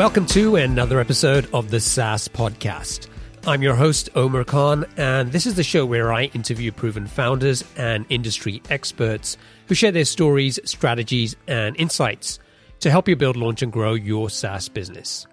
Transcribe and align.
Welcome 0.00 0.24
to 0.28 0.56
another 0.56 0.98
episode 0.98 1.46
of 1.52 1.70
the 1.70 1.78
SaaS 1.78 2.26
Podcast. 2.26 3.08
I'm 3.46 3.60
your 3.60 3.74
host, 3.74 4.08
Omer 4.16 4.44
Khan, 4.44 4.86
and 4.96 5.30
this 5.30 5.44
is 5.44 5.56
the 5.56 5.62
show 5.62 5.84
where 5.84 6.10
I 6.10 6.24
interview 6.32 6.72
proven 6.72 7.06
founders 7.06 7.62
and 7.76 8.06
industry 8.08 8.62
experts 8.70 9.36
who 9.66 9.74
share 9.74 9.92
their 9.92 10.06
stories, 10.06 10.58
strategies, 10.64 11.36
and 11.46 11.76
insights 11.76 12.38
to 12.78 12.90
help 12.90 13.08
you 13.08 13.14
build, 13.14 13.36
launch, 13.36 13.60
and 13.60 13.70
grow 13.70 13.92
your 13.92 14.30
SaaS 14.30 14.70
business. 14.70 15.26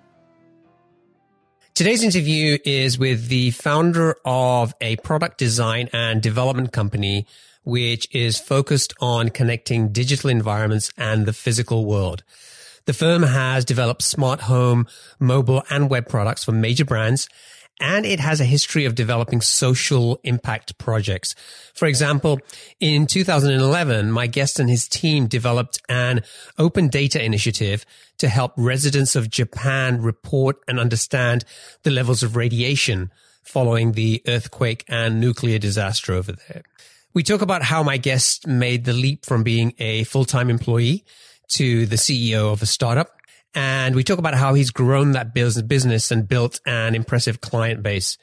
Today's 1.74 2.04
interview 2.04 2.58
is 2.66 3.00
with 3.00 3.30
the 3.30 3.52
founder 3.52 4.18
of 4.26 4.76
a 4.82 4.98
product 4.98 5.38
design 5.38 5.88
and 5.94 6.22
development 6.22 6.74
company, 6.74 7.26
which 7.64 8.14
is 8.14 8.38
focused 8.38 8.94
on 9.00 9.30
connecting 9.30 9.94
digital 9.94 10.30
environments 10.30 10.92
and 10.98 11.26
the 11.26 11.32
physical 11.32 11.86
world. 11.86 12.26
The 12.88 12.94
firm 12.94 13.22
has 13.22 13.66
developed 13.66 14.02
smart 14.02 14.42
home, 14.42 14.88
mobile, 15.20 15.62
and 15.70 15.90
web 15.90 16.08
products 16.08 16.46
for 16.46 16.54
major 16.54 16.86
brands 16.86 17.28
and 17.80 18.06
it 18.06 18.20
has 18.20 18.42
a 18.42 18.46
history 18.46 18.86
of 18.86 18.96
developing 18.96 19.42
social 19.42 20.20
impact 20.24 20.78
projects. 20.78 21.36
For 21.74 21.88
example, 21.88 22.40
in 22.80 23.06
2011, 23.06 24.12
my 24.12 24.28
guest 24.28 24.60
and 24.60 24.70
his 24.70 24.88
team 24.88 25.28
developed 25.28 25.82
an 25.88 26.24
open 26.58 26.88
data 26.88 27.24
initiative 27.24 27.86
to 28.18 28.30
help 28.30 28.54
residents 28.58 29.16
of 29.16 29.30
Japan 29.30 30.02
report 30.02 30.58
and 30.68 30.80
understand 30.80 31.46
the 31.84 31.92
levels 31.92 32.24
of 32.24 32.36
radiation 32.36 33.12
following 33.44 33.92
the 33.92 34.22
earthquake 34.28 34.84
and 34.88 35.22
nuclear 35.22 35.60
disaster 35.60 36.14
over 36.14 36.32
there. 36.32 36.64
We 37.14 37.24
talk 37.24 37.42
about 37.42 37.64
how 37.64 37.84
my 37.84 37.98
guest 37.98 38.48
made 38.48 38.86
the 38.86 38.94
leap 38.94 39.26
from 39.26 39.44
being 39.44 39.74
a 39.78 40.04
full-time 40.06 40.50
employee 40.50 41.06
to 41.50 41.86
the 41.86 41.96
CEO 41.96 42.52
of 42.52 42.62
a 42.62 42.66
startup 42.66 43.18
and 43.58 43.96
we 43.96 44.04
talk 44.04 44.20
about 44.20 44.36
how 44.36 44.54
he's 44.54 44.70
grown 44.70 45.14
that 45.14 45.34
business 45.34 46.12
and 46.12 46.28
built 46.28 46.60
an 46.68 46.94
impressive 46.94 47.42
client 47.42 47.82
base. 47.82 48.18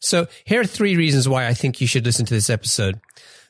So 0.00 0.28
here 0.44 0.62
are 0.62 0.66
three 0.66 0.96
reasons 0.96 1.28
why 1.28 1.46
I 1.46 1.52
think 1.52 1.80
you 1.80 1.86
should 1.86 2.06
listen 2.06 2.24
to 2.24 2.34
this 2.34 2.48
episode. 2.48 3.00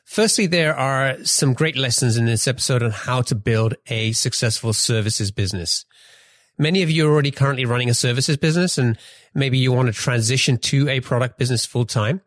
Firstly, 0.03 0.47
there 0.47 0.75
are 0.75 1.23
some 1.23 1.53
great 1.53 1.77
lessons 1.77 2.17
in 2.17 2.25
this 2.25 2.47
episode 2.47 2.83
on 2.83 2.91
how 2.91 3.21
to 3.21 3.35
build 3.35 3.75
a 3.87 4.11
successful 4.11 4.73
services 4.73 5.31
business. 5.31 5.85
Many 6.57 6.81
of 6.81 6.91
you 6.91 7.07
are 7.07 7.11
already 7.11 7.31
currently 7.31 7.63
running 7.63 7.89
a 7.89 7.93
services 7.93 8.35
business 8.35 8.77
and 8.77 8.97
maybe 9.33 9.57
you 9.57 9.71
want 9.71 9.87
to 9.87 9.93
transition 9.93 10.57
to 10.57 10.89
a 10.89 10.99
product 10.99 11.37
business 11.37 11.65
full 11.65 11.85
time. 11.85 12.19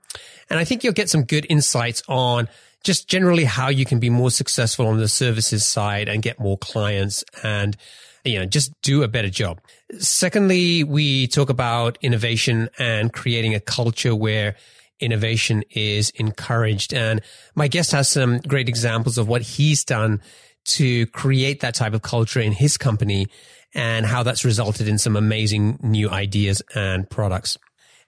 And 0.48 0.59
I 0.59 0.64
think 0.64 0.84
you'll 0.84 0.94
get 0.94 1.11
some 1.11 1.25
good 1.25 1.47
insights 1.50 2.03
on 2.09 2.48
just 2.83 3.08
generally 3.08 3.44
how 3.44 3.69
you 3.69 3.84
can 3.84 3.98
be 3.98 4.11
more 4.11 4.30
successful 4.30 4.86
on 4.86 4.98
the 4.98 5.08
services 5.08 5.64
side 5.64 6.08
and 6.08 6.22
get 6.22 6.41
more 6.41 6.58
clients 6.58 7.25
and 7.42 7.77
you 8.25 8.38
know, 8.38 8.47
just 8.47 8.72
do 8.83 9.02
a 9.02 9.08
better 9.08 9.30
job. 9.30 9.61
Secondly, 9.98 10.84
we 10.84 11.27
talk 11.27 11.50
about 11.50 11.98
innovation 12.03 12.69
and 12.78 13.12
creating 13.12 13.55
a 13.55 13.60
culture 13.60 14.14
where 14.14 14.56
innovation 15.00 15.64
is 15.70 16.10
encouraged. 16.10 16.94
And 16.94 17.20
my 17.55 17.69
guest 17.69 17.91
has 17.92 18.08
some 18.08 18.38
great 18.38 18.69
examples 18.69 19.19
of 19.19 19.28
what 19.28 19.42
he's 19.42 19.84
done 19.84 20.20
to 20.64 21.06
create 21.08 21.60
that 21.60 21.75
type 21.75 21.92
of 21.92 22.03
culture 22.03 22.41
in 22.41 22.53
his 22.53 22.78
company 22.78 23.27
and 23.75 24.06
how 24.06 24.22
that's 24.22 24.44
resulted 24.44 24.86
in 24.86 24.98
some 24.98 25.16
amazing 25.16 25.78
new 25.83 26.08
ideas 26.08 26.62
and 26.75 27.08
products. 27.10 27.58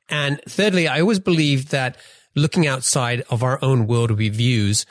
And 0.08 0.40
thirdly, 0.48 0.86
I 0.86 1.00
always 1.00 1.18
believe 1.18 1.70
that 1.70 1.96
looking 2.34 2.66
outside 2.66 3.24
of 3.30 3.42
our 3.42 3.58
own 3.62 3.86
world 3.86 4.10
reviews, 4.16 4.86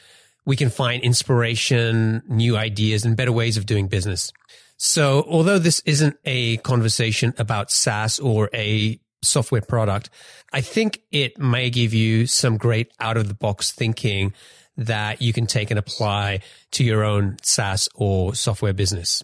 we 0.45 0.55
can 0.55 0.69
find 0.69 1.03
inspiration, 1.03 2.23
new 2.27 2.58
ideas, 2.58 3.05
and 3.05 3.16
better 3.16 3.31
ways 3.31 3.57
of 3.57 3.66
doing 3.66 3.88
business. 3.88 4.31
So 4.78 5.23
although 5.28 5.59
this 5.59 5.81
isn't 5.85 6.17
a 6.25 6.57
conversation 6.57 7.34
about 7.38 7.72
SaaS 7.72 8.19
or 8.19 8.50
a 8.53 9.00
software 9.23 9.62
product, 9.62 10.09
I 10.51 10.62
think 10.62 11.00
it 11.12 11.38
may 11.38 11.69
give 11.69 11.94
you 11.94 12.28
some 12.28 12.57
great 12.57 12.91
out 13.00 13.17
of 13.17 13.28
the 13.28 13.34
box 13.34 13.72
thinking 13.72 14.34
that 14.75 15.22
you 15.22 15.31
can 15.31 15.47
take 15.47 15.69
and 15.72 15.79
apply 15.79 16.41
to 16.72 16.84
your 16.84 17.03
own 17.03 17.38
SaaS 17.41 17.88
or 17.96 18.35
software 18.35 18.73
business. 18.73 19.23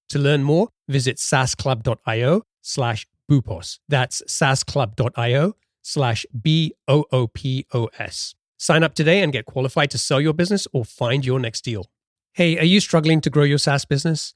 To 0.11 0.19
learn 0.19 0.43
more, 0.43 0.67
visit 0.89 1.15
saasclub.io 1.15 2.41
slash 2.61 3.07
boopos. 3.31 3.79
That's 3.87 4.21
saasclub.io 4.27 5.55
slash 5.83 6.25
B 6.41 6.73
O 6.89 7.05
O 7.13 7.27
P 7.27 7.65
O 7.73 7.87
S. 7.97 8.35
Sign 8.57 8.83
up 8.83 8.93
today 8.93 9.21
and 9.21 9.31
get 9.31 9.45
qualified 9.45 9.89
to 9.91 9.97
sell 9.97 10.19
your 10.19 10.33
business 10.33 10.67
or 10.73 10.83
find 10.83 11.25
your 11.25 11.39
next 11.39 11.61
deal. 11.61 11.85
Hey, 12.33 12.57
are 12.59 12.65
you 12.65 12.81
struggling 12.81 13.21
to 13.21 13.29
grow 13.29 13.45
your 13.45 13.57
SaaS 13.57 13.85
business? 13.85 14.35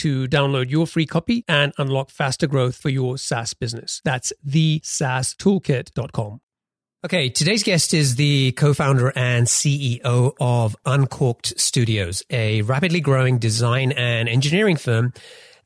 to 0.00 0.28
download 0.28 0.70
your 0.70 0.86
free 0.86 1.06
copy 1.06 1.44
and 1.48 1.72
unlock 1.78 2.10
faster 2.10 2.46
growth 2.46 2.76
for 2.76 2.88
your 2.88 3.16
SaaS 3.18 3.54
business. 3.54 4.00
That's 4.04 4.32
thesaastoolkit.com. 4.46 6.40
Okay, 7.02 7.30
today's 7.30 7.62
guest 7.62 7.94
is 7.94 8.16
the 8.16 8.52
co-founder 8.52 9.10
and 9.16 9.46
CEO 9.46 10.34
of 10.38 10.76
Uncorked 10.84 11.58
Studios, 11.58 12.22
a 12.28 12.60
rapidly 12.60 13.00
growing 13.00 13.38
design 13.38 13.92
and 13.92 14.28
engineering 14.28 14.76
firm 14.76 15.14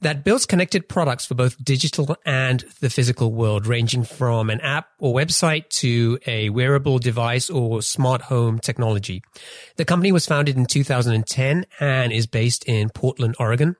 that 0.00 0.22
builds 0.22 0.46
connected 0.46 0.88
products 0.88 1.26
for 1.26 1.34
both 1.34 1.56
digital 1.64 2.14
and 2.24 2.64
the 2.80 2.90
physical 2.90 3.32
world, 3.32 3.66
ranging 3.66 4.04
from 4.04 4.50
an 4.50 4.60
app 4.60 4.88
or 5.00 5.14
website 5.14 5.68
to 5.70 6.18
a 6.26 6.50
wearable 6.50 6.98
device 6.98 7.50
or 7.50 7.82
smart 7.82 8.22
home 8.22 8.58
technology. 8.58 9.22
The 9.76 9.84
company 9.84 10.12
was 10.12 10.26
founded 10.26 10.56
in 10.56 10.66
2010 10.66 11.66
and 11.80 12.12
is 12.12 12.26
based 12.26 12.64
in 12.66 12.90
Portland, 12.90 13.34
Oregon. 13.40 13.76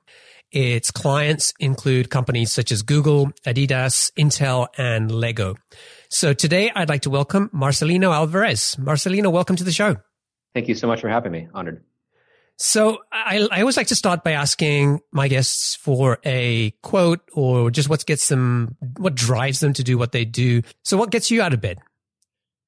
Its 0.55 0.89
clients 0.89 1.53
include 1.59 2.09
companies 2.09 2.49
such 2.49 2.71
as 2.71 2.81
Google, 2.81 3.29
Adidas, 3.45 4.09
Intel, 4.17 4.67
and 4.77 5.11
Lego. 5.11 5.55
So 6.09 6.31
today 6.31 6.71
I'd 6.73 6.87
like 6.87 7.01
to 7.01 7.09
welcome 7.09 7.49
Marcelino 7.53 8.13
Alvarez. 8.13 8.77
Marcelino, 8.79 9.29
welcome 9.33 9.57
to 9.57 9.65
the 9.65 9.73
show. 9.73 9.97
Thank 10.53 10.69
you 10.69 10.75
so 10.75 10.87
much 10.87 11.01
for 11.01 11.09
having 11.09 11.33
me. 11.33 11.49
Honored. 11.53 11.83
So 12.57 12.99
I, 13.11 13.45
I 13.51 13.59
always 13.59 13.75
like 13.75 13.87
to 13.87 13.95
start 13.95 14.23
by 14.23 14.31
asking 14.31 15.01
my 15.11 15.27
guests 15.27 15.75
for 15.75 16.19
a 16.23 16.71
quote 16.83 17.19
or 17.33 17.69
just 17.69 17.89
what 17.89 18.05
gets 18.05 18.29
them, 18.29 18.77
what 18.95 19.13
drives 19.13 19.59
them 19.59 19.73
to 19.73 19.83
do 19.83 19.97
what 19.97 20.13
they 20.13 20.23
do. 20.23 20.61
So 20.85 20.95
what 20.95 21.11
gets 21.11 21.29
you 21.29 21.41
out 21.41 21.53
of 21.53 21.59
bed? 21.59 21.79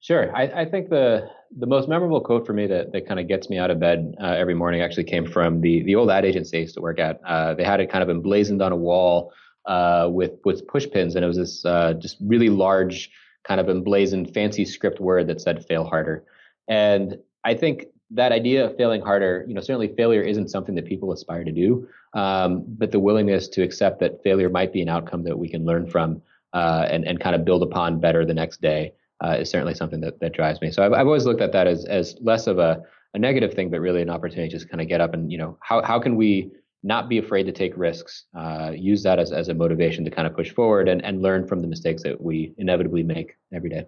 Sure. 0.08 0.34
I, 0.34 0.62
I 0.62 0.64
think 0.64 0.88
the 0.88 1.28
the 1.54 1.66
most 1.66 1.86
memorable 1.86 2.22
quote 2.22 2.46
for 2.46 2.54
me 2.54 2.66
that, 2.66 2.92
that 2.92 3.06
kind 3.06 3.20
of 3.20 3.28
gets 3.28 3.50
me 3.50 3.58
out 3.58 3.70
of 3.70 3.78
bed 3.78 4.14
uh, 4.18 4.28
every 4.38 4.54
morning 4.54 4.80
actually 4.80 5.04
came 5.04 5.26
from 5.26 5.60
the 5.60 5.82
the 5.82 5.96
old 5.96 6.10
ad 6.10 6.24
agency 6.24 6.56
I 6.56 6.60
used 6.62 6.76
to 6.76 6.80
work 6.80 6.98
at. 6.98 7.20
Uh, 7.26 7.52
they 7.52 7.62
had 7.62 7.78
it 7.78 7.90
kind 7.90 8.02
of 8.02 8.08
emblazoned 8.08 8.62
on 8.62 8.72
a 8.72 8.76
wall 8.76 9.34
uh, 9.66 10.08
with 10.10 10.32
with 10.46 10.66
push 10.66 10.86
pins, 10.90 11.14
and 11.14 11.22
it 11.26 11.28
was 11.28 11.36
this 11.36 11.62
uh, 11.66 11.92
just 11.92 12.16
really 12.22 12.48
large 12.48 13.10
kind 13.46 13.60
of 13.60 13.68
emblazoned 13.68 14.32
fancy 14.32 14.64
script 14.64 14.98
word 14.98 15.26
that 15.26 15.42
said 15.42 15.66
"fail 15.66 15.84
harder." 15.84 16.24
And 16.68 17.18
I 17.44 17.52
think 17.52 17.88
that 18.12 18.32
idea 18.32 18.64
of 18.64 18.78
failing 18.78 19.02
harder, 19.02 19.44
you 19.46 19.52
know, 19.52 19.60
certainly 19.60 19.94
failure 19.94 20.22
isn't 20.22 20.48
something 20.48 20.74
that 20.76 20.86
people 20.86 21.12
aspire 21.12 21.44
to 21.44 21.52
do, 21.52 21.86
um, 22.14 22.64
but 22.66 22.92
the 22.92 22.98
willingness 22.98 23.46
to 23.48 23.62
accept 23.62 24.00
that 24.00 24.22
failure 24.22 24.48
might 24.48 24.72
be 24.72 24.80
an 24.80 24.88
outcome 24.88 25.24
that 25.24 25.38
we 25.38 25.50
can 25.50 25.66
learn 25.66 25.86
from 25.86 26.22
uh, 26.54 26.86
and 26.88 27.06
and 27.06 27.20
kind 27.20 27.36
of 27.36 27.44
build 27.44 27.62
upon 27.62 28.00
better 28.00 28.24
the 28.24 28.32
next 28.32 28.62
day 28.62 28.94
uh, 29.24 29.36
is 29.40 29.50
certainly 29.50 29.74
something 29.74 30.00
that 30.00 30.20
that 30.20 30.32
drives 30.32 30.60
me. 30.60 30.70
So 30.70 30.84
I've, 30.84 30.92
I've 30.92 31.06
always 31.06 31.24
looked 31.24 31.40
at 31.40 31.52
that 31.52 31.66
as 31.66 31.84
as 31.84 32.16
less 32.20 32.46
of 32.46 32.58
a 32.58 32.82
a 33.14 33.18
negative 33.18 33.54
thing, 33.54 33.70
but 33.70 33.80
really 33.80 34.02
an 34.02 34.10
opportunity 34.10 34.50
to 34.50 34.56
just 34.56 34.68
kind 34.68 34.80
of 34.80 34.88
get 34.88 35.00
up 35.00 35.14
and 35.14 35.32
you 35.32 35.38
know 35.38 35.58
how 35.60 35.82
how 35.82 35.98
can 35.98 36.16
we 36.16 36.52
not 36.82 37.08
be 37.08 37.18
afraid 37.18 37.44
to 37.44 37.52
take 37.52 37.76
risks, 37.76 38.24
uh, 38.36 38.72
use 38.74 39.02
that 39.02 39.18
as, 39.18 39.32
as 39.32 39.48
a 39.48 39.54
motivation 39.54 40.04
to 40.04 40.10
kind 40.10 40.26
of 40.26 40.34
push 40.34 40.50
forward 40.52 40.88
and, 40.88 41.04
and 41.04 41.22
learn 41.22 41.46
from 41.46 41.60
the 41.60 41.66
mistakes 41.66 42.02
that 42.02 42.20
we 42.20 42.54
inevitably 42.56 43.02
make 43.02 43.36
every 43.52 43.70
day. 43.70 43.86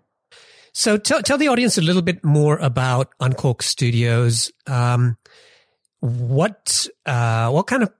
So 0.73 0.97
tell, 0.97 1.23
tell 1.23 1.39
the 1.39 1.49
audience 1.49 1.79
a 1.79 1.83
little 1.83 2.03
bit 2.03 2.25
more 2.25 2.59
about 2.59 3.09
Uncorked 3.21 3.65
Studios. 3.65 4.53
Um, 4.67 5.17
what, 6.01 6.87
uh, 7.07 7.51
what 7.51 7.67
kind 7.67 7.83
of 7.83 7.93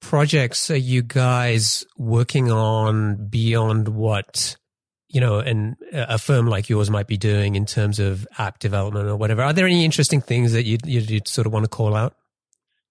projects 0.00 0.70
are 0.70 0.76
you 0.76 1.02
guys 1.02 1.84
working 1.96 2.50
on 2.50 3.28
beyond 3.28 3.88
what, 3.88 4.56
you 5.14 5.20
know, 5.20 5.38
and 5.38 5.76
a 5.92 6.18
firm 6.18 6.48
like 6.48 6.68
yours 6.68 6.90
might 6.90 7.06
be 7.06 7.16
doing 7.16 7.54
in 7.54 7.66
terms 7.66 8.00
of 8.00 8.26
app 8.36 8.58
development 8.58 9.06
or 9.06 9.14
whatever? 9.14 9.42
Are 9.42 9.52
there 9.52 9.64
any 9.64 9.84
interesting 9.84 10.20
things 10.20 10.52
that 10.52 10.64
you, 10.64 10.76
you, 10.84 11.00
you 11.00 11.20
sort 11.24 11.46
of 11.46 11.52
want 11.52 11.64
to 11.64 11.68
call 11.68 11.94
out? 11.94 12.16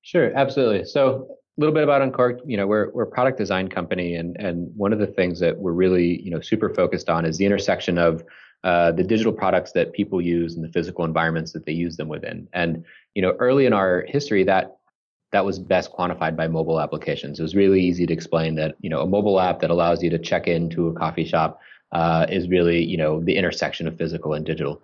Sure, 0.03 0.31
absolutely. 0.33 0.85
So 0.85 1.27
a 1.29 1.59
little 1.59 1.73
bit 1.73 1.83
about 1.83 2.01
Uncorked, 2.01 2.41
you 2.45 2.55
know, 2.55 2.65
we're 2.65 2.89
we're 2.91 3.03
a 3.03 3.11
product 3.11 3.37
design 3.37 3.67
company, 3.67 4.15
and 4.15 4.37
and 4.37 4.71
one 4.75 4.93
of 4.93 4.99
the 4.99 5.07
things 5.07 5.41
that 5.41 5.59
we're 5.59 5.73
really 5.73 6.21
you 6.21 6.31
know 6.31 6.39
super 6.39 6.73
focused 6.73 7.09
on 7.09 7.25
is 7.25 7.37
the 7.37 7.45
intersection 7.45 7.97
of 7.97 8.23
uh, 8.63 8.93
the 8.93 9.03
digital 9.03 9.33
products 9.33 9.73
that 9.73 9.91
people 9.91 10.21
use 10.21 10.55
and 10.55 10.63
the 10.63 10.71
physical 10.71 11.03
environments 11.03 11.51
that 11.51 11.65
they 11.65 11.73
use 11.73 11.97
them 11.97 12.07
within. 12.07 12.47
And 12.53 12.85
you 13.15 13.21
know, 13.21 13.31
early 13.39 13.65
in 13.65 13.73
our 13.73 14.05
history, 14.07 14.45
that 14.45 14.77
that 15.33 15.43
was 15.43 15.59
best 15.59 15.91
quantified 15.91 16.37
by 16.37 16.47
mobile 16.47 16.79
applications. 16.79 17.39
It 17.39 17.43
was 17.43 17.55
really 17.55 17.81
easy 17.81 18.05
to 18.05 18.13
explain 18.13 18.55
that 18.55 18.75
you 18.79 18.89
know 18.89 19.01
a 19.01 19.07
mobile 19.07 19.41
app 19.41 19.59
that 19.59 19.69
allows 19.69 20.01
you 20.01 20.09
to 20.09 20.19
check 20.19 20.47
into 20.47 20.87
a 20.87 20.93
coffee 20.93 21.25
shop 21.25 21.59
uh, 21.93 22.25
is 22.29 22.49
really 22.49 22.83
you 22.83 22.97
know 22.97 23.21
the 23.21 23.35
intersection 23.35 23.87
of 23.87 23.97
physical 23.97 24.33
and 24.33 24.45
digital. 24.45 24.81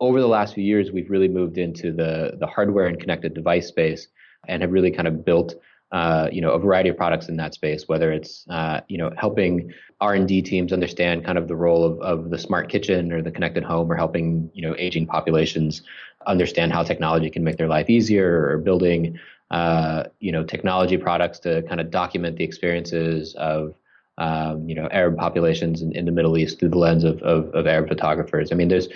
Over 0.00 0.20
the 0.20 0.28
last 0.28 0.54
few 0.54 0.64
years, 0.64 0.92
we've 0.92 1.10
really 1.10 1.28
moved 1.28 1.58
into 1.58 1.92
the 1.92 2.36
the 2.38 2.46
hardware 2.46 2.86
and 2.86 2.98
connected 2.98 3.34
device 3.34 3.68
space 3.68 4.08
and 4.48 4.62
have 4.62 4.72
really 4.72 4.90
kind 4.90 5.08
of 5.08 5.24
built 5.24 5.54
uh, 5.92 6.28
you 6.30 6.40
know 6.40 6.50
a 6.50 6.58
variety 6.58 6.88
of 6.90 6.96
products 6.96 7.28
in 7.28 7.36
that 7.36 7.54
space 7.54 7.88
whether 7.88 8.12
it's 8.12 8.46
uh, 8.50 8.80
you 8.88 8.98
know 8.98 9.10
helping 9.16 9.72
r&d 10.00 10.42
teams 10.42 10.72
understand 10.72 11.24
kind 11.24 11.38
of 11.38 11.48
the 11.48 11.56
role 11.56 11.82
of, 11.82 11.98
of 12.00 12.30
the 12.30 12.38
smart 12.38 12.68
kitchen 12.68 13.10
or 13.10 13.22
the 13.22 13.30
connected 13.30 13.64
home 13.64 13.90
or 13.90 13.96
helping 13.96 14.50
you 14.52 14.62
know 14.62 14.74
aging 14.78 15.06
populations 15.06 15.82
understand 16.26 16.72
how 16.72 16.82
technology 16.82 17.30
can 17.30 17.42
make 17.42 17.56
their 17.56 17.68
life 17.68 17.88
easier 17.88 18.48
or 18.50 18.58
building 18.58 19.18
uh, 19.50 20.04
you 20.20 20.30
know 20.30 20.44
technology 20.44 20.98
products 20.98 21.38
to 21.38 21.62
kind 21.62 21.80
of 21.80 21.90
document 21.90 22.36
the 22.36 22.44
experiences 22.44 23.34
of 23.36 23.74
um, 24.18 24.68
you 24.68 24.74
know 24.74 24.88
Arab 24.90 25.16
populations 25.16 25.80
in, 25.80 25.92
in, 25.96 26.04
the 26.04 26.12
Middle 26.12 26.36
East 26.36 26.58
through 26.58 26.70
the 26.70 26.78
lens 26.78 27.04
of, 27.04 27.22
of, 27.22 27.54
of 27.54 27.66
Arab 27.66 27.88
photographers. 27.88 28.52
I 28.52 28.56
mean, 28.56 28.68
there's 28.68 28.88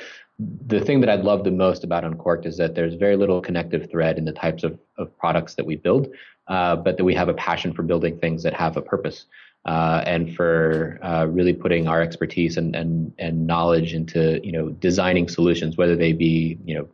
the 0.66 0.80
thing 0.80 1.00
that 1.00 1.08
I 1.08 1.14
love 1.14 1.44
the 1.44 1.50
most 1.50 1.84
about 1.84 2.04
Uncorked 2.04 2.46
is 2.46 2.56
that 2.56 2.74
there's 2.74 2.94
very 2.94 3.16
little 3.16 3.40
connective 3.40 3.90
thread 3.90 4.19
in 4.19 4.24
the 4.24 4.32
types 4.32 4.64
of, 4.64 4.78
of 4.98 5.16
products 5.19 5.54
that 5.54 5.64
we 5.64 5.76
build, 5.76 6.08
uh, 6.48 6.76
but 6.76 6.96
that 6.96 7.04
we 7.04 7.14
have 7.14 7.28
a 7.28 7.34
passion 7.34 7.72
for 7.72 7.82
building 7.82 8.19
things 8.19 8.42
that 8.42 8.54
have 8.54 8.76
a 8.76 8.82
purpose 8.82 9.26
uh, 9.64 10.02
and 10.06 10.34
for 10.34 10.98
uh, 11.02 11.26
really 11.26 11.52
putting 11.52 11.86
our 11.86 12.02
expertise 12.02 12.56
and, 12.56 12.74
and, 12.74 13.12
and 13.19 13.46
knowledge 13.46 13.94
into 13.94 14.40
you 14.44 14.52
know 14.52 14.70
designing 14.70 15.28
solutions, 15.28 15.76
whether 15.76 15.94
they 15.94 16.12
be 16.12 16.58
you 16.64 16.74
know 16.74 16.88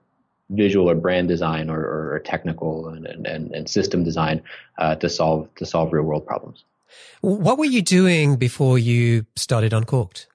visual 0.51 0.89
or 0.89 0.95
brand 0.95 1.29
design 1.29 1.69
or, 1.69 1.81
or 1.81 2.23
technical 2.25 2.89
and, 2.89 3.07
and, 3.07 3.53
and 3.53 3.69
system 3.69 4.03
design 4.03 4.43
uh, 4.79 4.95
to 4.97 5.09
solve 5.09 5.49
to 5.57 5.65
solve 5.65 5.93
real 5.93 6.05
world 6.05 6.27
problems. 6.27 6.65
What 7.21 7.59
were 7.59 7.65
you 7.65 7.83
doing 7.83 8.37
before 8.37 8.79
you 8.79 9.27
started 9.37 9.73
Uncorked? 9.73 10.29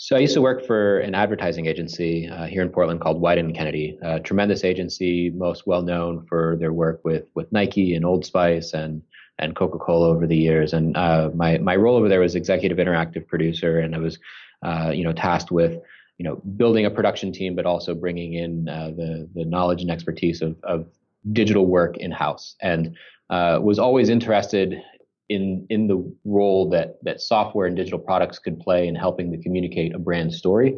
So 0.00 0.14
I 0.14 0.20
used 0.20 0.34
to 0.34 0.40
work 0.40 0.64
for 0.64 1.00
an 1.00 1.16
advertising 1.16 1.66
agency 1.66 2.28
uh, 2.28 2.46
here 2.46 2.62
in 2.62 2.68
Portland 2.68 3.00
called 3.00 3.20
Wieden 3.20 3.40
and 3.40 3.54
Kennedy, 3.54 3.98
a 4.00 4.20
tremendous 4.20 4.62
agency, 4.62 5.30
most 5.30 5.66
well 5.66 5.82
known 5.82 6.24
for 6.26 6.56
their 6.60 6.72
work 6.72 7.00
with 7.04 7.24
with 7.34 7.50
Nike 7.50 7.94
and 7.96 8.04
Old 8.04 8.24
Spice 8.24 8.72
and 8.74 9.02
and 9.40 9.56
Coca 9.56 9.78
Cola 9.78 10.08
over 10.08 10.24
the 10.24 10.36
years. 10.36 10.72
And 10.72 10.96
uh, 10.96 11.30
my 11.34 11.58
my 11.58 11.74
role 11.74 11.96
over 11.96 12.08
there 12.08 12.20
was 12.20 12.36
executive 12.36 12.78
interactive 12.78 13.26
producer, 13.26 13.80
and 13.80 13.94
I 13.96 13.98
was 13.98 14.20
uh, 14.62 14.92
you 14.94 15.02
know 15.02 15.12
tasked 15.12 15.50
with 15.50 15.80
you 16.16 16.24
know 16.24 16.36
building 16.56 16.86
a 16.86 16.90
production 16.90 17.32
team, 17.32 17.56
but 17.56 17.66
also 17.66 17.92
bringing 17.92 18.34
in 18.34 18.68
uh, 18.68 18.92
the 18.96 19.28
the 19.34 19.44
knowledge 19.44 19.82
and 19.82 19.90
expertise 19.90 20.42
of 20.42 20.56
of 20.62 20.86
digital 21.32 21.66
work 21.66 21.96
in 21.96 22.12
house, 22.12 22.54
and 22.62 22.96
uh, 23.30 23.58
was 23.60 23.80
always 23.80 24.08
interested 24.08 24.80
in 25.28 25.66
in 25.70 25.86
the 25.86 26.12
role 26.24 26.68
that 26.70 26.98
that 27.02 27.20
software 27.20 27.66
and 27.66 27.76
digital 27.76 27.98
products 27.98 28.38
could 28.38 28.58
play 28.58 28.88
in 28.88 28.94
helping 28.94 29.30
to 29.30 29.38
communicate 29.38 29.94
a 29.94 29.98
brand 29.98 30.32
story. 30.32 30.76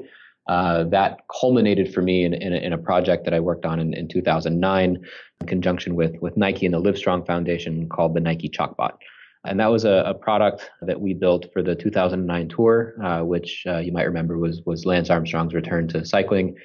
Uh, 0.49 0.85
that 0.85 1.21
culminated 1.41 1.95
for 1.95 2.03
me 2.03 2.25
in, 2.25 2.35
in, 2.35 2.53
a, 2.53 2.57
in, 2.57 2.73
a, 2.73 2.79
project 2.79 3.25
that 3.25 3.33
I 3.33 3.39
worked 3.39 3.65
on 3.65 3.79
in, 3.79 3.95
in 3.95 4.09
2009 4.09 5.07
in 5.41 5.47
conjunction 5.47 5.95
with 5.95 6.17
with 6.21 6.37
Nike 6.37 6.67
and 6.67 6.75
the 6.75 6.81
Livestrong 6.81 7.25
Foundation 7.27 7.89
called 7.89 8.15
the 8.15 8.21
Nike 8.21 8.49
Chalkbot. 8.49 8.95
And 9.45 9.61
that 9.61 9.69
was 9.69 9.85
a, 9.85 10.03
a 10.07 10.15
product 10.15 10.71
that 10.83 11.01
we 11.01 11.15
built 11.15 11.47
for 11.53 11.63
the 11.63 11.75
2009 11.75 12.49
tour, 12.49 12.95
uh, 13.03 13.23
which 13.23 13.65
uh, 13.67 13.79
you 13.79 13.93
might 13.93 14.05
remember 14.05 14.39
was 14.39 14.63
was 14.67 14.87
Lance 14.87 15.09
Armstrong's 15.09 15.55
return 15.55 15.87
to 15.89 16.05
cycling. 16.05 16.57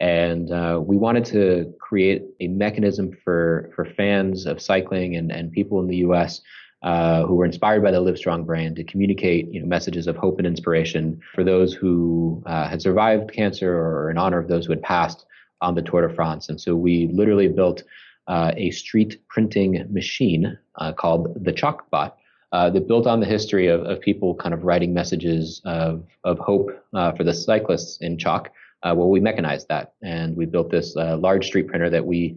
And 0.00 0.50
uh, 0.50 0.80
we 0.82 0.96
wanted 0.96 1.24
to 1.26 1.72
create 1.80 2.22
a 2.40 2.48
mechanism 2.48 3.10
for 3.24 3.70
for 3.74 3.84
fans 3.84 4.46
of 4.46 4.62
cycling 4.62 5.16
and, 5.16 5.30
and 5.30 5.52
people 5.52 5.80
in 5.80 5.88
the 5.88 5.96
U.S 5.96 6.40
uh, 6.84 7.24
who 7.24 7.34
were 7.34 7.46
inspired 7.46 7.82
by 7.82 7.90
the 7.90 8.00
Livestrong 8.00 8.44
brand 8.44 8.76
to 8.76 8.84
communicate 8.84 9.50
you 9.50 9.58
know, 9.58 9.66
messages 9.66 10.06
of 10.06 10.16
hope 10.16 10.36
and 10.36 10.46
inspiration 10.46 11.18
for 11.34 11.42
those 11.42 11.72
who 11.72 12.42
uh, 12.44 12.68
had 12.68 12.82
survived 12.82 13.32
cancer 13.32 13.74
or 13.74 14.10
in 14.10 14.18
honor 14.18 14.38
of 14.38 14.48
those 14.48 14.66
who 14.66 14.72
had 14.72 14.82
passed 14.82 15.24
on 15.62 15.74
the 15.74 15.80
Tour 15.80 16.06
de 16.06 16.14
France. 16.14 16.50
And 16.50 16.60
so 16.60 16.76
we 16.76 17.08
literally 17.10 17.48
built 17.48 17.82
uh, 18.28 18.52
a 18.54 18.70
street 18.70 19.18
printing 19.28 19.86
machine 19.90 20.58
uh, 20.76 20.92
called 20.92 21.42
the 21.42 21.52
Chalkbot. 21.52 22.12
Uh, 22.52 22.70
that 22.70 22.86
built 22.86 23.04
on 23.08 23.18
the 23.18 23.26
history 23.26 23.66
of, 23.66 23.82
of 23.82 24.00
people 24.00 24.32
kind 24.32 24.54
of 24.54 24.62
writing 24.62 24.94
messages 24.94 25.60
of, 25.64 26.04
of 26.22 26.38
hope 26.38 26.70
uh, 26.92 27.10
for 27.10 27.24
the 27.24 27.34
cyclists 27.34 27.98
in 28.00 28.16
chalk. 28.16 28.48
well, 28.84 29.10
we 29.10 29.18
mechanized 29.18 29.66
that 29.66 29.94
and 30.04 30.36
we 30.36 30.46
built 30.46 30.70
this 30.70 30.94
large 30.94 31.46
street 31.46 31.66
printer 31.66 31.90
that 31.90 32.06
we 32.06 32.36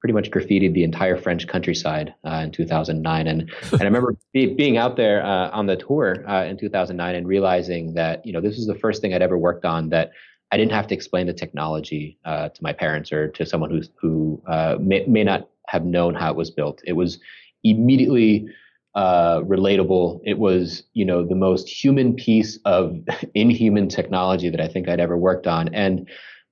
pretty 0.00 0.14
much 0.14 0.30
graffitied 0.30 0.72
the 0.72 0.82
entire 0.82 1.16
French 1.16 1.46
countryside 1.46 2.14
uh, 2.24 2.42
in 2.44 2.50
2009. 2.50 3.26
And, 3.26 3.40
and 3.72 3.80
I 3.80 3.84
remember 3.84 4.16
be, 4.32 4.46
being 4.46 4.78
out 4.78 4.96
there 4.96 5.24
uh, 5.24 5.50
on 5.50 5.66
the 5.66 5.76
tour 5.76 6.28
uh, 6.28 6.44
in 6.44 6.56
2009 6.56 7.14
and 7.14 7.28
realizing 7.28 7.94
that, 7.94 8.24
you 8.24 8.32
know, 8.32 8.40
this 8.40 8.56
was 8.56 8.66
the 8.66 8.74
first 8.74 9.02
thing 9.02 9.14
I'd 9.14 9.22
ever 9.22 9.38
worked 9.38 9.64
on 9.64 9.90
that 9.90 10.12
I 10.52 10.56
didn't 10.56 10.72
have 10.72 10.86
to 10.88 10.94
explain 10.94 11.26
the 11.26 11.34
technology 11.34 12.18
uh, 12.24 12.48
to 12.48 12.62
my 12.62 12.72
parents 12.72 13.12
or 13.12 13.28
to 13.28 13.46
someone 13.46 13.70
who's, 13.70 13.90
who 14.00 14.42
uh, 14.48 14.76
may, 14.80 15.04
may 15.06 15.22
not 15.22 15.48
have 15.68 15.84
known 15.84 16.14
how 16.14 16.30
it 16.30 16.36
was 16.36 16.50
built. 16.50 16.80
It 16.84 16.94
was 16.94 17.20
immediately 17.62 18.48
uh, 18.94 19.40
relatable. 19.42 20.20
It 20.24 20.38
was, 20.38 20.82
you 20.94 21.04
know, 21.04 21.24
the 21.24 21.36
most 21.36 21.68
human 21.68 22.14
piece 22.14 22.58
of 22.64 22.96
inhuman 23.34 23.88
technology 23.88 24.48
that 24.50 24.60
I 24.60 24.66
think 24.66 24.88
I'd 24.88 24.98
ever 24.98 25.16
worked 25.16 25.46
on. 25.46 25.72
And 25.74 26.08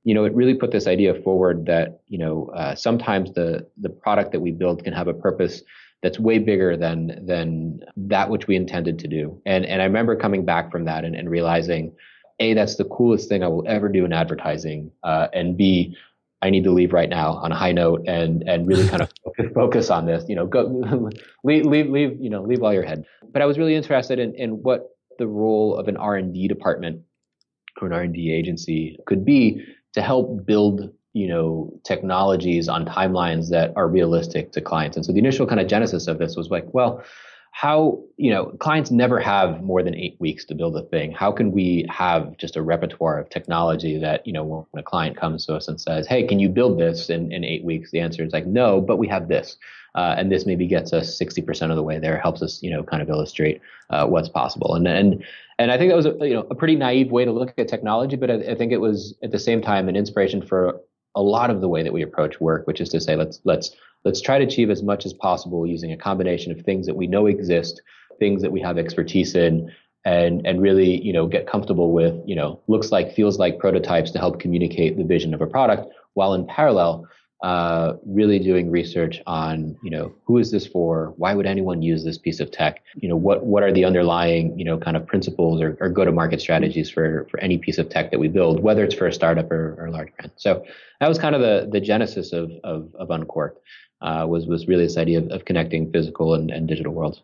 you 0.09 0.15
know, 0.15 0.25
it 0.25 0.35
really 0.35 0.55
put 0.55 0.71
this 0.71 0.87
idea 0.87 1.12
forward 1.23 1.67
that, 1.67 2.00
you 2.07 2.17
know, 2.17 2.50
uh, 2.57 2.75
sometimes 2.75 3.31
the, 3.33 3.69
the 3.77 3.91
product 3.91 4.33
that 4.33 4.41
we 4.41 4.50
build 4.50 4.83
can 4.83 4.95
have 4.95 5.07
a 5.07 5.12
purpose 5.12 5.62
that's 6.03 6.19
way 6.19 6.38
bigger 6.38 6.79
than, 6.79 7.27
than 7.27 7.81
that 7.95 8.31
which 8.31 8.47
we 8.47 8.57
intended 8.57 8.99
to 9.00 9.07
do. 9.07 9.38
And, 9.45 9.67
and 9.67 9.83
I 9.83 9.85
remember 9.85 10.17
coming 10.17 10.47
back 10.47 10.73
from 10.73 10.87
that 10.87 11.05
and, 11.05 11.15
and 11.15 11.29
realizing, 11.29 11.95
A, 12.41 12.55
that's 12.55 12.77
the 12.77 12.87
coolest 12.87 13.29
thing 13.29 13.43
I 13.43 13.49
will 13.49 13.69
ever 13.69 13.87
do 13.91 14.07
in 14.07 14.15
advertising. 14.15 14.91
Uh, 15.03 15.29
and 15.35 15.59
B, 15.59 15.95
I 16.41 16.49
need 16.49 16.65
to 16.65 16.73
leave 16.73 16.95
right 16.95 17.11
now 17.11 17.33
on 17.33 17.53
a 17.53 17.57
high 17.57 17.73
note 17.73 18.09
and, 18.09 18.49
and 18.49 18.67
really 18.67 18.88
kind 18.88 19.03
of 19.03 19.12
focus 19.55 19.91
on 19.91 20.07
this, 20.07 20.25
you 20.27 20.37
know, 20.37 20.47
go, 20.47 21.11
leave, 21.45 21.67
leave, 21.67 21.91
leave, 21.91 22.17
you 22.19 22.31
know, 22.31 22.41
leave 22.41 22.62
all 22.62 22.73
your 22.73 22.87
head. 22.87 23.05
But 23.31 23.43
I 23.43 23.45
was 23.45 23.59
really 23.59 23.75
interested 23.75 24.19
in, 24.19 24.35
in 24.37 24.62
what 24.62 24.88
the 25.19 25.27
role 25.27 25.77
of 25.77 25.87
an 25.87 25.99
R&D 25.99 26.49
department 26.49 27.03
or 27.83 27.88
an 27.88 27.93
R&D 27.93 28.33
agency 28.33 28.97
could 29.07 29.27
be 29.27 29.62
to 29.99 30.02
help 30.02 30.47
build 30.47 30.93
you 31.14 31.26
know, 31.26 31.73
technologies 31.85 32.69
on 32.69 32.85
timelines 32.85 33.49
that 33.50 33.73
are 33.76 33.88
realistic 33.88 34.52
to 34.52 34.61
clients. 34.61 34.97
And 34.97 35.05
so 35.05 35.12
the 35.12 35.19
initial 35.19 35.47
kind 35.47 35.61
of 35.61 35.67
genesis 35.67 36.07
of 36.07 36.19
this 36.19 36.37
was 36.37 36.49
like, 36.49 36.67
well, 36.73 37.02
how, 37.50 38.00
you 38.17 38.31
know, 38.31 38.47
clients 38.61 38.90
never 38.90 39.19
have 39.19 39.62
more 39.62 39.83
than 39.83 39.95
eight 39.97 40.17
weeks 40.21 40.45
to 40.45 40.55
build 40.55 40.76
a 40.76 40.83
thing. 40.83 41.11
How 41.11 41.33
can 41.33 41.50
we 41.50 41.87
have 41.88 42.37
just 42.37 42.57
a 42.57 42.62
repertoire 42.62 43.19
of 43.19 43.31
technology 43.31 43.99
that, 43.99 44.25
you 44.26 44.33
know, 44.33 44.45
when 44.71 44.81
a 44.81 44.85
client 44.85 45.17
comes 45.17 45.47
to 45.47 45.57
us 45.57 45.67
and 45.67 45.81
says, 45.81 46.07
hey, 46.07 46.25
can 46.25 46.38
you 46.38 46.49
build 46.49 46.78
this 46.78 47.11
in, 47.11 47.33
in 47.33 47.43
eight 47.43 47.64
weeks? 47.64 47.90
The 47.90 48.00
answer 48.00 48.23
is 48.23 48.33
like, 48.33 48.47
no, 48.47 48.81
but 48.81 48.99
we 48.99 49.09
have 49.09 49.26
this. 49.26 49.57
Uh, 49.99 50.14
and 50.17 50.31
this 50.31 50.47
maybe 50.47 50.64
gets 50.64 50.93
us 50.93 51.21
60% 51.21 51.71
of 51.71 51.76
the 51.76 51.83
way 51.83 51.99
there, 51.99 52.21
helps 52.21 52.40
us, 52.40 52.62
you 52.62 52.71
know, 52.71 52.85
kind 52.85 53.02
of 53.02 53.09
illustrate 53.11 53.61
uh, 53.90 54.07
what's 54.07 54.28
possible. 54.28 54.76
And, 54.76 54.87
and, 54.87 55.25
and 55.59 55.73
I 55.73 55.76
think 55.76 55.90
that 55.90 55.97
was 55.97 56.07
a, 56.07 56.14
you 56.21 56.35
know, 56.35 56.47
a 56.52 56.55
pretty 56.55 56.76
naive 56.76 57.11
way 57.11 57.25
to 57.25 57.33
look 57.33 57.52
at 57.59 57.67
technology, 57.67 58.14
but 58.14 58.31
I, 58.31 58.35
I 58.52 58.55
think 58.55 58.71
it 58.71 58.81
was 58.81 59.17
at 59.25 59.33
the 59.33 59.40
same 59.40 59.61
time 59.61 59.88
an 59.88 59.97
inspiration 59.97 60.40
for 60.40 60.81
a 61.17 61.21
lot 61.21 61.50
of 61.50 61.61
the 61.61 61.69
way 61.69 61.83
that 61.83 61.93
we 61.93 62.02
approach 62.02 62.40
work, 62.40 62.64
which 62.69 62.81
is 62.81 62.90
to 62.90 63.00
say, 63.00 63.17
let's 63.17 63.40
let's 63.43 63.75
let's 64.05 64.21
try 64.21 64.38
to 64.38 64.45
achieve 64.45 64.71
as 64.71 64.85
much 64.85 65.05
as 65.05 65.12
possible 65.12 65.67
using 65.67 65.90
a 65.90 65.97
combination 65.97 66.52
of 66.52 66.61
things 66.61 66.87
that 66.87 66.95
we 66.95 67.09
know 67.09 67.26
exist, 67.26 67.83
things 68.21 68.40
that 68.43 68.52
we 68.52 68.61
have 68.61 68.78
expertise 68.78 69.35
in, 69.35 69.69
and 70.05 70.47
and 70.47 70.62
really 70.62 71.02
you 71.02 71.12
know 71.12 71.26
get 71.26 71.49
comfortable 71.49 71.90
with 71.93 72.14
you 72.25 72.37
know 72.37 72.61
looks 72.69 72.93
like 72.93 73.17
feels 73.17 73.37
like 73.37 73.59
prototypes 73.59 74.12
to 74.12 74.21
help 74.21 74.38
communicate 74.38 74.97
the 74.97 75.02
vision 75.02 75.35
of 75.35 75.40
a 75.40 75.47
product, 75.47 75.93
while 76.14 76.35
in 76.35 76.47
parallel 76.47 77.05
uh, 77.42 77.95
really 78.04 78.38
doing 78.40 78.71
research 78.71 79.23
on, 79.26 79.76
you 79.83 79.90
know, 79.90 80.12
who 80.25 80.38
is 80.38 80.50
this 80.50 80.66
for? 80.66 81.14
Why 81.16 81.35
would 81.35 81.47
anyone 81.47 81.83
use 81.83 82.04
this 82.04 82.18
piece 82.18 82.40
of 82.40 82.50
tech? 82.50 82.83
You 82.97 83.09
know, 83.09 83.16
what 83.16 83.47
what 83.47 83.62
are 83.62 83.73
the 83.73 83.85
underlying, 83.85 84.59
you 84.59 84.64
know, 84.64 84.76
kind 84.76 84.97
of 84.97 85.07
principles 85.07 85.61
or, 85.61 85.76
or 85.80 85.88
go-to-market 85.88 86.40
strategies 86.40 86.90
for 86.90 87.28
for 87.30 87.38
any 87.40 87.59
piece 87.59 87.78
of 87.78 87.88
tech 87.88 88.11
that 88.11 88.18
we 88.18 88.28
build, 88.28 88.61
whether 88.61 88.83
it's 88.83 88.95
for 88.95 89.07
a 89.07 89.12
startup 89.12 89.50
or, 89.52 89.76
or 89.78 89.87
a 89.87 89.90
large 89.92 90.12
brand. 90.16 90.33
So 90.37 90.64
that 91.00 91.09
was 91.09 91.18
kind 91.18 91.35
of 91.35 91.40
the 91.40 91.68
the 91.71 91.80
genesis 91.80 92.33
of 92.33 92.50
of, 92.64 92.95
of. 92.97 93.11
Uh, 94.00 94.25
was 94.28 94.47
was 94.47 94.68
really 94.68 94.85
this 94.85 94.97
idea 94.97 95.18
of, 95.18 95.30
of 95.30 95.45
connecting 95.45 95.90
physical 95.90 96.35
and, 96.35 96.50
and 96.50 96.68
digital 96.68 96.92
worlds. 96.92 97.21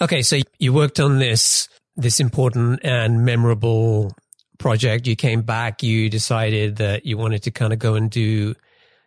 Okay, 0.00 0.20
so 0.20 0.38
you 0.58 0.72
worked 0.72 1.00
on 1.00 1.18
this 1.18 1.68
this 1.96 2.20
important 2.20 2.80
and 2.84 3.24
memorable 3.24 4.14
project. 4.58 5.06
You 5.06 5.16
came 5.16 5.42
back. 5.42 5.82
You 5.82 6.10
decided 6.10 6.76
that 6.76 7.06
you 7.06 7.16
wanted 7.16 7.44
to 7.44 7.50
kind 7.50 7.72
of 7.72 7.78
go 7.78 7.94
and 7.94 8.10
do 8.10 8.54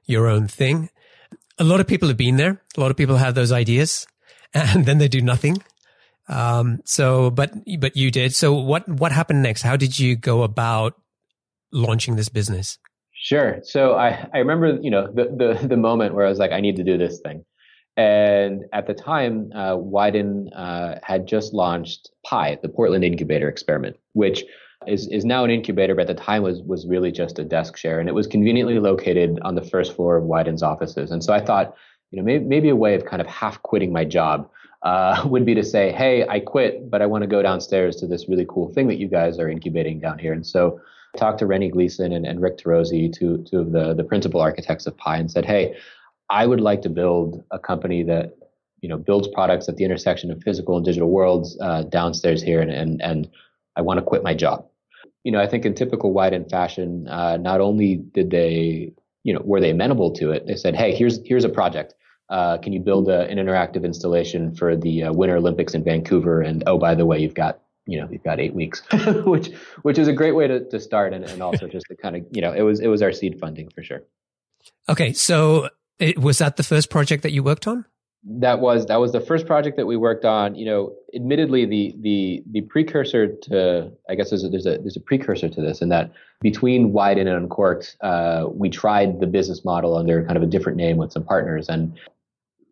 your 0.09 0.27
own 0.27 0.47
thing. 0.47 0.89
A 1.57 1.63
lot 1.63 1.79
of 1.79 1.87
people 1.87 2.07
have 2.07 2.17
been 2.17 2.37
there. 2.37 2.61
A 2.75 2.79
lot 2.79 2.91
of 2.91 2.97
people 2.97 3.17
have 3.17 3.35
those 3.35 3.51
ideas 3.51 4.07
and 4.53 4.85
then 4.85 4.97
they 4.97 5.07
do 5.07 5.21
nothing. 5.21 5.57
Um, 6.27 6.79
so, 6.85 7.31
but, 7.31 7.51
but 7.79 7.95
you 7.95 8.11
did. 8.11 8.35
So 8.35 8.53
what, 8.53 8.87
what 8.87 9.11
happened 9.11 9.41
next? 9.41 9.63
How 9.63 9.75
did 9.75 9.97
you 9.97 10.15
go 10.15 10.43
about 10.43 10.93
launching 11.71 12.15
this 12.15 12.29
business? 12.29 12.77
Sure. 13.13 13.59
So 13.63 13.95
I, 13.95 14.27
I 14.33 14.37
remember, 14.37 14.77
you 14.81 14.91
know, 14.91 15.11
the, 15.11 15.57
the, 15.59 15.67
the 15.67 15.77
moment 15.77 16.15
where 16.15 16.25
I 16.25 16.29
was 16.29 16.39
like, 16.39 16.51
I 16.51 16.61
need 16.61 16.77
to 16.77 16.83
do 16.83 16.97
this 16.97 17.19
thing. 17.19 17.43
And 17.97 18.63
at 18.71 18.87
the 18.87 18.93
time, 18.93 19.51
uh, 19.53 19.75
Wieden 19.75 20.47
uh, 20.55 20.95
had 21.03 21.27
just 21.27 21.53
launched 21.53 22.11
PIE, 22.25 22.57
the 22.61 22.69
Portland 22.69 23.03
Incubator 23.03 23.49
Experiment, 23.49 23.97
which 24.13 24.45
is 24.87 25.07
is 25.07 25.25
now 25.25 25.43
an 25.43 25.51
incubator, 25.51 25.95
but 25.95 26.09
at 26.09 26.15
the 26.15 26.23
time 26.23 26.43
was 26.43 26.61
was 26.61 26.87
really 26.87 27.11
just 27.11 27.39
a 27.39 27.43
desk 27.43 27.75
share, 27.77 27.99
and 27.99 28.07
it 28.07 28.15
was 28.15 28.27
conveniently 28.27 28.79
located 28.79 29.39
on 29.41 29.55
the 29.55 29.61
first 29.61 29.95
floor 29.95 30.17
of 30.17 30.23
Wieden's 30.23 30.63
offices. 30.63 31.11
And 31.11 31.23
so 31.23 31.33
I 31.33 31.43
thought, 31.43 31.75
you 32.11 32.17
know, 32.17 32.23
maybe, 32.23 32.45
maybe 32.45 32.69
a 32.69 32.75
way 32.75 32.95
of 32.95 33.05
kind 33.05 33.21
of 33.21 33.27
half 33.27 33.61
quitting 33.61 33.91
my 33.91 34.05
job 34.05 34.49
uh, 34.83 35.23
would 35.27 35.45
be 35.45 35.53
to 35.55 35.63
say, 35.63 35.91
hey, 35.91 36.25
I 36.27 36.39
quit, 36.39 36.89
but 36.89 37.01
I 37.01 37.05
want 37.05 37.23
to 37.23 37.27
go 37.27 37.41
downstairs 37.41 37.97
to 37.97 38.07
this 38.07 38.29
really 38.29 38.45
cool 38.47 38.73
thing 38.73 38.87
that 38.87 38.99
you 38.99 39.09
guys 39.09 39.37
are 39.37 39.49
incubating 39.49 39.99
down 39.99 40.17
here. 40.17 40.33
And 40.33 40.45
so 40.45 40.79
I 41.13 41.17
talked 41.17 41.39
to 41.39 41.45
Renny 41.45 41.69
Gleeson 41.69 42.13
and, 42.13 42.25
and 42.25 42.41
Rick 42.41 42.57
Turoczy, 42.57 43.11
two 43.11 43.43
two 43.49 43.59
of 43.59 43.71
the 43.71 43.93
the 43.93 44.03
principal 44.03 44.39
architects 44.39 44.87
of 44.87 44.95
PIE, 44.97 45.17
and 45.17 45.29
said, 45.29 45.45
hey, 45.45 45.75
I 46.29 46.45
would 46.45 46.61
like 46.61 46.81
to 46.83 46.89
build 46.89 47.43
a 47.51 47.59
company 47.59 48.03
that 48.03 48.37
you 48.81 48.87
know 48.87 48.97
builds 48.97 49.27
products 49.27 49.67
at 49.67 49.75
the 49.75 49.83
intersection 49.83 50.31
of 50.31 50.41
physical 50.41 50.77
and 50.77 50.85
digital 50.85 51.09
worlds 51.09 51.57
uh, 51.59 51.83
downstairs 51.83 52.41
here, 52.41 52.61
and 52.61 52.71
and 52.71 53.01
and 53.01 53.29
I 53.79 53.81
want 53.81 53.97
to 53.99 54.03
quit 54.03 54.21
my 54.23 54.33
job 54.33 54.65
you 55.23 55.31
know, 55.31 55.39
I 55.39 55.47
think 55.47 55.65
in 55.65 55.75
typical 55.75 56.13
Wieden 56.13 56.49
fashion, 56.49 57.07
uh, 57.07 57.37
not 57.37 57.61
only 57.61 57.95
did 57.97 58.31
they, 58.31 58.93
you 59.23 59.33
know, 59.33 59.41
were 59.43 59.59
they 59.59 59.71
amenable 59.71 60.11
to 60.13 60.31
it, 60.31 60.47
they 60.47 60.55
said, 60.55 60.75
hey, 60.75 60.95
here's 60.95 61.19
here's 61.25 61.43
a 61.43 61.49
project. 61.49 61.93
Uh, 62.29 62.57
can 62.57 62.73
you 62.73 62.79
build 62.79 63.09
a, 63.09 63.27
an 63.27 63.37
interactive 63.37 63.83
installation 63.83 64.55
for 64.55 64.75
the 64.75 65.03
uh, 65.03 65.13
Winter 65.13 65.37
Olympics 65.37 65.73
in 65.73 65.83
Vancouver? 65.83 66.41
And 66.41 66.63
oh, 66.67 66.77
by 66.77 66.95
the 66.95 67.05
way, 67.05 67.19
you've 67.19 67.33
got 67.33 67.59
you 67.85 67.99
know 67.99 68.07
you've 68.09 68.23
got 68.23 68.39
eight 68.39 68.53
weeks, 68.53 68.81
which 69.25 69.51
which 69.81 69.97
is 69.97 70.07
a 70.07 70.13
great 70.13 70.35
way 70.35 70.47
to, 70.47 70.63
to 70.69 70.79
start, 70.79 71.13
and, 71.13 71.25
and 71.25 71.41
also 71.41 71.67
just 71.67 71.85
to 71.87 71.95
kind 71.95 72.15
of 72.15 72.25
you 72.31 72.41
know 72.41 72.53
it 72.53 72.61
was 72.61 72.79
it 72.79 72.87
was 72.87 73.01
our 73.01 73.11
seed 73.11 73.39
funding 73.39 73.69
for 73.69 73.83
sure. 73.83 74.03
Okay, 74.87 75.13
so 75.13 75.69
it, 75.99 76.17
was 76.19 76.37
that 76.37 76.55
the 76.55 76.63
first 76.63 76.89
project 76.89 77.23
that 77.23 77.31
you 77.31 77.43
worked 77.43 77.67
on? 77.67 77.85
That 78.25 78.59
was 78.59 78.85
that 78.87 78.99
was 78.99 79.13
the 79.13 79.21
first 79.21 79.47
project 79.47 79.77
that 79.77 79.85
we 79.85 79.95
worked 79.95 80.25
on. 80.25 80.55
You 80.55 80.65
know, 80.65 80.93
admittedly, 81.15 81.65
the 81.65 81.95
the 82.01 82.43
the 82.51 82.61
precursor 82.61 83.33
to 83.43 83.91
I 84.09 84.15
guess 84.15 84.29
there's 84.29 84.43
a, 84.43 84.49
there's 84.49 84.65
a 84.65 84.77
there's 84.77 84.97
a 84.97 85.01
precursor 85.01 85.47
to 85.47 85.61
this 85.61 85.81
in 85.81 85.89
that 85.89 86.11
between 86.41 86.91
Wieden 86.91 87.21
and 87.21 87.29
Uncorked, 87.29 87.95
uh, 88.01 88.45
we 88.51 88.69
tried 88.69 89.19
the 89.19 89.27
business 89.27 89.63
model 89.63 89.95
under 89.95 90.23
kind 90.25 90.35
of 90.35 90.43
a 90.43 90.47
different 90.47 90.77
name 90.77 90.97
with 90.97 91.13
some 91.13 91.23
partners, 91.23 91.69
and 91.69 91.97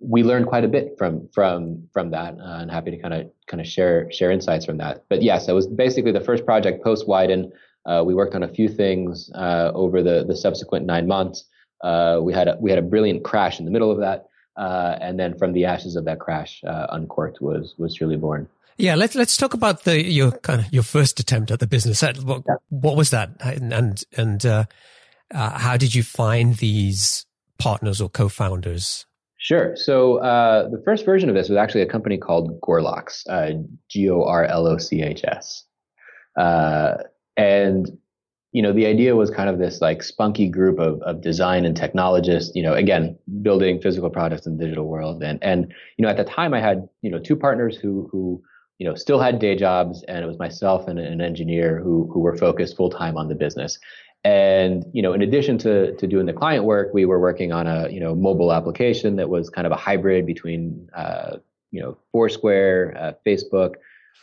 we 0.01 0.21
learned 0.23 0.47
quite 0.47 0.65
a 0.65 0.67
bit 0.67 0.97
from 0.97 1.29
from 1.33 1.87
from 1.93 2.11
that. 2.11 2.33
Uh, 2.39 2.59
and 2.59 2.69
happy 2.69 2.91
to 2.91 2.97
kind 2.97 3.13
of 3.13 3.31
kind 3.47 3.61
of 3.61 3.67
share 3.67 4.11
share 4.11 4.31
insights 4.31 4.65
from 4.65 4.77
that. 4.77 5.05
But 5.09 5.21
yes, 5.21 5.47
it 5.47 5.53
was 5.53 5.65
basically 5.65 6.11
the 6.11 6.21
first 6.21 6.45
project 6.45 6.83
post 6.83 7.07
Wieden. 7.07 7.51
Uh, 7.85 8.03
we 8.05 8.13
worked 8.13 8.35
on 8.35 8.43
a 8.43 8.49
few 8.49 8.67
things 8.67 9.31
uh, 9.33 9.71
over 9.73 10.03
the 10.03 10.25
the 10.27 10.35
subsequent 10.35 10.85
nine 10.85 11.07
months. 11.07 11.45
Uh, 11.83 12.19
we 12.21 12.33
had 12.33 12.47
a, 12.47 12.57
we 12.59 12.69
had 12.69 12.79
a 12.79 12.81
brilliant 12.81 13.23
crash 13.23 13.59
in 13.59 13.65
the 13.65 13.71
middle 13.71 13.91
of 13.91 13.99
that. 13.99 14.25
Uh, 14.57 14.97
and 14.99 15.19
then 15.19 15.37
from 15.37 15.53
the 15.53 15.65
ashes 15.65 15.95
of 15.95 16.05
that 16.05 16.19
crash, 16.19 16.63
uh, 16.65 16.87
Uncorked 16.89 17.41
was 17.41 17.75
was 17.77 17.93
truly 17.93 18.17
born. 18.17 18.49
Yeah, 18.77 18.95
let's 18.95 19.15
let's 19.15 19.37
talk 19.37 19.53
about 19.53 19.83
the 19.83 20.03
your 20.03 20.31
kind 20.31 20.61
of 20.61 20.73
your 20.73 20.83
first 20.83 21.19
attempt 21.19 21.51
at 21.51 21.59
the 21.59 21.67
business. 21.67 22.01
What, 22.01 22.43
yeah. 22.47 22.55
what 22.69 22.95
was 22.95 23.11
that, 23.11 23.29
and 23.41 24.03
and 24.15 24.45
uh, 24.45 24.65
uh, 25.33 25.57
how 25.57 25.77
did 25.77 25.93
you 25.93 26.03
find 26.03 26.55
these 26.55 27.25
partners 27.59 28.01
or 28.01 28.09
co-founders? 28.09 29.05
Sure. 29.37 29.75
So 29.75 30.17
uh, 30.17 30.69
the 30.69 30.81
first 30.83 31.05
version 31.05 31.29
of 31.29 31.35
this 31.35 31.49
was 31.49 31.57
actually 31.57 31.81
a 31.81 31.87
company 31.87 32.17
called 32.17 32.59
Gorlochs, 32.61 33.27
uh, 33.29 33.61
G 33.89 34.09
O 34.09 34.23
R 34.23 34.45
L 34.45 34.67
O 34.67 34.77
C 34.77 35.03
H 35.03 35.23
S, 35.23 35.63
and 36.35 37.87
you 38.53 38.61
know, 38.61 38.71
the 38.71 38.85
idea 38.85 39.15
was 39.15 39.29
kind 39.29 39.49
of 39.49 39.59
this 39.59 39.81
like 39.81 40.01
spunky 40.01 40.47
group 40.47 40.79
of, 40.79 41.01
of 41.01 41.21
design 41.21 41.65
and 41.65 41.75
technologists, 41.75 42.55
you 42.55 42.63
know, 42.63 42.73
again, 42.73 43.17
building 43.41 43.81
physical 43.81 44.09
products 44.09 44.47
in 44.47 44.57
the 44.57 44.63
digital 44.63 44.87
world. 44.87 45.21
And, 45.21 45.37
and, 45.43 45.73
you 45.97 46.03
know, 46.03 46.09
at 46.09 46.17
the 46.17 46.23
time 46.23 46.53
I 46.53 46.61
had, 46.61 46.87
you 47.01 47.11
know, 47.11 47.19
two 47.19 47.35
partners 47.35 47.75
who, 47.75 48.07
who, 48.11 48.41
you 48.79 48.87
know, 48.87 48.95
still 48.95 49.19
had 49.19 49.39
day 49.39 49.55
jobs 49.55 50.03
and 50.07 50.23
it 50.23 50.27
was 50.27 50.39
myself 50.39 50.87
and 50.87 50.97
an 50.97 51.19
engineer 51.19 51.81
who, 51.83 52.09
who 52.13 52.21
were 52.21 52.37
focused 52.37 52.77
full 52.77 52.89
time 52.89 53.17
on 53.17 53.27
the 53.27 53.35
business. 53.35 53.79
And, 54.23 54.85
you 54.93 55.01
know, 55.01 55.13
in 55.13 55.21
addition 55.21 55.57
to, 55.59 55.95
to 55.95 56.07
doing 56.07 56.25
the 56.25 56.33
client 56.33 56.63
work, 56.63 56.93
we 56.93 57.05
were 57.05 57.19
working 57.19 57.51
on 57.51 57.67
a, 57.67 57.89
you 57.89 57.99
know, 57.99 58.15
mobile 58.15 58.53
application 58.53 59.17
that 59.17 59.29
was 59.29 59.49
kind 59.49 59.67
of 59.67 59.73
a 59.73 59.77
hybrid 59.77 60.25
between, 60.25 60.89
uh, 60.95 61.37
you 61.71 61.81
know, 61.81 61.97
Foursquare, 62.11 62.95
uh, 62.97 63.11
Facebook, 63.25 63.73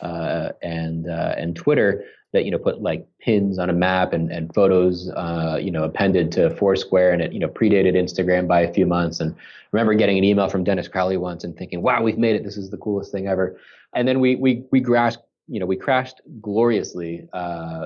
uh, 0.01 0.49
and, 0.61 1.07
uh, 1.07 1.35
and 1.37 1.55
Twitter 1.55 2.03
that 2.35 2.45
you 2.45 2.51
know 2.51 2.59
put 2.59 2.81
like 2.81 3.07
pins 3.19 3.57
on 3.57 3.69
a 3.69 3.73
map 3.73 4.13
and, 4.13 4.31
and 4.31 4.53
photos 4.53 5.09
uh, 5.15 5.57
you 5.59 5.71
know 5.71 5.83
appended 5.83 6.31
to 6.33 6.55
Foursquare 6.57 7.11
and 7.11 7.21
it 7.21 7.33
you 7.33 7.39
know 7.39 7.47
predated 7.47 7.95
Instagram 7.95 8.47
by 8.47 8.59
a 8.59 8.71
few 8.71 8.85
months. 8.85 9.19
And 9.19 9.33
I 9.33 9.37
remember 9.71 9.95
getting 9.95 10.17
an 10.17 10.23
email 10.23 10.49
from 10.49 10.63
Dennis 10.63 10.87
Crowley 10.87 11.17
once 11.17 11.43
and 11.43 11.57
thinking 11.57 11.81
wow 11.81 12.03
we've 12.03 12.17
made 12.17 12.35
it. 12.35 12.43
This 12.43 12.57
is 12.57 12.69
the 12.69 12.77
coolest 12.77 13.11
thing 13.11 13.27
ever. 13.27 13.59
And 13.93 14.07
then 14.07 14.19
we 14.19 14.35
we 14.35 14.65
we 14.71 14.81
crashed 14.81 15.19
you 15.47 15.59
know 15.59 15.65
we 15.65 15.77
crashed 15.77 16.21
gloriously 16.41 17.27
uh, 17.33 17.85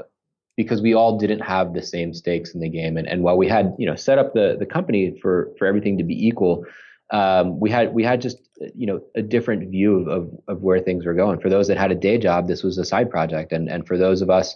because 0.57 0.81
we 0.81 0.93
all 0.93 1.17
didn't 1.17 1.41
have 1.41 1.73
the 1.73 1.81
same 1.81 2.13
stakes 2.13 2.53
in 2.53 2.59
the 2.59 2.69
game. 2.69 2.97
And 2.97 3.07
and 3.07 3.21
while 3.23 3.37
we 3.37 3.47
had 3.47 3.75
you 3.77 3.85
know 3.85 3.95
set 3.95 4.17
up 4.17 4.33
the 4.33 4.57
the 4.59 4.65
company 4.65 5.17
for 5.21 5.51
for 5.57 5.67
everything 5.67 5.97
to 5.99 6.03
be 6.03 6.27
equal 6.27 6.65
um, 7.11 7.59
we 7.59 7.69
had 7.69 7.93
we 7.93 8.03
had 8.03 8.21
just 8.21 8.37
you 8.75 8.85
know 8.85 9.01
a 9.15 9.21
different 9.21 9.69
view 9.69 9.99
of, 9.99 10.07
of, 10.07 10.39
of 10.47 10.61
where 10.61 10.79
things 10.79 11.05
were 11.05 11.13
going. 11.13 11.39
For 11.39 11.49
those 11.49 11.67
that 11.67 11.77
had 11.77 11.91
a 11.91 11.95
day 11.95 12.17
job, 12.17 12.47
this 12.47 12.63
was 12.63 12.77
a 12.77 12.85
side 12.85 13.09
project, 13.09 13.51
and 13.51 13.69
and 13.69 13.87
for 13.87 13.97
those 13.97 14.21
of 14.21 14.29
us 14.29 14.55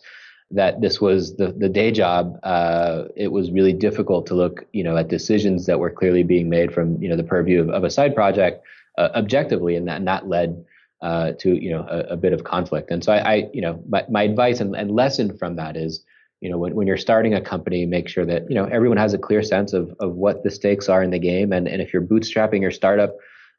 that 0.52 0.82
this 0.82 1.02
was 1.02 1.36
the 1.38 1.52
the 1.52 1.70
day 1.70 1.92
job, 1.92 2.40
uh, 2.44 3.06
it 3.16 3.32
was 3.32 3.52
really 3.52 3.74
difficult 3.74 4.28
to 4.28 4.36
look 4.36 4.66
you 4.72 4.84
know 4.84 4.98
at 4.98 5.08
decisions 5.08 5.66
that 5.66 5.80
were 5.80 5.90
clearly 5.90 6.24
being 6.24 6.50
made 6.50 6.74
from 6.74 7.02
you 7.02 7.10
know 7.10 7.16
the 7.16 7.24
purview 7.24 7.62
of, 7.62 7.70
of 7.70 7.84
a 7.84 7.90
side 7.90 8.14
project 8.14 8.64
uh, 8.98 9.10
objectively, 9.16 9.76
and 9.76 9.88
that 9.88 9.98
and 9.98 10.08
that 10.08 10.28
led. 10.28 10.66
Uh, 11.02 11.34
to 11.34 11.62
you 11.62 11.70
know 11.70 11.86
a, 11.90 12.14
a, 12.14 12.16
bit 12.16 12.32
of 12.32 12.46
conflict, 12.46 12.90
and 12.90 13.04
so 13.04 13.12
I, 13.12 13.18
I 13.18 13.50
you 13.52 13.60
know 13.60 13.84
my, 13.90 14.06
my 14.10 14.24
advice 14.24 14.62
and, 14.62 14.74
and 14.74 14.90
lesson 14.90 15.38
from 15.38 15.58
that 15.58 15.76
is 15.76 16.02
you 16.44 16.50
know, 16.52 16.60
when, 16.64 16.72
when 16.78 16.88
you're 16.88 17.06
starting 17.08 17.34
a 17.34 17.42
company, 17.42 17.86
make 17.86 18.08
sure 18.14 18.26
that, 18.32 18.42
you 18.50 18.56
know, 18.58 18.66
everyone 18.78 19.00
has 19.06 19.14
a 19.14 19.18
clear 19.28 19.42
sense 19.54 19.72
of, 19.80 19.86
of 20.06 20.10
what 20.24 20.44
the 20.44 20.52
stakes 20.52 20.90
are 20.94 21.02
in 21.06 21.12
the 21.16 21.24
game. 21.32 21.50
And, 21.56 21.66
and 21.72 21.82
if 21.82 21.94
you're 21.94 22.08
bootstrapping 22.14 22.62
your 22.66 22.76
startup, 22.82 23.12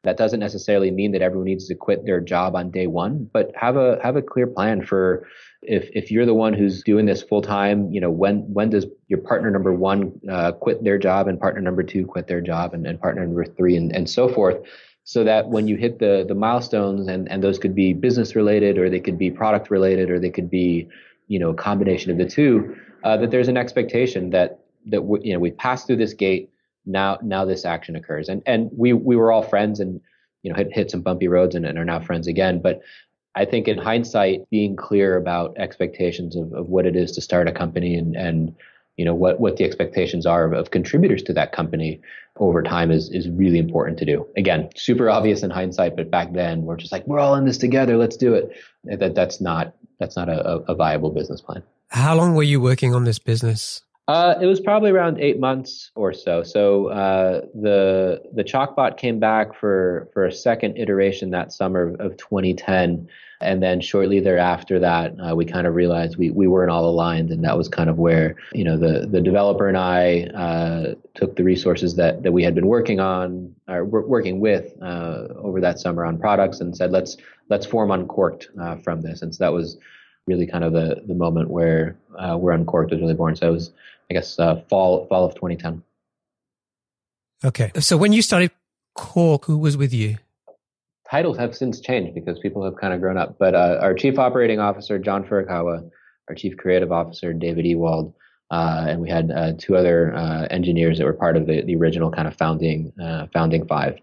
That 0.05 0.17
doesn't 0.17 0.39
necessarily 0.39 0.91
mean 0.91 1.11
that 1.13 1.23
everyone 1.23 1.45
needs 1.45 1.67
to 1.67 1.75
quit 1.75 2.05
their 2.05 2.21
job 2.21 2.55
on 2.55 2.69
day 2.69 2.85
one, 2.85 3.27
but 3.33 3.51
have 3.55 3.75
a 3.75 3.99
have 4.03 4.15
a 4.15 4.21
clear 4.21 4.45
plan 4.45 4.85
for 4.85 5.27
if 5.63 5.89
if 5.93 6.11
you're 6.11 6.27
the 6.27 6.33
one 6.33 6.53
who's 6.53 6.83
doing 6.83 7.07
this 7.07 7.23
full 7.23 7.41
time, 7.41 7.91
you 7.91 7.99
know 7.99 8.11
when 8.11 8.41
when 8.53 8.69
does 8.69 8.85
your 9.07 9.19
partner 9.19 9.49
number 9.49 9.73
one 9.73 10.13
uh, 10.29 10.51
quit 10.51 10.83
their 10.83 10.99
job 10.99 11.27
and 11.27 11.39
partner 11.39 11.59
number 11.59 11.81
two 11.81 12.05
quit 12.05 12.27
their 12.27 12.41
job 12.41 12.75
and, 12.75 12.85
and 12.85 13.01
partner 13.01 13.25
number 13.25 13.45
three 13.45 13.75
and, 13.75 13.95
and 13.95 14.07
so 14.07 14.29
forth, 14.29 14.57
so 15.03 15.23
that 15.23 15.49
when 15.49 15.67
you 15.67 15.75
hit 15.75 15.97
the 15.97 16.23
the 16.27 16.35
milestones 16.35 17.07
and 17.07 17.27
and 17.31 17.43
those 17.43 17.57
could 17.57 17.73
be 17.73 17.91
business 17.93 18.35
related 18.35 18.77
or 18.77 18.91
they 18.91 18.99
could 18.99 19.17
be 19.17 19.31
product 19.31 19.71
related 19.71 20.11
or 20.11 20.19
they 20.19 20.29
could 20.29 20.51
be 20.51 20.87
you 21.27 21.39
know 21.39 21.49
a 21.49 21.55
combination 21.55 22.11
of 22.11 22.17
the 22.17 22.25
two, 22.25 22.75
uh, 23.03 23.17
that 23.17 23.31
there's 23.31 23.47
an 23.47 23.57
expectation 23.57 24.29
that 24.31 24.59
that 24.87 25.01
you 25.23 25.33
know 25.33 25.39
we 25.39 25.51
passed 25.51 25.87
through 25.87 25.97
this 25.97 26.13
gate 26.13 26.49
now 26.85 27.17
now 27.21 27.45
this 27.45 27.65
action 27.65 27.95
occurs. 27.95 28.29
And 28.29 28.41
and 28.45 28.69
we 28.75 28.93
we 28.93 29.15
were 29.15 29.31
all 29.31 29.43
friends 29.43 29.79
and 29.79 29.99
you 30.43 30.51
know 30.51 30.57
hit, 30.57 30.73
hit 30.73 30.91
some 30.91 31.01
bumpy 31.01 31.27
roads 31.27 31.55
and, 31.55 31.65
and 31.65 31.77
are 31.77 31.85
now 31.85 31.99
friends 31.99 32.27
again. 32.27 32.61
But 32.61 32.81
I 33.35 33.45
think 33.45 33.67
in 33.67 33.77
hindsight, 33.77 34.49
being 34.49 34.75
clear 34.75 35.17
about 35.17 35.57
expectations 35.57 36.35
of, 36.35 36.53
of 36.53 36.69
what 36.69 36.85
it 36.85 36.95
is 36.95 37.11
to 37.13 37.21
start 37.21 37.49
a 37.49 37.51
company 37.51 37.95
and, 37.95 38.15
and 38.15 38.55
you 38.97 39.05
know 39.05 39.13
what, 39.13 39.39
what 39.39 39.57
the 39.57 39.63
expectations 39.63 40.25
are 40.25 40.45
of, 40.45 40.53
of 40.53 40.71
contributors 40.71 41.21
to 41.23 41.33
that 41.33 41.51
company 41.51 42.01
over 42.37 42.61
time 42.61 42.91
is 42.91 43.09
is 43.09 43.29
really 43.29 43.59
important 43.59 43.97
to 43.99 44.05
do. 44.05 44.27
Again, 44.35 44.69
super 44.75 45.09
obvious 45.09 45.43
in 45.43 45.49
hindsight, 45.49 45.95
but 45.95 46.11
back 46.11 46.33
then 46.33 46.63
we're 46.63 46.77
just 46.77 46.91
like 46.91 47.05
we're 47.07 47.19
all 47.19 47.35
in 47.35 47.45
this 47.45 47.57
together. 47.57 47.97
Let's 47.97 48.17
do 48.17 48.33
it. 48.33 48.55
That 48.83 49.15
that's 49.15 49.41
not 49.41 49.73
that's 49.99 50.15
not 50.15 50.29
a, 50.29 50.63
a 50.67 50.75
viable 50.75 51.11
business 51.11 51.41
plan. 51.41 51.63
How 51.89 52.15
long 52.15 52.35
were 52.35 52.43
you 52.43 52.59
working 52.59 52.93
on 52.93 53.03
this 53.05 53.19
business? 53.19 53.81
Uh, 54.07 54.35
it 54.39 54.45
was 54.45 54.59
probably 54.59 54.91
around 54.91 55.19
eight 55.19 55.39
months 55.39 55.89
or 55.95 56.13
so. 56.13 56.43
So 56.43 56.87
uh, 56.87 57.41
the 57.55 58.21
the 58.33 58.43
Chalkbot 58.43 58.97
came 58.97 59.19
back 59.19 59.55
for 59.55 60.09
for 60.13 60.25
a 60.25 60.31
second 60.31 60.77
iteration 60.77 61.31
that 61.31 61.51
summer 61.51 61.95
of 61.99 62.15
2010, 62.17 63.09
and 63.41 63.63
then 63.63 63.81
shortly 63.81 64.19
thereafter 64.19 64.77
that 64.77 65.15
uh, 65.19 65.35
we 65.35 65.43
kind 65.43 65.65
of 65.65 65.73
realized 65.73 66.17
we 66.17 66.29
we 66.29 66.45
weren't 66.45 66.69
all 66.69 66.87
aligned, 66.87 67.31
and 67.31 67.43
that 67.43 67.57
was 67.57 67.67
kind 67.67 67.89
of 67.89 67.97
where 67.97 68.35
you 68.53 68.63
know 68.63 68.77
the 68.77 69.07
the 69.07 69.21
developer 69.21 69.67
and 69.67 69.77
I 69.77 70.25
uh, 70.35 70.93
took 71.15 71.35
the 71.35 71.43
resources 71.43 71.95
that 71.95 72.21
that 72.21 72.31
we 72.31 72.43
had 72.43 72.53
been 72.53 72.67
working 72.67 72.99
on 72.99 73.55
or 73.67 73.85
working 73.85 74.39
with 74.39 74.71
uh, 74.83 75.29
over 75.37 75.59
that 75.61 75.79
summer 75.79 76.05
on 76.05 76.19
products, 76.19 76.59
and 76.59 76.77
said 76.77 76.91
let's 76.91 77.17
let's 77.49 77.65
form 77.65 77.89
Uncorked 77.89 78.49
uh, 78.61 78.75
from 78.75 79.01
this, 79.01 79.23
and 79.23 79.33
so 79.33 79.43
that 79.43 79.51
was 79.53 79.79
really 80.27 80.45
kind 80.45 80.63
of 80.63 80.73
the 80.73 81.01
the 81.07 81.15
moment 81.15 81.49
where 81.49 81.97
where 82.37 82.53
Uncorked 82.53 82.91
was 82.91 83.01
really 83.01 83.15
born. 83.15 83.35
So 83.35 83.47
it 83.47 83.51
was 83.51 83.71
I 84.09 84.13
guess 84.13 84.37
uh, 84.39 84.61
fall 84.69 85.07
fall 85.07 85.25
of 85.25 85.35
2010. 85.35 85.83
Okay, 87.43 87.71
so 87.79 87.97
when 87.97 88.13
you 88.13 88.21
started 88.21 88.51
Cork, 88.95 89.45
who 89.45 89.57
was 89.57 89.77
with 89.77 89.93
you? 89.93 90.17
Titles 91.09 91.37
have 91.37 91.55
since 91.55 91.79
changed 91.79 92.15
because 92.15 92.39
people 92.39 92.63
have 92.63 92.75
kind 92.77 92.93
of 92.93 93.01
grown 93.01 93.17
up. 93.17 93.37
But 93.37 93.53
uh, 93.53 93.77
our 93.81 93.93
chief 93.93 94.17
operating 94.17 94.59
officer 94.59 94.97
John 94.97 95.23
Furukawa, 95.23 95.89
our 96.27 96.35
chief 96.35 96.57
creative 96.57 96.91
officer 96.91 97.33
David 97.33 97.65
Ewald, 97.65 98.13
uh, 98.51 98.85
and 98.87 99.01
we 99.01 99.09
had 99.09 99.31
uh, 99.31 99.53
two 99.57 99.75
other 99.75 100.15
uh, 100.15 100.47
engineers 100.49 100.97
that 100.97 101.05
were 101.05 101.13
part 101.13 101.37
of 101.37 101.45
the, 101.45 101.61
the 101.61 101.75
original 101.75 102.11
kind 102.11 102.27
of 102.27 102.35
founding 102.35 102.93
uh, 103.01 103.27
founding 103.33 103.67
five. 103.67 103.99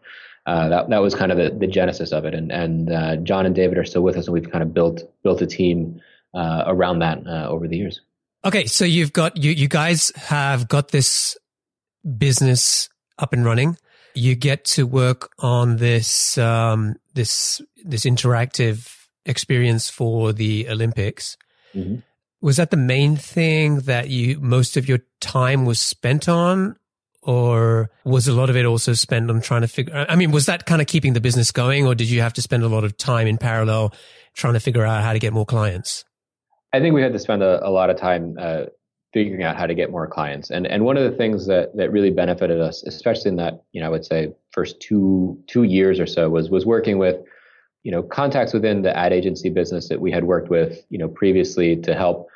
that 0.46 0.88
that 0.90 1.02
was 1.02 1.14
kind 1.14 1.32
of 1.32 1.38
the, 1.38 1.50
the 1.58 1.66
genesis 1.66 2.12
of 2.12 2.24
it, 2.24 2.34
and 2.34 2.52
and 2.52 3.26
John 3.26 3.46
and 3.46 3.54
David 3.54 3.78
are 3.78 3.84
still 3.84 4.02
with 4.02 4.16
us, 4.16 4.26
and 4.26 4.34
we've 4.34 4.50
kind 4.50 4.62
of 4.62 4.74
built 4.74 5.02
built 5.22 5.42
a 5.42 5.46
team 5.46 6.00
around 6.34 7.00
that 7.00 7.26
over 7.26 7.66
the 7.66 7.76
years. 7.76 8.00
Okay, 8.44 8.66
so 8.66 8.84
you've 8.84 9.12
got 9.12 9.36
you 9.36 9.52
you 9.52 9.68
guys 9.68 10.10
have 10.16 10.68
got 10.68 10.88
this 10.88 11.36
business 12.18 12.88
up 13.18 13.32
and 13.32 13.44
running. 13.44 13.76
You 14.14 14.34
get 14.34 14.64
to 14.76 14.84
work 14.84 15.30
on 15.38 15.76
this 15.76 16.36
um, 16.38 16.96
this 17.14 17.60
this 17.84 18.04
interactive 18.04 19.06
experience 19.24 19.88
for 19.88 20.32
the 20.32 20.68
Olympics. 20.68 21.36
Mm-hmm. 21.74 21.96
Was 22.40 22.56
that 22.56 22.72
the 22.72 22.76
main 22.76 23.16
thing 23.16 23.80
that 23.80 24.08
you 24.08 24.40
most 24.40 24.76
of 24.76 24.88
your 24.88 24.98
time 25.20 25.64
was 25.64 25.80
spent 25.80 26.28
on, 26.28 26.74
or 27.22 27.90
was 28.04 28.26
a 28.26 28.32
lot 28.32 28.50
of 28.50 28.56
it 28.56 28.66
also 28.66 28.94
spent 28.94 29.30
on 29.30 29.40
trying 29.40 29.60
to 29.60 29.68
figure? 29.68 30.04
I 30.08 30.16
mean, 30.16 30.32
was 30.32 30.46
that 30.46 30.66
kind 30.66 30.80
of 30.82 30.88
keeping 30.88 31.12
the 31.12 31.20
business 31.20 31.52
going, 31.52 31.86
or 31.86 31.94
did 31.94 32.10
you 32.10 32.22
have 32.22 32.32
to 32.32 32.42
spend 32.42 32.64
a 32.64 32.68
lot 32.68 32.82
of 32.82 32.96
time 32.96 33.28
in 33.28 33.38
parallel 33.38 33.94
trying 34.34 34.54
to 34.54 34.60
figure 34.60 34.84
out 34.84 35.04
how 35.04 35.12
to 35.12 35.20
get 35.20 35.32
more 35.32 35.46
clients? 35.46 36.04
I 36.72 36.80
think 36.80 36.94
we 36.94 37.02
had 37.02 37.12
to 37.12 37.18
spend 37.18 37.42
a, 37.42 37.66
a 37.66 37.70
lot 37.70 37.90
of 37.90 37.96
time 37.96 38.36
uh, 38.40 38.64
figuring 39.12 39.42
out 39.42 39.56
how 39.56 39.66
to 39.66 39.74
get 39.74 39.90
more 39.90 40.06
clients. 40.06 40.50
And 40.50 40.66
and 40.66 40.84
one 40.84 40.96
of 40.96 41.10
the 41.10 41.16
things 41.16 41.46
that 41.46 41.76
that 41.76 41.92
really 41.92 42.10
benefited 42.10 42.60
us, 42.60 42.82
especially 42.84 43.30
in 43.30 43.36
that 43.36 43.62
you 43.72 43.80
know 43.80 43.86
I 43.86 43.90
would 43.90 44.04
say 44.04 44.32
first 44.52 44.80
two 44.80 45.38
two 45.46 45.64
years 45.64 46.00
or 46.00 46.06
so, 46.06 46.28
was 46.28 46.50
was 46.50 46.64
working 46.64 46.98
with 46.98 47.16
you 47.82 47.92
know 47.92 48.02
contacts 48.02 48.52
within 48.52 48.82
the 48.82 48.96
ad 48.96 49.12
agency 49.12 49.50
business 49.50 49.88
that 49.88 50.00
we 50.00 50.10
had 50.10 50.24
worked 50.24 50.48
with 50.48 50.84
you 50.88 50.98
know 50.98 51.08
previously 51.08 51.76
to 51.76 51.94
help 51.94 52.28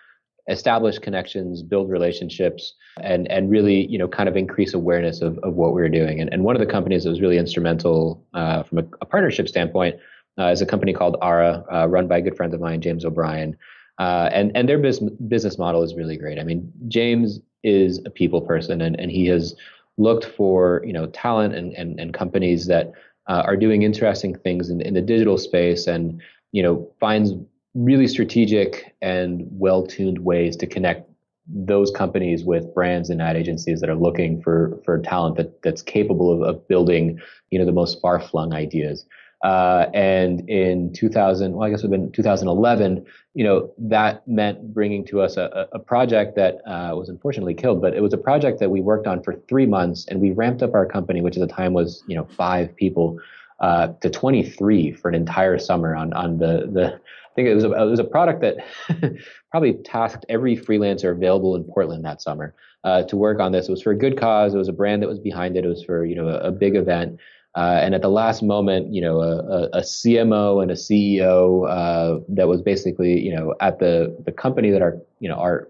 establish 0.49 0.99
connections, 0.99 1.63
build 1.63 1.91
relationships, 1.91 2.75
and 3.01 3.31
and 3.31 3.51
really 3.51 3.87
you 3.87 3.99
know 3.99 4.09
kind 4.09 4.29
of 4.29 4.37
increase 4.37 4.75
awareness 4.75 5.23
of, 5.23 5.39
of 5.39 5.55
what 5.55 5.75
we 5.75 5.81
were 5.81 5.89
doing. 5.89 6.21
And 6.21 6.33
and 6.33 6.45
one 6.45 6.57
of 6.57 6.61
the 6.61 6.71
companies 6.71 7.05
that 7.05 7.11
was 7.11 7.21
really 7.21 7.39
instrumental 7.39 8.25
uh, 8.35 8.63
from 8.65 8.79
a, 8.79 8.85
a, 9.01 9.07
partnership 9.07 9.49
standpoint 9.49 9.97
uh, 10.39 10.49
is 10.49 10.61
a 10.61 10.67
company 10.67 10.93
called 10.93 11.17
Ara, 11.23 11.65
uh, 11.73 11.89
run 11.89 12.07
by 12.07 12.19
a 12.19 12.23
good 12.23 12.37
friend 12.37 12.53
of 12.53 12.61
mine, 12.61 12.83
James 12.83 13.05
O'Brien. 13.05 13.57
Uh, 13.99 14.29
and 14.33 14.53
and 14.55 14.69
their 14.69 14.79
business 14.79 15.13
business 15.29 15.59
model 15.59 15.83
is 15.83 15.95
really 15.95 16.17
great. 16.17 16.39
I 16.39 16.45
mean, 16.45 16.71
James 16.89 17.41
is 17.63 18.01
a 18.05 18.11
people 18.11 18.41
person, 18.41 18.81
and, 18.81 18.99
and 19.01 19.11
he 19.11 19.27
has 19.27 19.55
looked 19.97 20.25
for 20.25 20.83
you 20.85 20.93
know 20.93 21.07
talent 21.07 21.55
and 21.55 21.73
and, 21.75 21.99
and 21.99 22.13
companies 22.13 22.67
that 22.67 22.93
uh, 23.27 23.43
are 23.45 23.57
doing 23.57 23.83
interesting 23.83 24.37
things 24.37 24.69
in, 24.69 24.81
in 24.81 24.95
the 24.95 25.01
digital 25.01 25.39
space, 25.39 25.87
and 25.87 26.21
you 26.53 26.63
know 26.63 26.91
finds 27.01 27.33
really 27.75 28.07
strategic 28.07 28.95
and 29.03 29.47
well 29.51 29.87
tuned 29.87 30.19
ways 30.21 30.57
to 30.57 30.67
connect 30.67 31.11
those 31.49 31.91
companies 31.91 32.45
with 32.45 32.75
brands 32.75 33.09
and 33.09 33.23
ad 33.23 33.37
agencies 33.37 33.81
that 33.81 33.89
are 33.89 33.97
looking 33.97 34.43
for 34.43 34.79
for 34.85 34.99
talent 34.99 35.37
that 35.37 35.63
that's 35.63 35.83
capable 35.83 36.33
of, 36.33 36.43
of 36.43 36.69
building 36.69 37.19
you 37.51 37.59
know 37.59 37.65
the 37.65 37.73
most 37.73 38.01
far 38.01 38.21
flung 38.21 38.53
ideas. 38.53 39.07
Uh, 39.45 39.87
and 39.93 40.49
in 40.49 40.93
2000, 40.93 41.53
well, 41.53 41.67
I 41.67 41.71
guess 41.71 41.83
it 41.83 41.89
would 41.89 42.01
have 42.01 42.07
been 42.07 42.13
2011, 42.13 43.05
you 43.35 43.45
know, 43.45 43.71
that 43.79 44.27
meant 44.27 44.73
bringing 44.73 45.05
to 45.07 45.21
us 45.21 45.37
a, 45.37 45.69
a 45.73 45.79
project 45.79 46.37
that 46.37 46.57
uh, 46.67 46.97
was 46.97 47.09
unfortunately 47.09 47.55
killed, 47.55 47.83
but 47.83 47.95
it 47.95 48.03
was 48.03 48.15
a 48.15 48.19
project 48.19 48.61
that 48.61 48.71
we 48.71 48.81
worked 48.81 49.07
on 49.07 49.23
for 49.23 49.35
three 49.49 49.67
months 49.67 50.07
and 50.09 50.21
we 50.21 50.31
ramped 50.31 50.63
up 50.63 50.75
our 50.75 50.87
company, 50.87 51.21
which 51.21 51.37
at 51.37 51.47
the 51.47 51.55
time 51.55 51.75
was, 51.75 52.03
you 52.07 52.17
know, 52.17 52.25
five 52.25 52.75
people, 52.77 53.21
uh, 53.61 53.89
to 54.01 54.11
23 54.11 54.93
for 54.93 55.09
an 55.09 55.15
entire 55.15 55.59
summer 55.59 55.95
on, 55.95 56.13
on 56.15 56.39
the, 56.39 56.69
the, 56.73 56.95
I 56.95 57.35
think 57.35 57.49
it 57.49 57.55
was 57.55 57.65
a, 57.65 57.73
it 57.73 57.85
was 57.85 58.01
a 58.01 58.05
product 58.05 58.41
that 58.41 58.57
probably 59.51 59.75
tasked 59.75 60.25
every 60.29 60.57
freelancer 60.57 61.13
available 61.13 61.55
in 61.55 61.65
Portland 61.65 62.05
that 62.05 62.23
summer 62.23 62.55
uh, 62.85 63.03
to 63.05 63.17
work 63.17 63.41
on 63.41 63.53
this. 63.53 63.69
It 63.69 63.73
was 63.73 63.83
for 63.83 63.91
a 63.91 63.97
good 63.97 64.19
cause. 64.19 64.55
It 64.55 64.59
was 64.59 64.69
a 64.69 64.73
brand 64.73 65.03
that 65.03 65.09
was 65.09 65.19
behind 65.19 65.57
it. 65.57 65.65
It 65.65 65.69
was 65.69 65.85
for, 65.85 66.05
you 66.07 66.15
know, 66.15 66.29
a, 66.29 66.49
a 66.49 66.53
big 66.53 66.77
event. 66.77 67.19
Uh, 67.57 67.81
and 67.83 67.95
at 67.95 68.03
the 68.03 68.11
last 68.11 68.43
moment, 68.43 68.93
you 68.93 69.01
know, 69.01 69.21
a, 69.21 69.69
a 69.73 69.81
CMO 69.81 70.63
and 70.63 70.71
a 70.71 70.75
CEO 70.75 71.67
uh, 71.69 72.23
that 72.29 72.49
was 72.49 72.61
basically, 72.61 73.19
you 73.19 73.35
know, 73.35 73.55
at 73.61 73.79
the 73.79 74.15
the 74.27 74.33
company 74.33 74.71
that 74.71 74.83
our, 74.83 74.99
you 75.21 75.29
know, 75.29 75.37
our 75.37 75.69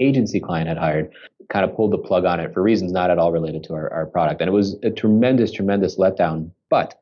agency 0.00 0.40
client 0.40 0.66
had 0.66 0.76
hired, 0.76 1.12
kind 1.48 1.64
of 1.64 1.76
pulled 1.76 1.92
the 1.92 1.98
plug 1.98 2.24
on 2.24 2.40
it 2.40 2.52
for 2.52 2.62
reasons 2.62 2.90
not 2.90 3.10
at 3.10 3.18
all 3.18 3.32
related 3.32 3.62
to 3.64 3.74
our, 3.74 3.92
our 3.92 4.06
product. 4.06 4.40
And 4.40 4.48
it 4.48 4.52
was 4.52 4.76
a 4.82 4.90
tremendous, 4.90 5.52
tremendous 5.52 5.98
letdown. 5.98 6.50
But 6.68 6.98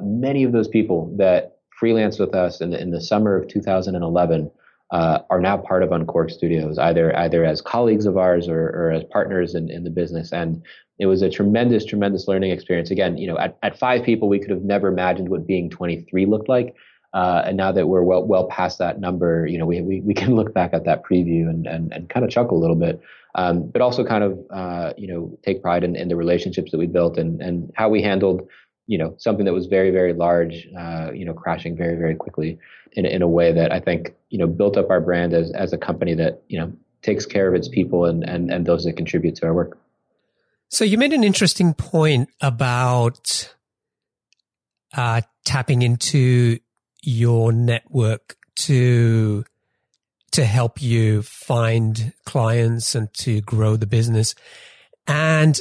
many 0.00 0.44
of 0.44 0.52
those 0.52 0.68
people 0.68 1.14
that 1.16 1.58
freelanced 1.80 2.20
with 2.20 2.34
us 2.34 2.60
in 2.60 2.70
the, 2.70 2.80
in 2.80 2.90
the 2.90 3.00
summer 3.00 3.36
of 3.36 3.48
2011 3.48 4.50
uh, 4.90 5.20
are 5.30 5.40
now 5.40 5.56
part 5.56 5.82
of 5.82 5.92
Uncorked 5.92 6.32
Studios, 6.32 6.76
either 6.76 7.16
either 7.16 7.44
as 7.44 7.60
colleagues 7.60 8.06
of 8.06 8.16
ours 8.16 8.48
or, 8.48 8.70
or 8.70 8.90
as 8.90 9.04
partners 9.04 9.54
in, 9.54 9.70
in 9.70 9.84
the 9.84 9.90
business. 9.90 10.32
And 10.32 10.62
it 11.00 11.06
was 11.06 11.22
a 11.22 11.30
tremendous, 11.30 11.86
tremendous 11.86 12.28
learning 12.28 12.50
experience. 12.50 12.90
Again, 12.90 13.16
you 13.16 13.26
know, 13.26 13.38
at, 13.38 13.56
at 13.62 13.78
five 13.78 14.04
people, 14.04 14.28
we 14.28 14.38
could 14.38 14.50
have 14.50 14.62
never 14.62 14.86
imagined 14.86 15.30
what 15.30 15.46
being 15.46 15.70
23 15.70 16.26
looked 16.26 16.48
like. 16.48 16.76
Uh, 17.14 17.42
and 17.46 17.56
now 17.56 17.72
that 17.72 17.88
we're 17.88 18.02
well, 18.02 18.22
well 18.22 18.46
past 18.48 18.78
that 18.78 19.00
number, 19.00 19.46
you 19.46 19.58
know, 19.58 19.64
we, 19.64 19.80
we, 19.80 20.00
we 20.02 20.12
can 20.14 20.36
look 20.36 20.52
back 20.52 20.74
at 20.74 20.84
that 20.84 21.02
preview 21.02 21.48
and, 21.48 21.66
and, 21.66 21.90
and 21.92 22.10
kind 22.10 22.22
of 22.22 22.30
chuckle 22.30 22.58
a 22.58 22.60
little 22.60 22.76
bit, 22.76 23.00
um, 23.34 23.66
but 23.70 23.80
also 23.80 24.04
kind 24.04 24.22
of, 24.22 24.38
uh, 24.50 24.92
you 24.98 25.08
know, 25.08 25.36
take 25.42 25.62
pride 25.62 25.82
in, 25.84 25.96
in 25.96 26.08
the 26.08 26.16
relationships 26.16 26.70
that 26.70 26.78
we 26.78 26.86
built 26.86 27.16
and, 27.16 27.40
and 27.40 27.72
how 27.74 27.88
we 27.88 28.02
handled, 28.02 28.46
you 28.86 28.98
know, 28.98 29.14
something 29.16 29.46
that 29.46 29.54
was 29.54 29.66
very, 29.66 29.90
very 29.90 30.12
large, 30.12 30.68
uh, 30.78 31.10
you 31.14 31.24
know, 31.24 31.32
crashing 31.32 31.74
very, 31.76 31.96
very 31.96 32.14
quickly 32.14 32.58
in, 32.92 33.06
in 33.06 33.22
a 33.22 33.28
way 33.28 33.52
that 33.52 33.72
I 33.72 33.80
think, 33.80 34.14
you 34.28 34.38
know, 34.38 34.46
built 34.46 34.76
up 34.76 34.90
our 34.90 35.00
brand 35.00 35.32
as, 35.32 35.50
as 35.52 35.72
a 35.72 35.78
company 35.78 36.12
that, 36.14 36.42
you 36.48 36.60
know, 36.60 36.70
takes 37.00 37.24
care 37.24 37.48
of 37.48 37.54
its 37.54 37.68
people 37.68 38.04
and, 38.04 38.22
and, 38.22 38.52
and 38.52 38.66
those 38.66 38.84
that 38.84 38.98
contribute 38.98 39.34
to 39.36 39.46
our 39.46 39.54
work. 39.54 39.78
So 40.72 40.84
you 40.84 40.98
made 40.98 41.12
an 41.12 41.24
interesting 41.24 41.74
point 41.74 42.30
about 42.40 43.52
uh, 44.96 45.22
tapping 45.44 45.82
into 45.82 46.60
your 47.02 47.52
network 47.52 48.36
to 48.54 49.44
to 50.30 50.44
help 50.44 50.80
you 50.80 51.22
find 51.22 52.12
clients 52.24 52.94
and 52.94 53.12
to 53.14 53.40
grow 53.40 53.74
the 53.76 53.86
business. 53.86 54.36
And 55.08 55.60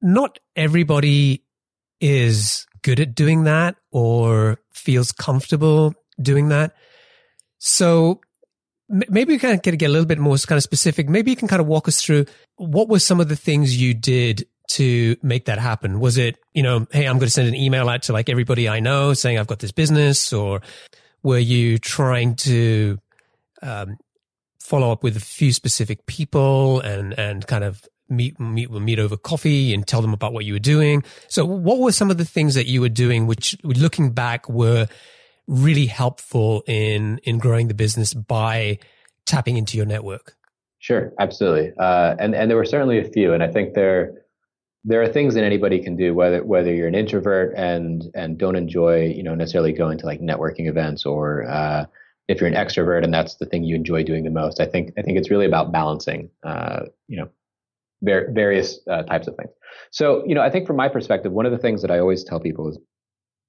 not 0.00 0.38
everybody 0.54 1.42
is 2.00 2.64
good 2.82 3.00
at 3.00 3.16
doing 3.16 3.42
that 3.42 3.74
or 3.90 4.60
feels 4.72 5.10
comfortable 5.10 5.94
doing 6.20 6.48
that. 6.50 6.76
So 7.58 8.20
maybe 8.88 9.32
we 9.32 9.38
can 9.38 9.56
get 9.58 9.82
a 9.82 9.88
little 9.88 10.06
bit 10.06 10.18
more 10.18 10.36
kind 10.36 10.58
of 10.58 10.62
specific. 10.62 11.08
Maybe 11.08 11.32
you 11.32 11.36
can 11.36 11.48
kind 11.48 11.60
of 11.60 11.66
walk 11.66 11.88
us 11.88 12.00
through 12.00 12.26
what 12.62 12.88
were 12.88 12.98
some 12.98 13.20
of 13.20 13.28
the 13.28 13.36
things 13.36 13.80
you 13.80 13.92
did 13.92 14.46
to 14.68 15.16
make 15.22 15.46
that 15.46 15.58
happen? 15.58 16.00
Was 16.00 16.16
it, 16.16 16.38
you 16.54 16.62
know, 16.62 16.86
hey, 16.92 17.06
I'm 17.06 17.18
going 17.18 17.26
to 17.26 17.30
send 17.30 17.48
an 17.48 17.54
email 17.54 17.88
out 17.88 18.02
to 18.02 18.12
like 18.12 18.28
everybody 18.28 18.68
I 18.68 18.80
know 18.80 19.14
saying 19.14 19.38
I've 19.38 19.46
got 19.46 19.58
this 19.58 19.72
business, 19.72 20.32
or 20.32 20.62
were 21.22 21.38
you 21.38 21.78
trying 21.78 22.36
to 22.36 22.98
um, 23.62 23.98
follow 24.60 24.92
up 24.92 25.02
with 25.02 25.16
a 25.16 25.20
few 25.20 25.52
specific 25.52 26.06
people 26.06 26.80
and 26.80 27.18
and 27.18 27.46
kind 27.46 27.64
of 27.64 27.84
meet 28.08 28.38
meet 28.38 28.70
meet 28.70 28.98
over 28.98 29.16
coffee 29.16 29.74
and 29.74 29.86
tell 29.86 30.02
them 30.02 30.14
about 30.14 30.32
what 30.32 30.44
you 30.44 30.52
were 30.52 30.60
doing? 30.60 31.02
So, 31.28 31.44
what 31.44 31.78
were 31.78 31.92
some 31.92 32.10
of 32.10 32.18
the 32.18 32.24
things 32.24 32.54
that 32.54 32.66
you 32.66 32.80
were 32.80 32.88
doing, 32.88 33.26
which, 33.26 33.56
looking 33.64 34.12
back, 34.12 34.48
were 34.48 34.86
really 35.48 35.86
helpful 35.86 36.62
in 36.66 37.18
in 37.24 37.38
growing 37.38 37.66
the 37.66 37.74
business 37.74 38.14
by 38.14 38.78
tapping 39.26 39.56
into 39.56 39.76
your 39.76 39.86
network? 39.86 40.36
Sure, 40.82 41.12
absolutely, 41.20 41.72
uh, 41.78 42.16
and 42.18 42.34
and 42.34 42.50
there 42.50 42.56
were 42.56 42.64
certainly 42.64 42.98
a 42.98 43.04
few, 43.04 43.32
and 43.32 43.40
I 43.40 43.46
think 43.48 43.74
there 43.74 44.24
there 44.84 45.00
are 45.00 45.06
things 45.06 45.32
that 45.34 45.44
anybody 45.44 45.80
can 45.80 45.94
do, 45.94 46.12
whether 46.12 46.42
whether 46.42 46.74
you're 46.74 46.88
an 46.88 46.96
introvert 46.96 47.54
and 47.56 48.10
and 48.16 48.36
don't 48.36 48.56
enjoy, 48.56 49.04
you 49.06 49.22
know, 49.22 49.36
necessarily 49.36 49.72
going 49.72 49.96
to 49.98 50.06
like 50.06 50.20
networking 50.20 50.68
events, 50.68 51.06
or 51.06 51.48
uh, 51.48 51.86
if 52.26 52.40
you're 52.40 52.48
an 52.48 52.56
extrovert 52.56 53.04
and 53.04 53.14
that's 53.14 53.36
the 53.36 53.46
thing 53.46 53.62
you 53.62 53.76
enjoy 53.76 54.02
doing 54.02 54.24
the 54.24 54.30
most. 54.30 54.60
I 54.60 54.66
think 54.66 54.92
I 54.98 55.02
think 55.02 55.18
it's 55.18 55.30
really 55.30 55.46
about 55.46 55.70
balancing, 55.70 56.30
uh, 56.42 56.86
you 57.06 57.16
know, 57.16 57.28
ver- 58.02 58.32
various 58.32 58.80
uh, 58.90 59.04
types 59.04 59.28
of 59.28 59.36
things. 59.36 59.50
So, 59.92 60.24
you 60.26 60.34
know, 60.34 60.42
I 60.42 60.50
think 60.50 60.66
from 60.66 60.74
my 60.76 60.88
perspective, 60.88 61.30
one 61.30 61.46
of 61.46 61.52
the 61.52 61.58
things 61.58 61.80
that 61.82 61.92
I 61.92 62.00
always 62.00 62.24
tell 62.24 62.40
people 62.40 62.68
is 62.68 62.78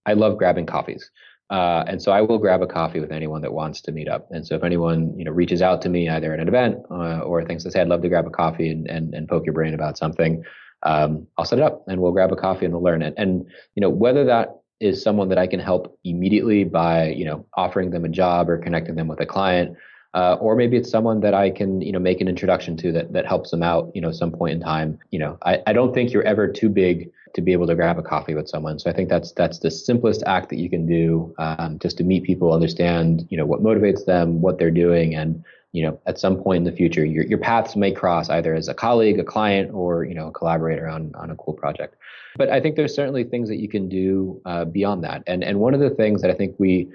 I 0.06 0.14
love 0.14 0.38
grabbing 0.38 0.68
coffees. 0.68 1.10
Uh, 1.50 1.84
and 1.88 2.02
so 2.02 2.12
I 2.12 2.22
will 2.22 2.38
grab 2.38 2.62
a 2.62 2.68
coffee 2.68 3.00
with 3.00 3.12
anyone 3.12 3.42
that 3.42 3.54
wants 3.54 3.82
to 3.82 3.92
meet 3.92 4.08
up. 4.08 4.28
And 4.32 4.46
so 4.46 4.56
if 4.56 4.64
anyone 4.64 5.14
you 5.18 5.26
know 5.26 5.32
reaches 5.32 5.62
out 5.62 5.82
to 5.84 5.90
me 5.90 6.10
either 6.10 6.34
at 6.34 6.40
an 6.40 6.48
event 6.48 6.78
uh, 6.90 7.20
or 7.20 7.44
thinks 7.44 7.64
say 7.64 7.82
I'd 7.82 7.88
love 7.88 8.02
to 8.02 8.10
grab 8.10 8.26
a 8.26 8.32
coffee 8.32 8.70
and, 8.70 8.88
and, 8.90 9.14
and 9.14 9.28
poke 9.28 9.46
your 9.46 9.54
brain 9.54 9.74
about 9.74 9.98
something, 9.98 10.44
um, 10.84 11.28
I'll 11.38 11.46
set 11.46 11.60
it 11.60 11.64
up 11.64 11.84
and 11.88 12.02
we'll 12.02 12.12
grab 12.12 12.32
a 12.32 12.36
coffee 12.36 12.66
and 12.66 12.74
we'll 12.74 12.84
learn 12.84 13.02
it. 13.02 13.14
And 13.18 13.46
you 13.76 13.82
know 13.82 13.90
whether 13.90 14.24
that 14.26 14.56
is 14.80 15.02
someone 15.02 15.30
that 15.30 15.38
I 15.38 15.48
can 15.48 15.60
help 15.60 15.98
immediately 16.04 16.64
by 16.64 17.10
you 17.10 17.26
know 17.26 17.46
offering 17.56 17.92
them 17.92 18.06
a 18.06 18.10
job 18.10 18.50
or 18.50 18.58
connecting 18.58 18.96
them 18.96 19.08
with 19.08 19.20
a 19.20 19.26
client, 19.26 19.78
uh, 20.14 20.36
or 20.40 20.56
maybe 20.56 20.78
it's 20.78 20.90
someone 20.90 21.22
that 21.22 21.34
I 21.34 21.50
can 21.50 21.82
you 21.82 21.92
know 21.92 22.00
make 22.00 22.22
an 22.22 22.28
introduction 22.28 22.78
to 22.78 22.92
that 22.94 23.14
that 23.14 23.26
helps 23.26 23.52
them 23.52 23.64
out 23.64 23.92
you 23.94 24.02
know 24.02 24.12
some 24.12 24.32
point 24.32 24.54
in 24.54 24.60
time. 24.60 25.00
You 25.12 25.20
know 25.20 25.38
I, 25.44 25.62
I 25.68 25.74
don't 25.74 25.94
think 25.94 26.12
you're 26.12 26.24
ever 26.24 26.48
too 26.48 26.70
big 26.70 27.12
to 27.34 27.42
be 27.42 27.52
able 27.52 27.68
to 27.68 27.76
grab 27.76 27.98
a 27.98 28.04
coffee 28.04 28.36
with 28.36 28.48
someone. 28.48 28.80
So 28.80 28.90
I 28.90 28.94
think 28.94 29.10
that's 29.10 29.32
that's 29.32 29.60
the 29.60 29.72
simplest 29.72 30.24
act 30.26 30.50
that 30.50 30.60
you 30.60 30.70
can 30.70 30.86
do 30.86 31.34
um, 31.38 31.80
just 31.80 31.98
to 31.98 32.04
meet 32.04 32.24
people, 32.24 32.54
understand 32.54 33.28
you 33.30 33.38
know 33.38 33.46
what 33.46 33.62
motivates 33.62 34.06
them, 34.06 34.42
what 34.42 34.60
they're 34.60 34.72
doing, 34.72 35.16
and 35.16 35.44
you 35.74 35.82
know, 35.82 36.00
at 36.06 36.20
some 36.20 36.38
point 36.38 36.58
in 36.58 36.64
the 36.64 36.72
future, 36.72 37.04
your, 37.04 37.26
your 37.26 37.40
paths 37.40 37.76
may 37.76 37.92
cross 37.92 38.30
either 38.30 38.54
as 38.54 38.68
a 38.68 38.76
colleague, 38.76 39.20
a 39.20 39.24
client, 39.24 39.74
or, 39.74 40.04
you 40.04 40.14
know, 40.14 40.28
a 40.28 40.32
collaborator 40.32 40.88
on, 40.88 41.12
on 41.16 41.32
a 41.32 41.36
cool 41.36 41.54
project. 41.54 41.96
But 42.38 42.50
I 42.50 42.62
think 42.62 42.76
there's 42.76 42.94
certainly 42.94 43.24
things 43.24 43.50
that 43.50 43.60
you 43.60 43.68
can 43.68 43.90
do 43.90 44.40
uh, 44.46 44.66
beyond 44.66 45.04
that. 45.04 45.24
And, 45.26 45.44
and 45.44 45.60
one 45.60 45.74
of 45.74 45.80
the 45.80 45.90
things 45.90 46.22
that 46.22 46.30
I 46.30 46.36
think 46.36 46.56
we 46.60 46.90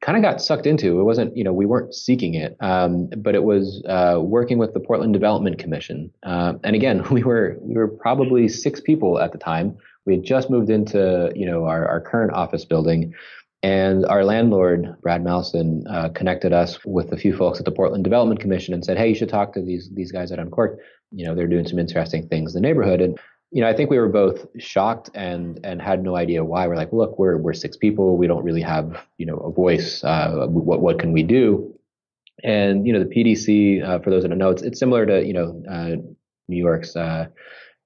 kind 0.00 0.16
of 0.16 0.22
got 0.22 0.42
sucked 0.42 0.66
into, 0.66 1.00
it 1.00 1.04
wasn't, 1.04 1.36
you 1.36 1.42
know, 1.42 1.52
we 1.52 1.66
weren't 1.66 1.94
seeking 1.94 2.34
it, 2.34 2.56
um, 2.60 3.08
but 3.18 3.34
it 3.34 3.44
was 3.44 3.82
uh, 3.88 4.18
working 4.20 4.58
with 4.58 4.74
the 4.74 4.80
Portland 4.80 5.12
Development 5.12 5.58
Commission. 5.58 6.10
Uh, 6.22 6.54
and 6.62 6.76
again, 6.76 7.02
we 7.10 7.22
were, 7.22 7.56
we 7.60 7.74
were 7.74 7.88
probably 7.88 8.48
six 8.48 8.80
people 8.80 9.18
at 9.18 9.32
the 9.32 9.38
time. 9.38 9.76
We 10.06 10.14
had 10.14 10.24
just 10.24 10.50
moved 10.50 10.68
into, 10.68 11.32
you 11.34 11.46
know, 11.46 11.64
our, 11.64 11.88
our 11.88 12.00
current 12.00 12.32
office 12.32 12.64
building. 12.64 13.14
And 13.62 14.04
our 14.04 14.24
landlord, 14.24 14.94
Brad 15.00 15.24
Malson, 15.24 15.84
uh, 15.88 16.10
connected 16.10 16.52
us 16.52 16.78
with 16.84 17.10
a 17.14 17.16
few 17.16 17.34
folks 17.34 17.58
at 17.58 17.64
the 17.64 17.72
Portland 17.72 18.04
Development 18.04 18.38
Commission 18.38 18.74
and 18.74 18.84
said, 18.84 18.98
"Hey, 18.98 19.08
you 19.08 19.14
should 19.14 19.30
talk 19.30 19.54
to 19.54 19.62
these 19.62 19.88
these 19.94 20.12
guys 20.12 20.30
at 20.30 20.38
Uncorked. 20.38 20.82
You 21.12 21.24
know, 21.24 21.34
they're 21.34 21.46
doing 21.46 21.66
some 21.66 21.78
interesting 21.78 22.28
things 22.28 22.54
in 22.54 22.60
the 22.60 22.68
neighborhood." 22.68 23.00
And 23.00 23.18
you 23.54 23.60
know, 23.60 23.68
I 23.68 23.72
think 23.72 23.88
we 23.88 23.98
were 23.98 24.08
both 24.08 24.46
shocked 24.58 25.10
and 25.14 25.60
and 25.62 25.80
had 25.80 26.02
no 26.02 26.16
idea 26.16 26.44
why. 26.44 26.66
We're 26.66 26.74
like, 26.74 26.92
"Look, 26.92 27.16
we're 27.20 27.36
we're 27.36 27.52
six 27.52 27.76
people. 27.76 28.16
We 28.16 28.26
don't 28.26 28.42
really 28.42 28.62
have 28.62 29.06
you 29.16 29.26
know 29.26 29.36
a 29.36 29.52
voice. 29.52 30.02
Uh, 30.02 30.48
what 30.48 30.80
what 30.80 30.98
can 30.98 31.12
we 31.12 31.22
do?" 31.22 31.72
And 32.42 32.84
you 32.84 32.92
know, 32.92 32.98
the 32.98 33.06
PDC, 33.14 33.80
uh, 33.88 34.00
for 34.00 34.10
those 34.10 34.24
that 34.24 34.30
don't 34.30 34.38
know, 34.38 34.50
it's 34.50 34.62
it's 34.62 34.80
similar 34.80 35.06
to 35.06 35.24
you 35.24 35.32
know 35.32 35.62
uh, 35.70 35.94
New 36.48 36.56
York's 36.56 36.96
uh, 36.96 37.26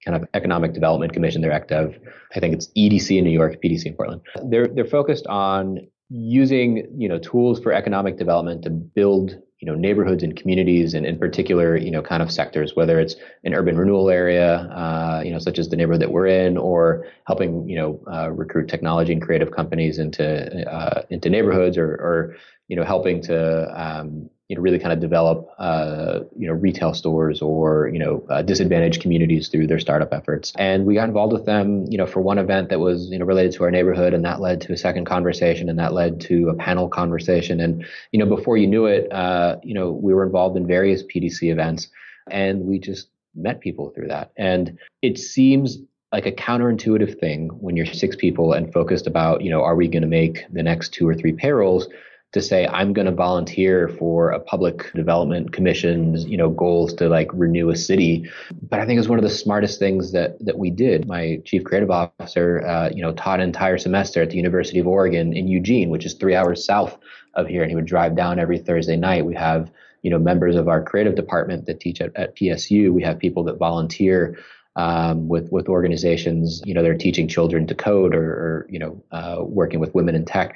kind 0.06 0.16
of 0.16 0.26
Economic 0.32 0.72
Development 0.72 1.12
Commission, 1.12 1.42
their 1.42 1.52
ECDEV. 1.52 2.00
I 2.34 2.40
think 2.40 2.54
it's 2.54 2.68
EDC 2.68 3.18
in 3.18 3.24
New 3.24 3.30
York, 3.30 3.56
PDC 3.62 3.84
in 3.84 3.94
Portland. 3.94 4.22
They're 4.48 4.68
they're 4.68 4.86
focused 4.86 5.26
on 5.26 5.86
using 6.08 6.88
you 6.96 7.10
know 7.10 7.18
tools 7.18 7.60
for 7.60 7.74
economic 7.74 8.16
development 8.16 8.62
to 8.62 8.70
build 8.70 9.36
you 9.60 9.66
know 9.66 9.74
neighborhoods 9.74 10.22
and 10.22 10.36
communities 10.36 10.94
and 10.94 11.04
in 11.04 11.18
particular 11.18 11.76
you 11.76 11.90
know 11.90 12.02
kind 12.02 12.22
of 12.22 12.30
sectors 12.30 12.76
whether 12.76 13.00
it's 13.00 13.16
an 13.44 13.54
urban 13.54 13.76
renewal 13.76 14.08
area 14.08 14.58
uh, 14.74 15.20
you 15.24 15.32
know 15.32 15.38
such 15.38 15.58
as 15.58 15.68
the 15.68 15.76
neighborhood 15.76 16.00
that 16.00 16.12
we're 16.12 16.26
in 16.26 16.56
or 16.56 17.06
helping 17.26 17.68
you 17.68 17.76
know 17.76 18.00
uh, 18.12 18.30
recruit 18.30 18.68
technology 18.68 19.12
and 19.12 19.22
creative 19.22 19.50
companies 19.50 19.98
into 19.98 20.24
uh, 20.70 21.02
into 21.10 21.28
neighborhoods 21.28 21.76
or, 21.76 21.90
or 21.94 22.36
you 22.68 22.76
know 22.76 22.84
helping 22.84 23.20
to 23.20 23.68
um, 23.80 24.30
you 24.48 24.56
know 24.56 24.62
really 24.62 24.78
kind 24.78 24.92
of 24.92 25.00
develop 25.00 25.50
uh, 25.58 26.20
you 26.36 26.46
know 26.46 26.54
retail 26.54 26.94
stores 26.94 27.42
or 27.42 27.88
you 27.88 27.98
know 27.98 28.24
uh, 28.30 28.42
disadvantaged 28.42 29.02
communities 29.02 29.48
through 29.48 29.66
their 29.66 29.78
startup 29.78 30.12
efforts. 30.12 30.52
And 30.56 30.86
we 30.86 30.94
got 30.94 31.08
involved 31.08 31.34
with 31.34 31.44
them 31.44 31.84
you 31.90 31.98
know 31.98 32.06
for 32.06 32.20
one 32.20 32.38
event 32.38 32.70
that 32.70 32.80
was 32.80 33.10
you 33.10 33.18
know 33.18 33.26
related 33.26 33.52
to 33.52 33.64
our 33.64 33.70
neighborhood, 33.70 34.14
and 34.14 34.24
that 34.24 34.40
led 34.40 34.62
to 34.62 34.72
a 34.72 34.76
second 34.76 35.04
conversation, 35.04 35.68
and 35.68 35.78
that 35.78 35.92
led 35.92 36.20
to 36.22 36.48
a 36.48 36.54
panel 36.54 36.88
conversation. 36.88 37.60
And 37.60 37.84
you 38.10 38.18
know 38.18 38.26
before 38.26 38.56
you 38.56 38.66
knew 38.66 38.86
it, 38.86 39.12
uh, 39.12 39.56
you 39.62 39.74
know 39.74 39.92
we 39.92 40.14
were 40.14 40.24
involved 40.24 40.56
in 40.56 40.66
various 40.66 41.02
PDC 41.02 41.52
events, 41.52 41.88
and 42.30 42.64
we 42.64 42.78
just 42.78 43.08
met 43.34 43.60
people 43.60 43.90
through 43.90 44.08
that. 44.08 44.32
And 44.36 44.78
it 45.02 45.18
seems 45.18 45.78
like 46.10 46.24
a 46.24 46.32
counterintuitive 46.32 47.20
thing 47.20 47.48
when 47.60 47.76
you're 47.76 47.86
six 47.86 48.16
people 48.16 48.54
and 48.54 48.72
focused 48.72 49.06
about 49.06 49.42
you 49.42 49.50
know 49.50 49.62
are 49.62 49.76
we 49.76 49.88
going 49.88 50.02
to 50.02 50.08
make 50.08 50.46
the 50.50 50.62
next 50.62 50.94
two 50.94 51.06
or 51.06 51.14
three 51.14 51.32
payrolls 51.32 51.86
to 52.32 52.42
say 52.42 52.66
I'm 52.66 52.92
going 52.92 53.06
to 53.06 53.12
volunteer 53.12 53.88
for 53.88 54.30
a 54.30 54.40
public 54.40 54.92
development 54.92 55.52
commission's 55.52 56.26
you 56.26 56.36
know 56.36 56.50
goals 56.50 56.92
to 56.94 57.08
like 57.08 57.30
renew 57.32 57.70
a 57.70 57.76
city. 57.76 58.28
But 58.68 58.80
I 58.80 58.86
think 58.86 58.98
it's 58.98 59.08
one 59.08 59.18
of 59.18 59.22
the 59.22 59.30
smartest 59.30 59.78
things 59.78 60.12
that 60.12 60.44
that 60.44 60.58
we 60.58 60.70
did. 60.70 61.06
My 61.06 61.40
chief 61.44 61.64
creative 61.64 61.90
officer, 61.90 62.66
uh, 62.66 62.90
you 62.94 63.02
know, 63.02 63.12
taught 63.12 63.40
an 63.40 63.46
entire 63.46 63.78
semester 63.78 64.22
at 64.22 64.30
the 64.30 64.36
University 64.36 64.78
of 64.78 64.86
Oregon 64.86 65.34
in 65.34 65.48
Eugene, 65.48 65.90
which 65.90 66.04
is 66.04 66.14
three 66.14 66.34
hours 66.34 66.64
south 66.64 66.98
of 67.34 67.46
here, 67.46 67.62
and 67.62 67.70
he 67.70 67.76
would 67.76 67.86
drive 67.86 68.14
down 68.14 68.38
every 68.38 68.58
Thursday 68.58 68.96
night. 68.96 69.24
We 69.24 69.34
have 69.34 69.70
you 70.02 70.10
know 70.10 70.18
members 70.18 70.54
of 70.54 70.68
our 70.68 70.82
creative 70.82 71.14
department 71.14 71.64
that 71.66 71.80
teach 71.80 72.00
at, 72.02 72.14
at 72.14 72.36
PSU. 72.36 72.92
We 72.92 73.02
have 73.02 73.18
people 73.18 73.44
that 73.44 73.58
volunteer. 73.58 74.38
Um, 74.76 75.26
with 75.26 75.50
with 75.50 75.66
organizations, 75.68 76.62
you 76.64 76.72
know, 76.72 76.84
they're 76.84 76.96
teaching 76.96 77.26
children 77.26 77.66
to 77.66 77.74
code 77.74 78.14
or, 78.14 78.30
or 78.30 78.66
you 78.70 78.78
know, 78.78 79.02
uh, 79.10 79.42
working 79.42 79.80
with 79.80 79.92
women 79.92 80.14
in 80.14 80.24
tech 80.24 80.54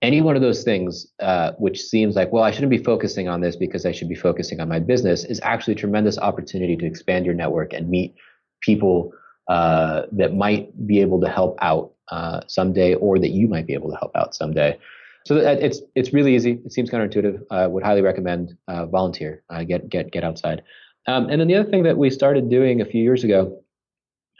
any 0.00 0.20
one 0.20 0.36
of 0.36 0.42
those 0.42 0.62
things, 0.62 1.08
uh, 1.20 1.52
which 1.58 1.80
seems 1.82 2.14
like, 2.14 2.32
well, 2.32 2.44
I 2.44 2.50
shouldn't 2.50 2.70
be 2.70 2.78
focusing 2.78 3.28
on 3.28 3.40
this 3.40 3.56
because 3.56 3.84
I 3.84 3.92
should 3.92 4.08
be 4.08 4.14
focusing 4.14 4.60
on 4.60 4.68
my 4.68 4.78
business, 4.78 5.24
is 5.24 5.40
actually 5.42 5.74
a 5.74 5.76
tremendous 5.76 6.18
opportunity 6.18 6.76
to 6.76 6.86
expand 6.86 7.26
your 7.26 7.34
network 7.34 7.72
and 7.72 7.88
meet 7.88 8.14
people 8.60 9.12
uh, 9.48 10.02
that 10.12 10.34
might 10.34 10.86
be 10.86 11.00
able 11.00 11.20
to 11.20 11.28
help 11.28 11.58
out 11.60 11.92
uh, 12.08 12.40
someday, 12.46 12.94
or 12.94 13.18
that 13.18 13.30
you 13.30 13.48
might 13.48 13.66
be 13.66 13.74
able 13.74 13.90
to 13.90 13.96
help 13.96 14.12
out 14.14 14.34
someday. 14.34 14.78
So 15.26 15.36
it's 15.36 15.80
it's 15.94 16.12
really 16.12 16.34
easy. 16.34 16.60
It 16.64 16.72
seems 16.72 16.90
counterintuitive. 16.90 17.42
I 17.50 17.66
would 17.66 17.82
highly 17.82 18.00
recommend 18.00 18.56
uh, 18.68 18.86
volunteer, 18.86 19.42
uh, 19.50 19.64
get 19.64 19.88
get 19.88 20.10
get 20.10 20.24
outside. 20.24 20.62
Um, 21.06 21.28
and 21.28 21.40
then 21.40 21.48
the 21.48 21.56
other 21.56 21.70
thing 21.70 21.82
that 21.82 21.98
we 21.98 22.08
started 22.10 22.48
doing 22.48 22.80
a 22.80 22.84
few 22.84 23.02
years 23.02 23.24
ago 23.24 23.62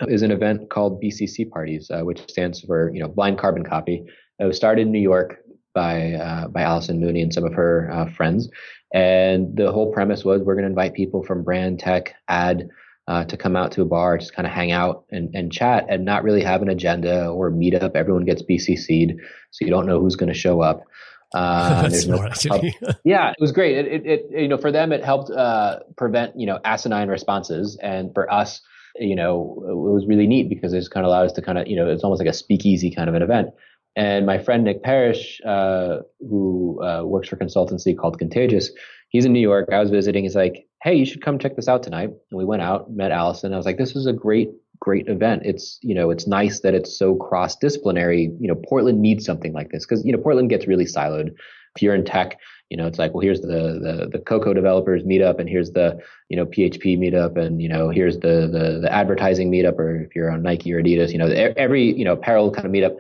is 0.03 0.23
an 0.23 0.31
event 0.31 0.71
called 0.71 1.03
BCC 1.03 1.51
parties, 1.51 1.91
uh, 1.91 2.03
which 2.03 2.27
stands 2.31 2.61
for 2.61 2.91
you 2.95 3.01
know 3.01 3.09
blind 3.09 3.39
carbon 3.39 3.65
copy. 3.65 4.05
It 4.39 4.45
was 4.45 4.57
started 4.57 4.83
in 4.83 4.93
New 4.93 5.01
York 5.01 5.43
by 5.75 6.13
uh, 6.13 6.49
by 6.49 6.63
Allison 6.63 7.01
Mooney 7.01 7.23
and 7.23 7.33
some 7.33 7.45
of 7.45 7.55
her 7.55 7.91
uh, 7.93 8.07
friends. 8.13 8.49
And 8.93 9.57
the 9.57 9.71
whole 9.71 9.93
premise 9.93 10.25
was 10.25 10.43
we're 10.43 10.55
going 10.55 10.65
to 10.65 10.71
invite 10.71 10.95
people 10.95 11.23
from 11.23 11.45
brand, 11.45 11.79
tech, 11.79 12.15
ad 12.29 12.69
uh, 13.07 13.25
to 13.25 13.37
come 13.37 13.57
out 13.57 13.73
to 13.73 13.83
a 13.83 13.85
bar, 13.87 14.19
just 14.19 14.35
kind 14.35 14.47
of 14.47 14.53
hang 14.53 14.71
out 14.71 15.05
and, 15.11 15.35
and 15.35 15.51
chat, 15.51 15.87
and 15.89 16.05
not 16.05 16.23
really 16.23 16.43
have 16.43 16.61
an 16.63 16.69
agenda 16.69 17.29
or 17.29 17.51
meet 17.51 17.75
up. 17.75 17.97
Everyone 17.97 18.25
gets 18.25 18.43
BCC'd, 18.43 19.19
so 19.51 19.65
you 19.65 19.71
don't 19.71 19.87
know 19.87 19.99
who's 19.99 20.17
going 20.17 20.33
to 20.33 20.39
show 20.39 20.61
up. 20.61 20.85
Uh, 21.35 21.91
no 22.07 22.27
yeah, 23.05 23.29
it 23.29 23.37
was 23.39 23.53
great. 23.53 23.77
It, 23.77 23.87
it, 23.87 24.07
it, 24.07 24.27
you 24.31 24.49
know, 24.49 24.57
for 24.57 24.73
them, 24.73 24.93
it 24.93 25.05
helped 25.05 25.31
uh, 25.31 25.81
prevent 25.95 26.41
you 26.41 26.47
know 26.47 26.59
asinine 26.65 27.09
responses, 27.09 27.79
and 27.83 28.15
for 28.15 28.33
us, 28.33 28.63
you 28.97 29.15
know, 29.15 29.63
it 29.69 29.77
was 29.77 30.07
really 30.07 30.27
neat 30.27 30.49
because 30.49 30.73
it 30.73 30.79
just 30.79 30.91
kind 30.91 31.05
of 31.05 31.11
allowed 31.11 31.27
us 31.27 31.33
to 31.33 31.43
kind 31.43 31.59
of 31.59 31.67
you 31.67 31.77
know, 31.77 31.87
it's 31.87 32.03
almost 32.03 32.21
like 32.21 32.31
a 32.31 32.33
speakeasy 32.33 32.91
kind 32.91 33.11
of 33.11 33.15
an 33.15 33.21
event. 33.21 33.51
And 33.97 34.27
my 34.27 34.39
friend 34.39 34.65
Nick 34.65 34.83
Parish, 34.83 35.41
uh, 35.45 35.99
who 36.21 36.83
uh, 36.83 37.03
works 37.05 37.29
for 37.29 37.37
consultancy 37.37 37.97
called 37.97 38.19
Contagious, 38.19 38.71
he's 39.09 39.25
in 39.25 39.33
New 39.33 39.41
York. 39.41 39.69
I 39.73 39.81
was 39.81 39.91
visiting. 39.91 40.23
He's 40.25 40.37
like, 40.37 40.67
"Hey, 40.83 40.95
you 40.95 41.05
should 41.05 41.23
come 41.23 41.39
check 41.39 41.57
this 41.57 41.69
out 41.69 41.83
tonight." 41.83 42.11
And 42.31 42.39
we 42.39 42.45
went 42.45 42.63
out, 42.63 42.93
met 42.93 43.11
Allison. 43.11 43.53
I 43.53 43.57
was 43.57 43.67
like, 43.67 43.79
"This 43.79 43.97
is 43.97 44.07
a 44.07 44.13
great 44.13 44.51
great 44.81 45.09
event. 45.09 45.43
It's, 45.45 45.79
you 45.83 45.95
know, 45.95 46.11
it's 46.11 46.27
nice 46.27 46.61
that 46.61 46.75
it's 46.75 46.97
so 46.97 47.15
cross 47.15 47.57
disciplinary. 47.57 48.31
You 48.39 48.49
know, 48.49 48.55
Portland 48.69 49.01
needs 49.01 49.25
something 49.25 49.53
like 49.53 49.71
this 49.71 49.85
because, 49.85 50.05
you 50.05 50.13
know, 50.13 50.19
Portland 50.19 50.51
gets 50.51 50.67
really 50.67 50.85
siloed. 50.85 51.35
If 51.77 51.83
you're 51.83 51.95
in 51.95 52.05
tech, 52.05 52.39
you 52.71 52.77
know, 52.77 52.87
it's 52.87 52.99
like, 52.99 53.15
well, 53.15 53.21
here's 53.21 53.41
the, 53.41 53.49
the, 53.49 54.09
the 54.11 54.19
Cocoa 54.19 54.55
developers 54.55 55.03
meetup 55.03 55.39
and 55.39 55.49
here's 55.49 55.73
the, 55.73 55.99
you 56.29 56.37
know, 56.37 56.47
PHP 56.47 56.99
meetup 56.99 57.37
and, 57.37 57.63
you 57.63 57.69
know, 57.69 57.89
here's 57.89 58.19
the, 58.19 58.49
the, 58.51 58.81
the 58.83 58.93
advertising 58.93 59.51
meetup 59.51 59.79
or 59.79 60.03
if 60.03 60.15
you're 60.15 60.31
on 60.31 60.43
Nike 60.43 60.73
or 60.73 60.83
Adidas, 60.83 61.13
you 61.13 61.19
know, 61.19 61.29
every, 61.29 61.97
you 61.97 62.05
know, 62.05 62.13
apparel 62.13 62.51
kind 62.51 62.67
of 62.67 62.73
meetup. 62.73 62.97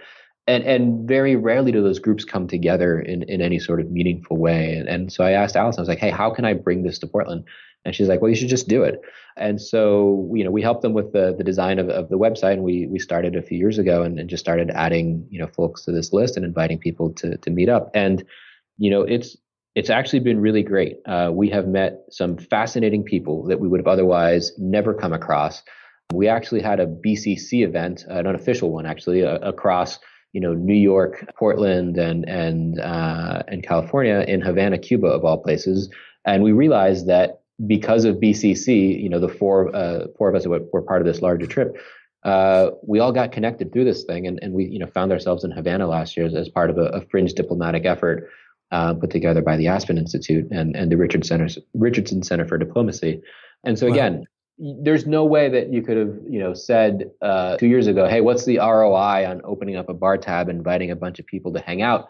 And, 0.49 0.65
and 0.65 1.07
very 1.07 1.37
rarely 1.37 1.73
do 1.73 1.83
those 1.83 1.99
groups 1.99 2.25
come 2.25 2.49
together 2.49 2.99
in, 3.01 3.23
in 3.25 3.43
any 3.43 3.59
sort 3.59 3.81
of 3.81 3.91
meaningful 3.91 4.39
way. 4.39 4.75
And, 4.75 4.89
and 4.89 5.13
so 5.13 5.23
I 5.23 5.33
asked 5.33 5.57
Alice, 5.57 5.77
I 5.77 5.83
was 5.83 5.89
like, 5.89 5.99
hey, 5.99 6.11
how 6.11 6.31
can 6.31 6.47
I 6.47 6.55
bring 6.55 6.83
this 6.83 6.99
to 7.01 7.07
Portland? 7.07 7.45
And 7.85 7.95
she's 7.95 8.09
like, 8.09 8.21
well, 8.21 8.31
you 8.31 8.37
should 8.37 8.49
just 8.49 8.67
do 8.67 8.83
it. 8.83 9.01
And 9.37 9.61
so, 9.61 10.31
you 10.35 10.43
know, 10.43 10.51
we 10.51 10.63
helped 10.63 10.83
them 10.83 10.95
with 10.95 11.13
the, 11.13 11.35
the 11.37 11.45
design 11.45 11.79
of, 11.79 11.89
of 11.89 12.09
the 12.09 12.19
website 12.19 12.55
and 12.55 12.63
we, 12.63 12.87
we 12.87 12.99
started 12.99 13.37
a 13.37 13.43
few 13.43 13.57
years 13.57 13.79
ago 13.79 14.03
and, 14.03 14.19
and 14.19 14.29
just 14.29 14.43
started 14.43 14.71
adding, 14.71 15.27
you 15.31 15.39
know, 15.39 15.47
folks 15.47 15.85
to 15.85 15.93
this 15.93 16.13
list 16.13 16.37
and 16.37 16.45
inviting 16.45 16.79
people 16.79 17.13
to, 17.15 17.37
to 17.37 17.51
meet 17.51 17.69
up. 17.69 17.91
And, 17.95 18.25
you 18.79 18.91
know, 18.91 19.03
it's, 19.03 19.37
it's 19.75 19.91
actually 19.91 20.21
been 20.21 20.41
really 20.41 20.63
great. 20.63 20.97
Uh, 21.07 21.31
we 21.33 21.49
have 21.51 21.69
met 21.69 22.01
some 22.11 22.37
fascinating 22.37 23.05
people 23.05 23.47
that 23.47 23.61
we 23.61 23.69
would 23.69 23.81
have 23.81 23.87
otherwise 23.87 24.53
never 24.59 24.93
come 24.93 25.13
across. 25.13 25.63
We 26.13 26.27
actually 26.27 26.63
had 26.63 26.81
a 26.81 26.87
BCC 26.87 27.65
event, 27.65 28.05
an 28.09 28.27
unofficial 28.27 28.73
one 28.73 28.87
actually, 28.87 29.25
uh, 29.25 29.39
across 29.39 29.99
you 30.33 30.41
know 30.41 30.55
New 30.55 30.75
York, 30.75 31.33
Portland, 31.37 31.97
and 31.99 32.29
and 32.29 32.81
uh, 32.81 33.43
and 33.49 33.63
California 33.63 34.25
in 34.29 34.41
Havana, 34.41 34.79
Cuba, 34.79 35.07
of 35.07 35.25
all 35.25 35.39
places. 35.39 35.89
And 36.25 36.43
we 36.43 36.53
realized 36.53 37.07
that 37.07 37.41
because 37.67 38.05
of 38.05 38.17
BCC, 38.17 39.03
you 39.03 39.09
know, 39.09 39.19
the 39.19 39.29
four 39.29 39.75
uh, 39.75 40.07
four 40.17 40.29
of 40.29 40.35
us 40.35 40.47
were, 40.47 40.61
were 40.73 40.83
part 40.83 41.01
of 41.01 41.07
this 41.07 41.23
larger 41.23 41.47
trip. 41.47 41.77
Uh, 42.25 42.71
we 42.87 42.99
all 42.99 43.13
got 43.13 43.33
connected 43.33 43.73
through 43.73 43.85
this 43.85 44.05
thing, 44.05 44.27
and, 44.27 44.39
and 44.43 44.53
we 44.53 44.65
you 44.67 44.79
know 44.79 44.87
found 44.87 45.13
ourselves 45.13 45.45
in 45.45 45.51
Havana 45.51 45.87
last 45.87 46.17
year 46.17 46.27
as, 46.27 46.35
as 46.35 46.49
part 46.49 46.71
of 46.71 46.79
a, 46.79 46.87
a, 46.87 47.01
fringe 47.07 47.33
diplomatic 47.33 47.87
effort 47.87 48.29
uh, 48.73 48.93
put 48.95 49.11
together 49.11 49.41
by 49.41 49.57
the 49.57 49.69
Aspen 49.69 49.99
Institute 49.99 50.47
and 50.51 50.77
and 50.77 50.91
the 50.91 50.97
Richard 50.97 51.25
Center, 51.25 51.49
Richardson 51.75 52.23
Center 52.23 52.47
for 52.47 52.59
Diplomacy. 52.59 53.23
And 53.65 53.79
so 53.79 53.87
again, 53.87 54.19
wow. 54.19 54.25
There's 54.59 55.07
no 55.07 55.25
way 55.25 55.49
that 55.49 55.73
you 55.73 55.83
could 55.83 55.97
have 55.97 56.17
you 56.29 56.39
know 56.39 56.55
said 56.55 57.11
uh, 57.23 57.57
two 57.57 57.67
years 57.67 57.87
ago, 57.87 58.09
hey, 58.09 58.21
what's 58.21 58.45
the 58.45 58.59
ROI 58.59 59.27
on 59.29 59.41
opening 59.45 59.77
up 59.77 59.89
a 59.89 59.95
bar 59.95 60.19
tab, 60.19 60.49
inviting 60.49 60.91
a 60.91 60.97
bunch 60.97 61.19
of 61.19 61.27
people 61.27 61.53
to 61.53 61.61
hang 61.61 61.83
out? 61.83 62.09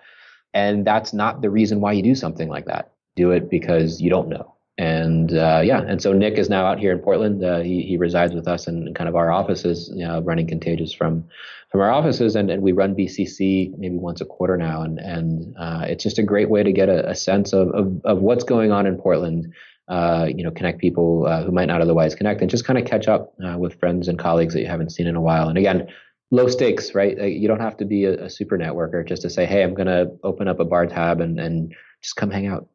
And 0.55 0.87
that's 0.87 1.13
not 1.13 1.43
the 1.43 1.51
reason 1.51 1.81
why 1.81 1.93
you 1.93 2.03
do 2.03 2.15
something 2.15 2.49
like 2.49 2.67
that. 2.67 2.93
Do 3.17 3.33
it 3.33 3.51
because 3.51 4.01
you 4.01 4.11
don't 4.11 4.29
know 4.29 4.59
and 4.79 5.37
uh, 5.37 5.61
yeah, 5.65 5.83
and 5.83 6.01
so 6.01 6.13
Nick 6.13 6.35
is 6.35 6.49
now 6.49 6.65
out 6.65 6.79
here 6.79 6.93
in 6.93 7.01
Portland. 7.01 7.45
Uh, 7.45 7.59
he 7.59 7.83
he 7.83 7.97
resides 7.97 8.33
with 8.33 8.47
us 8.47 8.69
in 8.69 8.95
kind 8.95 9.09
of 9.09 9.17
our 9.17 9.33
offices, 9.33 9.91
you 9.93 10.07
know, 10.07 10.21
running 10.21 10.47
Contagious 10.47 10.93
from 10.93 11.25
from 11.73 11.81
our 11.81 11.91
offices, 11.91 12.37
and, 12.37 12.49
and 12.49 12.63
we 12.63 12.71
run 12.71 12.95
BCC 12.95 13.77
maybe 13.77 13.97
once 13.97 14.21
a 14.21 14.25
quarter 14.25 14.57
now, 14.57 14.83
and 14.83 15.01
and 15.01 15.57
uh, 15.59 15.85
it's 15.89 16.05
just 16.05 16.21
a 16.21 16.23
great 16.23 16.49
way 16.49 16.63
to 16.63 16.73
get 16.73 16.89
a, 16.89 17.11
a 17.11 17.17
sense 17.17 17.53
of, 17.53 17.69
of, 17.71 18.01
of 18.05 18.19
what's 18.21 18.45
going 18.45 18.71
on 18.71 18.87
in 18.87 18.97
Portland. 18.97 19.53
Uh, 19.89 20.29
you 20.29 20.45
know, 20.45 20.51
connect 20.51 20.81
people 20.81 21.27
uh, 21.27 21.43
who 21.45 21.51
might 21.51 21.65
not 21.65 21.81
otherwise 21.81 22.15
connect, 22.15 22.43
and 22.43 22.51
just 22.51 22.65
kind 22.67 22.79
of 22.79 22.85
catch 22.85 23.09
up 23.09 23.33
uh, 23.43 23.57
with 23.57 23.79
friends 23.81 24.07
and 24.07 24.19
colleagues 24.19 24.53
that 24.53 24.61
you 24.61 24.67
haven't 24.67 24.91
seen 24.91 25.07
in 25.07 25.17
a 25.17 25.21
while. 25.21 25.49
And 25.49 25.57
again, 25.57 25.89
low 26.31 26.47
stakes, 26.49 26.95
right? 26.95 27.17
You 27.19 27.49
don't 27.49 27.61
have 27.61 27.79
to 27.79 27.87
be 27.87 28.05
a, 28.05 28.25
a 28.25 28.31
super 28.31 28.59
networker 28.59 29.07
just 29.07 29.23
to 29.23 29.31
say, 29.31 29.47
hey, 29.47 29.63
I'm 29.63 29.73
going 29.73 29.87
to 29.87 30.11
open 30.23 30.47
up 30.47 30.61
a 30.61 30.65
bar 30.67 30.87
tab 30.87 31.21
and 31.21 31.41
and 31.41 31.75
just 32.03 32.17
come 32.17 32.31
hang 32.31 32.47
out. 32.47 32.69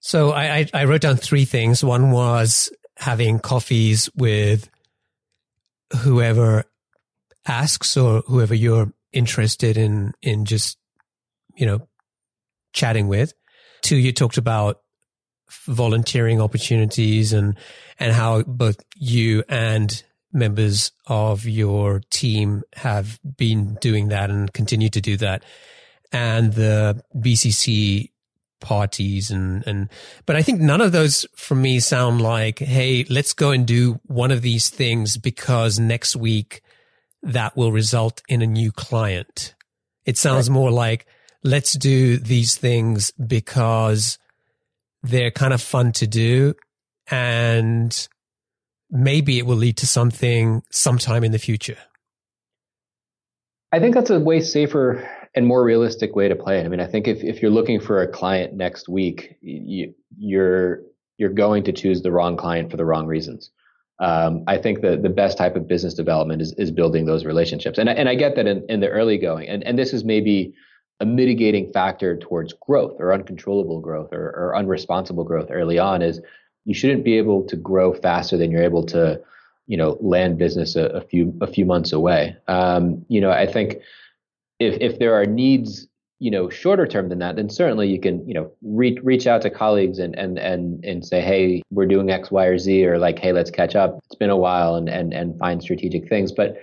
So 0.00 0.32
I, 0.32 0.66
I 0.72 0.84
wrote 0.84 1.00
down 1.00 1.16
three 1.16 1.44
things. 1.44 1.82
One 1.84 2.10
was 2.12 2.70
having 2.96 3.38
coffees 3.38 4.08
with 4.14 4.70
whoever 5.98 6.64
asks 7.46 7.96
or 7.96 8.22
whoever 8.26 8.54
you're 8.54 8.92
interested 9.12 9.76
in, 9.76 10.12
in 10.22 10.44
just, 10.44 10.78
you 11.56 11.66
know, 11.66 11.88
chatting 12.72 13.08
with. 13.08 13.34
Two, 13.82 13.96
you 13.96 14.12
talked 14.12 14.38
about 14.38 14.80
volunteering 15.50 16.40
opportunities 16.40 17.32
and, 17.32 17.56
and 17.98 18.12
how 18.12 18.42
both 18.42 18.78
you 18.96 19.42
and 19.48 20.02
members 20.32 20.92
of 21.06 21.46
your 21.46 22.02
team 22.10 22.62
have 22.74 23.18
been 23.36 23.74
doing 23.80 24.08
that 24.08 24.30
and 24.30 24.52
continue 24.52 24.88
to 24.90 25.00
do 25.00 25.16
that. 25.16 25.42
And 26.12 26.52
the 26.52 27.02
BCC 27.14 28.10
parties 28.60 29.30
and, 29.30 29.66
and, 29.66 29.88
but 30.24 30.36
I 30.36 30.42
think 30.42 30.60
none 30.60 30.80
of 30.80 30.92
those 30.92 31.26
for 31.36 31.54
me 31.54 31.80
sound 31.80 32.20
like, 32.20 32.58
Hey, 32.58 33.04
let's 33.08 33.32
go 33.32 33.50
and 33.50 33.66
do 33.66 34.00
one 34.04 34.30
of 34.30 34.42
these 34.42 34.70
things 34.70 35.16
because 35.16 35.78
next 35.78 36.16
week 36.16 36.62
that 37.22 37.56
will 37.56 37.72
result 37.72 38.22
in 38.28 38.42
a 38.42 38.46
new 38.46 38.72
client. 38.72 39.54
It 40.04 40.16
sounds 40.16 40.48
right. 40.48 40.54
more 40.54 40.70
like, 40.70 41.06
let's 41.42 41.72
do 41.72 42.16
these 42.16 42.56
things 42.56 43.10
because 43.12 44.18
they're 45.06 45.30
kind 45.30 45.52
of 45.52 45.60
fun 45.60 45.92
to 45.92 46.06
do 46.06 46.54
and 47.10 48.08
maybe 48.90 49.38
it 49.38 49.46
will 49.46 49.56
lead 49.56 49.76
to 49.78 49.86
something 49.86 50.62
sometime 50.70 51.24
in 51.24 51.32
the 51.32 51.38
future. 51.38 51.78
I 53.72 53.80
think 53.80 53.94
that's 53.94 54.10
a 54.10 54.20
way 54.20 54.40
safer 54.40 55.08
and 55.34 55.46
more 55.46 55.62
realistic 55.62 56.16
way 56.16 56.28
to 56.28 56.36
play 56.36 56.60
it. 56.60 56.64
I 56.64 56.68
mean, 56.68 56.80
I 56.80 56.86
think 56.86 57.08
if, 57.08 57.22
if 57.22 57.42
you're 57.42 57.50
looking 57.50 57.80
for 57.80 58.00
a 58.00 58.08
client 58.08 58.54
next 58.54 58.88
week, 58.88 59.36
you, 59.40 59.94
you're 60.16 60.80
you're 61.18 61.30
going 61.30 61.64
to 61.64 61.72
choose 61.72 62.02
the 62.02 62.12
wrong 62.12 62.36
client 62.36 62.70
for 62.70 62.76
the 62.76 62.84
wrong 62.84 63.06
reasons. 63.06 63.50
Um, 63.98 64.44
I 64.46 64.58
think 64.58 64.82
the 64.82 64.96
the 64.96 65.08
best 65.08 65.38
type 65.38 65.56
of 65.56 65.66
business 65.66 65.94
development 65.94 66.42
is 66.42 66.54
is 66.58 66.70
building 66.70 67.06
those 67.06 67.24
relationships, 67.24 67.78
and 67.78 67.88
and 67.88 68.08
I 68.08 68.14
get 68.14 68.36
that 68.36 68.46
in, 68.46 68.64
in 68.68 68.80
the 68.80 68.88
early 68.88 69.18
going, 69.18 69.48
and 69.48 69.62
and 69.64 69.78
this 69.78 69.92
is 69.92 70.04
maybe 70.04 70.54
a 71.00 71.06
mitigating 71.06 71.70
factor 71.72 72.16
towards 72.16 72.54
growth 72.54 72.96
or 72.98 73.12
uncontrollable 73.12 73.80
growth 73.80 74.12
or, 74.12 74.28
or 74.30 74.54
unresponsible 74.56 75.26
growth 75.26 75.48
early 75.50 75.78
on 75.78 76.00
is 76.02 76.20
you 76.64 76.74
shouldn't 76.74 77.04
be 77.04 77.18
able 77.18 77.44
to 77.44 77.56
grow 77.56 77.92
faster 77.92 78.36
than 78.36 78.50
you're 78.50 78.62
able 78.62 78.84
to 78.84 79.20
you 79.66 79.76
know 79.76 79.98
land 80.00 80.38
business 80.38 80.76
a, 80.76 80.86
a 80.86 81.00
few 81.00 81.36
a 81.40 81.46
few 81.46 81.64
months 81.64 81.92
away. 81.92 82.36
Um, 82.48 83.04
you 83.08 83.20
know, 83.20 83.30
I 83.30 83.46
think 83.46 83.76
if 84.58 84.78
if 84.80 84.98
there 84.98 85.14
are 85.14 85.26
needs 85.26 85.86
you 86.18 86.30
know 86.30 86.48
shorter 86.48 86.86
term 86.86 87.10
than 87.10 87.18
that 87.18 87.36
then 87.36 87.50
certainly 87.50 87.88
you 87.88 88.00
can 88.00 88.26
you 88.26 88.32
know 88.32 88.50
reach 88.62 88.98
reach 89.02 89.26
out 89.26 89.42
to 89.42 89.50
colleagues 89.50 89.98
and 89.98 90.18
and 90.18 90.38
and 90.38 90.82
and 90.82 91.04
say 91.04 91.20
hey 91.20 91.62
we're 91.70 91.84
doing 91.86 92.10
x 92.10 92.30
y 92.30 92.46
or 92.46 92.56
z 92.56 92.86
or 92.86 92.98
like 92.98 93.18
hey 93.18 93.32
let's 93.32 93.50
catch 93.50 93.76
up 93.76 93.98
it's 94.06 94.14
been 94.14 94.30
a 94.30 94.36
while 94.36 94.76
and 94.76 94.88
and 94.88 95.12
and 95.12 95.38
find 95.38 95.62
strategic 95.62 96.08
things 96.08 96.32
but 96.32 96.56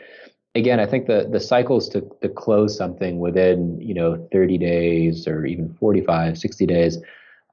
again 0.55 0.79
i 0.79 0.85
think 0.85 1.07
the 1.07 1.27
the 1.31 1.39
cycles 1.39 1.89
to 1.89 2.01
to 2.21 2.29
close 2.29 2.75
something 2.75 3.19
within 3.19 3.79
you 3.79 3.93
know 3.93 4.27
30 4.31 4.57
days 4.57 5.27
or 5.27 5.45
even 5.45 5.73
45 5.79 6.37
60 6.37 6.65
days 6.65 6.97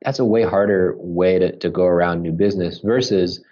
that's 0.03 0.19
a 0.19 0.25
way 0.25 0.43
harder 0.43 0.95
way 0.99 1.39
to, 1.39 1.57
to 1.57 1.71
go 1.71 1.85
around 1.85 2.23
new 2.23 2.33
business 2.33 2.79
versus 2.79 3.43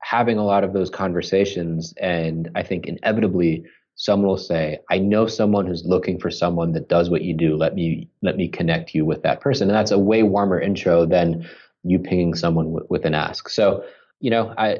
having 0.00 0.36
a 0.36 0.44
lot 0.44 0.64
of 0.64 0.72
those 0.72 0.90
conversations 0.90 1.94
and 1.98 2.50
i 2.54 2.62
think 2.62 2.86
inevitably 2.86 3.64
someone 4.02 4.28
will 4.28 4.36
say, 4.36 4.78
I 4.90 4.98
know 4.98 5.26
someone 5.26 5.66
who's 5.66 5.84
looking 5.84 6.18
for 6.18 6.30
someone 6.30 6.72
that 6.72 6.88
does 6.88 7.10
what 7.10 7.22
you 7.22 7.34
do. 7.34 7.56
Let 7.56 7.74
me, 7.74 8.08
let 8.22 8.36
me 8.36 8.48
connect 8.48 8.94
you 8.94 9.04
with 9.04 9.22
that 9.22 9.40
person. 9.40 9.68
And 9.68 9.76
that's 9.76 9.90
a 9.90 9.98
way 9.98 10.22
warmer 10.22 10.60
intro 10.60 11.06
than 11.06 11.48
you 11.84 11.98
pinging 11.98 12.34
someone 12.34 12.76
with 12.88 13.04
an 13.04 13.14
ask. 13.14 13.48
So, 13.48 13.84
you 14.20 14.30
know, 14.30 14.54
I, 14.56 14.78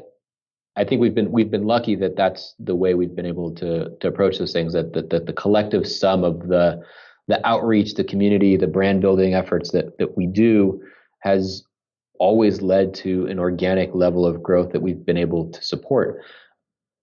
I 0.77 0.85
think 0.85 1.01
we've 1.01 1.15
been, 1.15 1.31
we've 1.31 1.51
been 1.51 1.67
lucky 1.67 1.97
that 1.97 2.17
that's 2.17 2.55
the 2.59 2.75
way 2.75 2.95
we've 2.95 3.15
been 3.15 3.27
able 3.27 3.55
to, 3.57 3.91
to 4.01 4.09
approach 4.09 4.39
those 4.39 4.53
things 4.53 4.73
that, 4.73 4.93
that, 4.95 5.11
that 5.11 5.27
the 5.27 5.33
collective 5.33 5.87
sum 5.87 6.25
of 6.25 6.49
the, 6.49 6.83
the 7.29 7.47
outreach, 7.47 7.95
the 7.95 8.05
community, 8.05 8.57
the 8.57 8.67
brand 8.67 9.01
building 9.01 9.35
efforts 9.35 9.71
that, 9.73 9.99
that 9.99 10.17
we 10.17 10.27
do 10.27 10.83
has 11.21 11.65
always 12.19 12.63
led 12.63 12.95
to 12.95 13.27
an 13.27 13.39
organic 13.39 13.95
level 13.95 14.25
of 14.25 14.43
growth 14.43 14.73
that 14.73 14.81
we've 14.81 15.05
been 15.05 15.17
able 15.17 15.51
to 15.51 15.63
support 15.63 16.23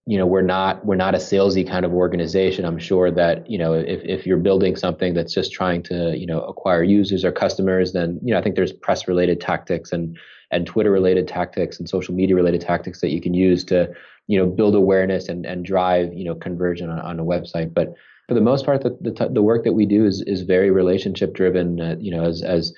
you 0.09 0.17
know 0.17 0.25
we're 0.25 0.41
not 0.41 0.83
we're 0.87 0.95
not 0.95 1.13
a 1.13 1.19
salesy 1.19 1.67
kind 1.67 1.85
of 1.85 1.93
organization. 1.93 2.65
I'm 2.65 2.79
sure 2.79 3.11
that 3.11 3.47
you 3.47 3.59
know 3.59 3.73
if, 3.73 4.01
if 4.03 4.25
you're 4.25 4.37
building 4.49 4.75
something 4.75 5.13
that's 5.13 5.35
just 5.35 5.51
trying 5.51 5.83
to 5.83 6.17
you 6.17 6.25
know 6.25 6.41
acquire 6.41 6.81
users 6.81 7.23
or 7.23 7.31
customers 7.31 7.93
then 7.93 8.19
you 8.23 8.33
know 8.33 8.39
i 8.39 8.41
think 8.41 8.55
there's 8.55 8.73
press 8.73 9.07
related 9.07 9.39
tactics 9.39 9.91
and 9.91 10.17
and 10.49 10.65
twitter 10.65 10.89
related 10.89 11.27
tactics 11.27 11.77
and 11.77 11.87
social 11.87 12.15
media 12.15 12.35
related 12.35 12.59
tactics 12.59 13.01
that 13.01 13.11
you 13.11 13.21
can 13.21 13.35
use 13.35 13.63
to 13.65 13.93
you 14.29 14.39
know 14.39 14.47
build 14.47 14.73
awareness 14.73 15.29
and 15.29 15.45
and 15.45 15.63
drive 15.63 16.11
you 16.13 16.23
know 16.23 16.33
conversion 16.33 16.89
on, 16.89 16.99
on 16.99 17.19
a 17.19 17.23
website. 17.23 17.73
But 17.73 17.93
for 18.27 18.33
the 18.33 18.41
most 18.41 18.65
part 18.65 18.81
the 18.81 18.97
the, 19.01 19.29
the 19.29 19.43
work 19.43 19.63
that 19.63 19.73
we 19.73 19.85
do 19.85 20.05
is 20.05 20.21
is 20.21 20.41
very 20.41 20.71
relationship 20.71 21.33
driven 21.33 21.81
uh, 21.81 21.95
you 21.99 22.11
know 22.11 22.23
as 22.23 22.41
as 22.41 22.73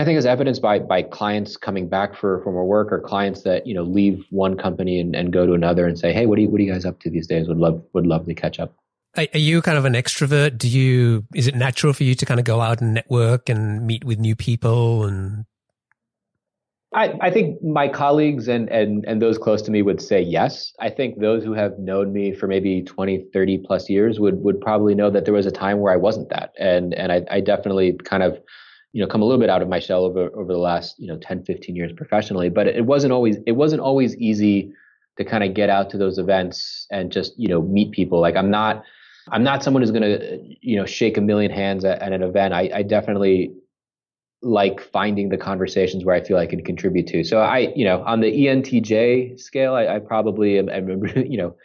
I 0.00 0.04
think 0.04 0.18
as 0.18 0.26
evidenced 0.26 0.62
by 0.62 0.78
by 0.78 1.02
clients 1.02 1.56
coming 1.56 1.88
back 1.88 2.16
for 2.16 2.42
for 2.42 2.52
more 2.52 2.66
work 2.66 2.92
or 2.92 3.00
clients 3.00 3.42
that 3.42 3.66
you 3.66 3.74
know 3.74 3.82
leave 3.82 4.24
one 4.30 4.56
company 4.56 5.00
and, 5.00 5.14
and 5.14 5.32
go 5.32 5.46
to 5.46 5.52
another 5.52 5.86
and 5.86 5.98
say, 5.98 6.12
hey, 6.12 6.26
what 6.26 6.38
are 6.38 6.42
you 6.42 6.48
what 6.48 6.60
are 6.60 6.64
you 6.64 6.72
guys 6.72 6.84
up 6.84 7.00
to 7.00 7.10
these 7.10 7.26
days? 7.26 7.48
Would 7.48 7.58
love 7.58 7.82
would 7.92 8.06
love 8.06 8.26
to 8.26 8.34
catch 8.34 8.58
up. 8.58 8.74
Are, 9.16 9.26
are 9.32 9.38
you 9.38 9.60
kind 9.60 9.76
of 9.76 9.84
an 9.84 9.94
extrovert? 9.94 10.58
Do 10.58 10.68
you 10.68 11.26
is 11.34 11.46
it 11.46 11.54
natural 11.54 11.92
for 11.92 12.04
you 12.04 12.14
to 12.14 12.26
kind 12.26 12.40
of 12.40 12.46
go 12.46 12.60
out 12.60 12.80
and 12.80 12.94
network 12.94 13.48
and 13.48 13.86
meet 13.86 14.04
with 14.04 14.18
new 14.18 14.36
people 14.36 15.04
and? 15.04 15.44
I, 16.92 17.14
I 17.20 17.30
think 17.30 17.62
my 17.62 17.86
colleagues 17.86 18.48
and, 18.48 18.68
and, 18.68 19.04
and 19.06 19.22
those 19.22 19.38
close 19.38 19.62
to 19.62 19.70
me 19.70 19.80
would 19.80 20.02
say 20.02 20.20
yes. 20.20 20.72
I 20.80 20.90
think 20.90 21.20
those 21.20 21.44
who 21.44 21.52
have 21.52 21.78
known 21.78 22.12
me 22.12 22.34
for 22.34 22.48
maybe 22.48 22.82
20, 22.82 23.26
30 23.32 23.58
plus 23.58 23.88
years 23.88 24.18
would, 24.18 24.42
would 24.42 24.60
probably 24.60 24.96
know 24.96 25.08
that 25.08 25.24
there 25.24 25.34
was 25.34 25.46
a 25.46 25.52
time 25.52 25.78
where 25.78 25.92
I 25.92 25.96
wasn't 25.96 26.30
that. 26.30 26.52
And, 26.58 26.92
and 26.94 27.12
I, 27.12 27.22
I 27.30 27.40
definitely 27.42 27.96
kind 28.04 28.24
of, 28.24 28.40
you 28.92 29.00
know, 29.00 29.06
come 29.06 29.22
a 29.22 29.24
little 29.24 29.40
bit 29.40 29.50
out 29.50 29.62
of 29.62 29.68
my 29.68 29.78
shell 29.78 30.04
over, 30.04 30.30
over 30.34 30.52
the 30.52 30.58
last, 30.58 30.98
you 30.98 31.06
know, 31.06 31.16
10, 31.18 31.44
15 31.44 31.76
years 31.76 31.92
professionally, 31.92 32.48
but 32.48 32.66
it 32.66 32.84
wasn't 32.84 33.12
always, 33.12 33.36
it 33.46 33.52
wasn't 33.52 33.80
always 33.80 34.16
easy 34.16 34.72
to 35.16 35.24
kind 35.24 35.44
of 35.44 35.54
get 35.54 35.70
out 35.70 35.90
to 35.90 35.98
those 35.98 36.18
events 36.18 36.86
and 36.90 37.12
just, 37.12 37.38
you 37.38 37.48
know, 37.48 37.62
meet 37.62 37.92
people. 37.92 38.20
Like 38.20 38.36
I'm 38.36 38.50
not, 38.50 38.82
I'm 39.30 39.44
not 39.44 39.62
someone 39.62 39.82
who's 39.82 39.92
going 39.92 40.02
to, 40.02 40.40
you 40.60 40.76
know, 40.76 40.86
shake 40.86 41.16
a 41.16 41.20
million 41.20 41.52
hands 41.52 41.84
at, 41.84 42.02
at 42.02 42.12
an 42.12 42.22
event. 42.22 42.54
I, 42.54 42.70
I 42.74 42.82
definitely 42.82 43.52
like 44.42 44.80
finding 44.80 45.28
the 45.28 45.36
conversations 45.36 46.04
where 46.04 46.14
I 46.14 46.24
feel 46.24 46.38
I 46.38 46.46
can 46.46 46.64
contribute 46.64 47.06
to. 47.08 47.22
So 47.24 47.40
I, 47.40 47.72
you 47.76 47.84
know, 47.84 48.02
on 48.04 48.20
the 48.20 48.46
ENTJ 48.46 49.38
scale, 49.38 49.74
I, 49.74 49.86
I 49.86 49.98
probably 49.98 50.58
am, 50.58 50.68
am, 50.68 51.06
you 51.16 51.36
know, 51.36 51.56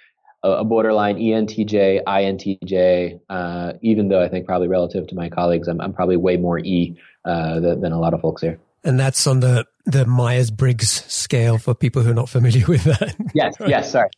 a, 0.44 0.64
borderline 0.64 1.18
ENTJ, 1.18 2.04
INTJ. 2.04 3.20
Uh, 3.30 3.74
even 3.82 4.10
though 4.10 4.22
I 4.22 4.30
think 4.30 4.46
probably 4.46 4.68
relative 4.68 5.08
to 5.08 5.16
my 5.16 5.30
colleagues, 5.30 5.68
I'm, 5.68 5.82
I'm 5.82 5.94
probably 5.94 6.18
way 6.18 6.38
more 6.38 6.60
E 6.60 6.98
uh, 7.26 7.60
than, 7.60 7.82
than 7.82 7.92
a 7.92 8.00
lot 8.00 8.14
of 8.14 8.22
folks 8.22 8.42
here. 8.42 8.60
And 8.84 9.00
that's 9.00 9.26
on 9.28 9.40
the 9.40 9.66
the 9.86 10.06
Myers 10.06 10.50
Briggs 10.52 11.04
scale 11.12 11.58
for 11.58 11.76
people 11.76 12.02
who 12.02 12.12
are 12.12 12.16
not 12.16 12.30
familiar 12.30 12.66
with 12.68 12.84
that. 12.86 13.16
Yes, 13.34 13.56
yes. 13.68 13.92
Sorry. 13.92 14.10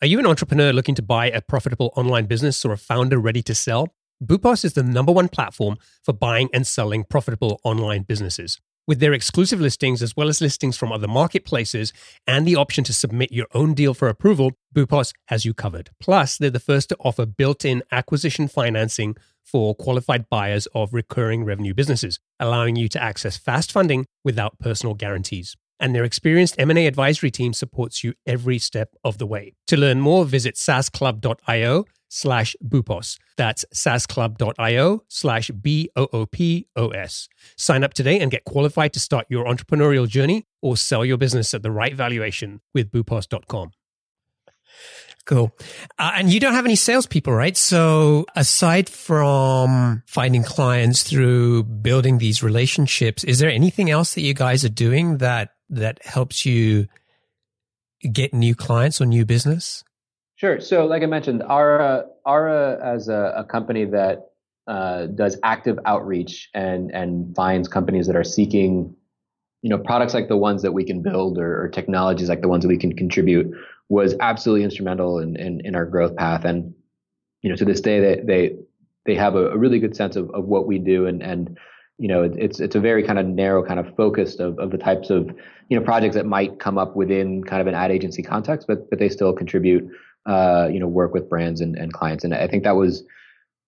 Are 0.00 0.06
you 0.06 0.18
an 0.20 0.26
entrepreneur 0.26 0.72
looking 0.72 0.94
to 0.94 1.02
buy 1.02 1.28
a 1.30 1.40
profitable 1.40 1.92
online 1.96 2.26
business 2.26 2.64
or 2.64 2.72
a 2.72 2.78
founder 2.78 3.18
ready 3.18 3.42
to 3.42 3.54
sell? 3.54 3.88
Boopos 4.22 4.64
is 4.64 4.74
the 4.74 4.82
number 4.82 5.12
one 5.12 5.28
platform 5.28 5.76
for 6.04 6.12
buying 6.12 6.48
and 6.52 6.66
selling 6.66 7.04
profitable 7.04 7.60
online 7.64 8.02
businesses. 8.02 8.60
With 8.86 9.00
their 9.00 9.12
exclusive 9.12 9.60
listings, 9.60 10.02
as 10.02 10.16
well 10.16 10.28
as 10.28 10.40
listings 10.40 10.76
from 10.76 10.92
other 10.92 11.06
marketplaces, 11.06 11.92
and 12.26 12.46
the 12.46 12.56
option 12.56 12.84
to 12.84 12.92
submit 12.92 13.32
your 13.32 13.46
own 13.54 13.74
deal 13.74 13.92
for 13.92 14.08
approval, 14.08 14.52
Boopos 14.74 15.12
has 15.26 15.44
you 15.44 15.52
covered. 15.52 15.90
Plus, 16.00 16.38
they're 16.38 16.48
the 16.48 16.58
first 16.58 16.88
to 16.88 16.96
offer 17.00 17.26
built 17.26 17.64
in 17.64 17.82
acquisition 17.92 18.48
financing 18.48 19.14
for 19.50 19.74
qualified 19.74 20.28
buyers 20.28 20.66
of 20.74 20.92
recurring 20.92 21.44
revenue 21.44 21.74
businesses, 21.74 22.18
allowing 22.38 22.76
you 22.76 22.88
to 22.88 23.02
access 23.02 23.36
fast 23.36 23.72
funding 23.72 24.06
without 24.24 24.58
personal 24.58 24.94
guarantees. 24.94 25.56
And 25.80 25.94
their 25.94 26.04
experienced 26.04 26.56
M&A 26.58 26.86
advisory 26.86 27.30
team 27.30 27.52
supports 27.52 28.02
you 28.02 28.14
every 28.26 28.58
step 28.58 28.90
of 29.04 29.18
the 29.18 29.26
way. 29.26 29.54
To 29.68 29.76
learn 29.76 30.00
more, 30.00 30.24
visit 30.24 30.56
saasclub.io 30.56 31.84
slash 32.08 32.56
Boopos. 32.64 33.18
That's 33.36 33.64
saasclub.io 33.72 35.04
slash 35.08 35.50
B-O-O-P-O-S. 35.50 37.28
Sign 37.56 37.84
up 37.84 37.94
today 37.94 38.18
and 38.20 38.30
get 38.30 38.44
qualified 38.44 38.92
to 38.94 39.00
start 39.00 39.26
your 39.28 39.44
entrepreneurial 39.44 40.08
journey 40.08 40.46
or 40.60 40.76
sell 40.76 41.04
your 41.04 41.18
business 41.18 41.54
at 41.54 41.62
the 41.62 41.70
right 41.70 41.94
valuation 41.94 42.60
with 42.74 42.90
Boopos.com. 42.90 43.70
Cool. 45.28 45.54
Uh, 45.98 46.12
and 46.14 46.32
you 46.32 46.40
don't 46.40 46.54
have 46.54 46.64
any 46.64 46.74
salespeople, 46.74 47.34
right? 47.34 47.54
So 47.54 48.24
aside 48.34 48.88
from 48.88 50.02
finding 50.06 50.42
clients 50.42 51.02
through 51.02 51.64
building 51.64 52.16
these 52.16 52.42
relationships, 52.42 53.24
is 53.24 53.38
there 53.38 53.50
anything 53.50 53.90
else 53.90 54.14
that 54.14 54.22
you 54.22 54.32
guys 54.32 54.64
are 54.64 54.70
doing 54.70 55.18
that, 55.18 55.50
that 55.68 56.02
helps 56.02 56.46
you 56.46 56.88
get 58.10 58.32
new 58.32 58.54
clients 58.54 59.02
or 59.02 59.04
new 59.04 59.26
business? 59.26 59.84
Sure. 60.36 60.60
So, 60.60 60.86
like 60.86 61.02
I 61.02 61.06
mentioned, 61.06 61.42
Ara, 61.42 62.06
Aura 62.24 62.78
as 62.82 63.08
a, 63.08 63.34
a 63.36 63.44
company 63.44 63.84
that 63.84 64.30
uh, 64.66 65.08
does 65.08 65.36
active 65.42 65.78
outreach 65.84 66.48
and 66.54 66.90
and 66.90 67.34
finds 67.34 67.68
companies 67.68 68.06
that 68.06 68.16
are 68.16 68.24
seeking, 68.24 68.94
you 69.60 69.68
know, 69.68 69.78
products 69.78 70.14
like 70.14 70.28
the 70.28 70.36
ones 70.36 70.62
that 70.62 70.72
we 70.72 70.84
can 70.84 71.02
build 71.02 71.38
or, 71.38 71.64
or 71.64 71.68
technologies 71.68 72.28
like 72.28 72.40
the 72.40 72.48
ones 72.48 72.62
that 72.62 72.68
we 72.68 72.78
can 72.78 72.94
contribute 72.94 73.52
was 73.88 74.14
absolutely 74.20 74.64
instrumental 74.64 75.18
in, 75.18 75.36
in, 75.36 75.60
in 75.64 75.74
our 75.74 75.86
growth 75.86 76.14
path. 76.16 76.44
And 76.44 76.74
you 77.42 77.50
know, 77.50 77.56
to 77.56 77.64
this 77.64 77.80
day, 77.80 78.00
they 78.00 78.22
they 78.24 78.56
they 79.06 79.14
have 79.14 79.34
a, 79.34 79.50
a 79.50 79.56
really 79.56 79.78
good 79.78 79.96
sense 79.96 80.16
of, 80.16 80.30
of 80.30 80.44
what 80.44 80.66
we 80.66 80.78
do 80.78 81.06
and 81.06 81.22
and 81.22 81.58
you 82.00 82.06
know, 82.06 82.22
it's 82.22 82.60
it's 82.60 82.76
a 82.76 82.80
very 82.80 83.02
kind 83.02 83.18
of 83.18 83.26
narrow 83.26 83.64
kind 83.64 83.80
of 83.80 83.96
focused 83.96 84.38
of, 84.38 84.56
of 84.60 84.70
the 84.70 84.78
types 84.78 85.10
of 85.10 85.34
you 85.68 85.78
know 85.78 85.84
projects 85.84 86.14
that 86.14 86.26
might 86.26 86.60
come 86.60 86.78
up 86.78 86.94
within 86.94 87.42
kind 87.42 87.60
of 87.60 87.66
an 87.66 87.74
ad 87.74 87.90
agency 87.90 88.22
context, 88.22 88.68
but 88.68 88.88
but 88.88 89.00
they 89.00 89.08
still 89.08 89.32
contribute 89.32 89.90
uh, 90.28 90.68
you 90.70 90.78
know, 90.78 90.86
work 90.86 91.14
with 91.14 91.28
brands 91.28 91.60
and, 91.60 91.76
and 91.76 91.92
clients. 91.92 92.22
And 92.22 92.34
I 92.34 92.46
think 92.46 92.64
that 92.64 92.76
was, 92.76 93.02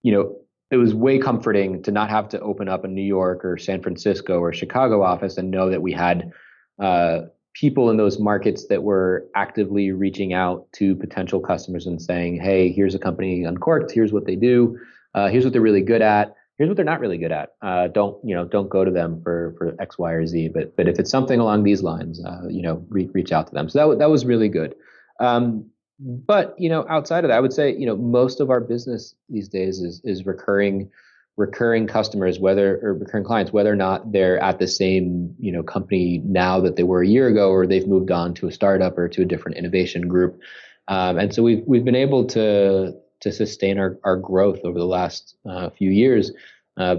you 0.02 0.12
know, 0.12 0.36
it 0.70 0.76
was 0.76 0.94
way 0.94 1.18
comforting 1.18 1.82
to 1.82 1.90
not 1.90 2.10
have 2.10 2.28
to 2.28 2.40
open 2.40 2.68
up 2.68 2.84
a 2.84 2.88
New 2.88 3.02
York 3.02 3.44
or 3.44 3.56
San 3.56 3.82
Francisco 3.82 4.38
or 4.38 4.52
Chicago 4.52 5.02
office 5.02 5.36
and 5.36 5.50
know 5.50 5.70
that 5.70 5.82
we 5.82 5.92
had 5.92 6.30
uh, 6.78 7.22
people 7.54 7.90
in 7.90 7.96
those 7.96 8.18
markets 8.18 8.66
that 8.68 8.82
were 8.82 9.26
actively 9.34 9.90
reaching 9.92 10.32
out 10.32 10.70
to 10.72 10.94
potential 10.96 11.40
customers 11.40 11.86
and 11.86 12.00
saying, 12.00 12.40
"Hey, 12.40 12.70
here's 12.70 12.94
a 12.94 12.98
company 12.98 13.44
uncorked. 13.44 13.92
Here's 13.92 14.12
what 14.12 14.26
they 14.26 14.36
do. 14.36 14.78
Uh, 15.14 15.28
here's 15.28 15.44
what 15.44 15.52
they're 15.52 15.62
really 15.62 15.82
good 15.82 16.02
at. 16.02 16.34
Here's 16.56 16.68
what 16.68 16.76
they're 16.76 16.84
not 16.84 17.00
really 17.00 17.18
good 17.18 17.32
at. 17.32 17.54
Uh, 17.62 17.88
don't 17.88 18.16
you 18.24 18.34
know? 18.34 18.44
Don't 18.44 18.68
go 18.68 18.84
to 18.84 18.90
them 18.90 19.20
for 19.22 19.54
for 19.58 19.74
X, 19.80 19.98
Y, 19.98 20.12
or 20.12 20.26
Z. 20.26 20.50
But 20.54 20.76
but 20.76 20.88
if 20.88 20.98
it's 20.98 21.10
something 21.10 21.40
along 21.40 21.62
these 21.62 21.82
lines, 21.82 22.22
uh, 22.24 22.48
you 22.48 22.62
know, 22.62 22.84
re- 22.88 23.10
reach 23.12 23.32
out 23.32 23.46
to 23.48 23.54
them. 23.54 23.68
So 23.68 23.90
that 23.90 23.98
that 23.98 24.10
was 24.10 24.24
really 24.24 24.48
good. 24.48 24.74
Um, 25.20 25.70
but 25.98 26.54
you 26.58 26.68
know, 26.68 26.86
outside 26.88 27.24
of 27.24 27.28
that, 27.28 27.36
I 27.36 27.40
would 27.40 27.52
say 27.52 27.74
you 27.74 27.86
know 27.86 27.96
most 27.96 28.40
of 28.40 28.50
our 28.50 28.60
business 28.60 29.14
these 29.28 29.48
days 29.48 29.80
is 29.80 30.00
is 30.04 30.26
recurring 30.26 30.90
recurring 31.36 31.86
customers, 31.86 32.38
whether 32.38 32.78
or 32.82 32.94
recurring 32.94 33.24
clients, 33.24 33.52
whether 33.52 33.72
or 33.72 33.76
not 33.76 34.12
they're 34.12 34.38
at 34.42 34.58
the 34.58 34.68
same 34.68 35.34
you 35.38 35.52
know 35.52 35.62
company 35.62 36.22
now 36.24 36.60
that 36.60 36.76
they 36.76 36.82
were 36.82 37.02
a 37.02 37.06
year 37.06 37.28
ago, 37.28 37.50
or 37.50 37.66
they've 37.66 37.86
moved 37.86 38.10
on 38.10 38.34
to 38.34 38.46
a 38.46 38.52
startup 38.52 38.98
or 38.98 39.08
to 39.08 39.22
a 39.22 39.24
different 39.24 39.58
innovation 39.58 40.08
group. 40.08 40.40
Um, 40.88 41.18
and 41.18 41.34
so 41.34 41.42
we've 41.42 41.62
we've 41.66 41.84
been 41.84 41.94
able 41.94 42.26
to 42.26 42.94
to 43.20 43.32
sustain 43.32 43.78
our, 43.78 43.98
our 44.04 44.16
growth 44.16 44.60
over 44.64 44.78
the 44.78 44.86
last 44.86 45.36
uh, 45.48 45.70
few 45.70 45.90
years 45.90 46.32
uh, 46.78 46.96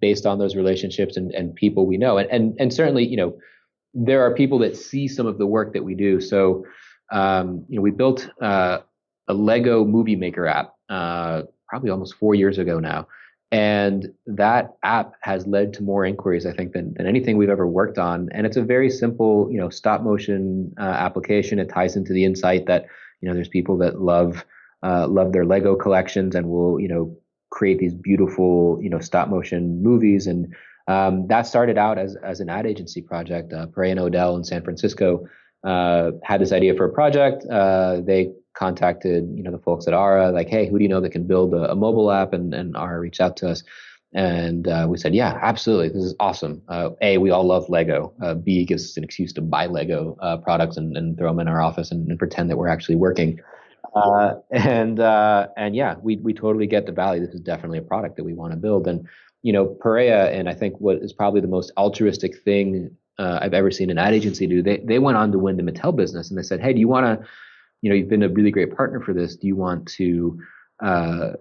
based 0.00 0.26
on 0.26 0.38
those 0.38 0.56
relationships 0.56 1.16
and, 1.16 1.30
and 1.32 1.54
people 1.54 1.86
we 1.86 1.96
know. 1.96 2.18
And, 2.18 2.30
and 2.30 2.56
and 2.58 2.72
certainly, 2.72 3.06
you 3.06 3.16
know, 3.16 3.38
there 3.94 4.22
are 4.22 4.34
people 4.34 4.58
that 4.60 4.76
see 4.76 5.08
some 5.08 5.26
of 5.26 5.38
the 5.38 5.46
work 5.46 5.72
that 5.72 5.84
we 5.84 5.94
do. 5.94 6.20
So 6.20 6.64
um, 7.12 7.64
you 7.68 7.76
know, 7.76 7.82
we 7.82 7.90
built 7.90 8.28
uh, 8.40 8.78
a 9.28 9.34
Lego 9.34 9.84
Movie 9.84 10.16
Maker 10.16 10.46
app 10.46 10.74
uh, 10.88 11.42
probably 11.68 11.90
almost 11.90 12.14
four 12.14 12.34
years 12.34 12.58
ago 12.58 12.80
now, 12.80 13.06
and 13.52 14.10
that 14.26 14.76
app 14.82 15.12
has 15.20 15.46
led 15.46 15.74
to 15.74 15.82
more 15.82 16.06
inquiries, 16.06 16.46
I 16.46 16.52
think, 16.52 16.72
than, 16.72 16.94
than 16.94 17.06
anything 17.06 17.36
we've 17.36 17.50
ever 17.50 17.66
worked 17.66 17.98
on. 17.98 18.30
And 18.32 18.46
it's 18.46 18.56
a 18.56 18.62
very 18.62 18.88
simple, 18.88 19.46
you 19.52 19.60
know, 19.60 19.68
stop 19.68 20.02
motion 20.02 20.74
uh, 20.80 20.84
application. 20.84 21.58
It 21.58 21.68
ties 21.68 21.94
into 21.94 22.14
the 22.14 22.24
insight 22.24 22.64
that 22.66 22.86
you 23.20 23.28
know 23.28 23.34
there's 23.34 23.48
people 23.48 23.76
that 23.78 24.00
love 24.00 24.46
uh, 24.82 25.06
love 25.06 25.32
their 25.32 25.44
Lego 25.44 25.76
collections 25.76 26.34
and 26.34 26.48
will 26.48 26.80
you 26.80 26.88
know 26.88 27.16
create 27.50 27.78
these 27.78 27.94
beautiful 27.94 28.78
you 28.82 28.88
know 28.88 28.98
stop 28.98 29.28
motion 29.28 29.82
movies 29.82 30.26
and 30.26 30.54
um, 30.88 31.26
that 31.28 31.46
started 31.46 31.76
out 31.76 31.98
as 31.98 32.16
as 32.16 32.40
an 32.40 32.48
ad 32.48 32.66
agency 32.66 33.02
project. 33.02 33.52
Uh, 33.52 33.66
Pereira 33.66 33.90
and 33.90 34.00
O'Dell 34.00 34.34
in 34.34 34.44
San 34.44 34.62
Francisco 34.64 35.28
uh, 35.62 36.12
had 36.24 36.40
this 36.40 36.52
idea 36.52 36.74
for 36.74 36.86
a 36.86 36.92
project. 36.92 37.44
Uh, 37.50 38.00
they 38.00 38.32
contacted, 38.54 39.30
you 39.34 39.42
know, 39.42 39.50
the 39.50 39.58
folks 39.58 39.86
at 39.86 39.94
Ara, 39.94 40.30
like, 40.30 40.48
hey, 40.48 40.68
who 40.68 40.78
do 40.78 40.82
you 40.82 40.88
know 40.88 41.00
that 41.00 41.10
can 41.10 41.26
build 41.26 41.54
a, 41.54 41.72
a 41.72 41.74
mobile 41.74 42.10
app? 42.10 42.32
And, 42.32 42.54
and 42.54 42.76
Aura 42.76 43.00
reached 43.00 43.20
out 43.20 43.36
to 43.38 43.48
us. 43.48 43.62
And 44.14 44.68
uh, 44.68 44.86
we 44.90 44.98
said, 44.98 45.14
yeah, 45.14 45.38
absolutely. 45.40 45.88
This 45.88 46.04
is 46.04 46.14
awesome. 46.20 46.62
Uh, 46.68 46.90
a, 47.00 47.16
we 47.16 47.30
all 47.30 47.44
love 47.44 47.68
Lego. 47.70 48.12
Uh, 48.22 48.34
B, 48.34 48.64
gives 48.66 48.84
us 48.84 48.96
an 48.96 49.04
excuse 49.04 49.32
to 49.34 49.40
buy 49.40 49.66
Lego 49.66 50.18
uh, 50.20 50.36
products 50.36 50.76
and, 50.76 50.96
and, 50.96 51.16
throw 51.16 51.30
them 51.30 51.40
in 51.40 51.48
our 51.48 51.62
office 51.62 51.90
and, 51.90 52.06
and 52.08 52.18
pretend 52.18 52.50
that 52.50 52.58
we're 52.58 52.68
actually 52.68 52.96
working. 52.96 53.40
and 54.50 55.00
and 55.00 55.76
yeah, 55.76 55.96
we 56.02 56.16
we 56.16 56.32
totally 56.32 56.66
get 56.66 56.86
the 56.86 56.92
value. 56.92 57.24
This 57.24 57.34
is 57.34 57.40
definitely 57.40 57.76
a 57.76 57.82
product 57.82 58.16
that 58.16 58.24
we 58.24 58.32
want 58.32 58.52
to 58.52 58.56
build. 58.56 58.86
And 58.86 59.06
you 59.42 59.52
know, 59.52 59.66
Pereira, 59.66 60.30
and 60.30 60.48
I 60.48 60.54
think 60.54 60.76
what 60.78 60.96
is 60.98 61.12
probably 61.12 61.40
the 61.40 61.48
most 61.48 61.72
altruistic 61.76 62.42
thing 62.42 62.96
uh, 63.18 63.38
I've 63.42 63.54
ever 63.54 63.70
seen 63.70 63.90
an 63.90 63.98
ad 63.98 64.14
agency 64.14 64.46
do. 64.46 64.62
They 64.62 64.78
they 64.78 64.98
went 64.98 65.16
on 65.16 65.32
to 65.32 65.38
win 65.38 65.56
the 65.56 65.62
Mattel 65.62 65.94
business, 65.94 66.30
and 66.30 66.38
they 66.38 66.42
said, 66.42 66.60
"Hey, 66.60 66.72
do 66.72 66.80
you 66.80 66.88
want 66.88 67.20
to, 67.20 67.26
you 67.82 67.90
know, 67.90 67.96
you've 67.96 68.08
been 68.08 68.22
a 68.22 68.28
really 68.28 68.50
great 68.50 68.74
partner 68.74 69.00
for 69.00 69.12
this. 69.12 69.36
Do 69.36 69.46
you 69.46 69.56
want 69.56 69.86
to 69.88 70.40
uh, 70.82 71.32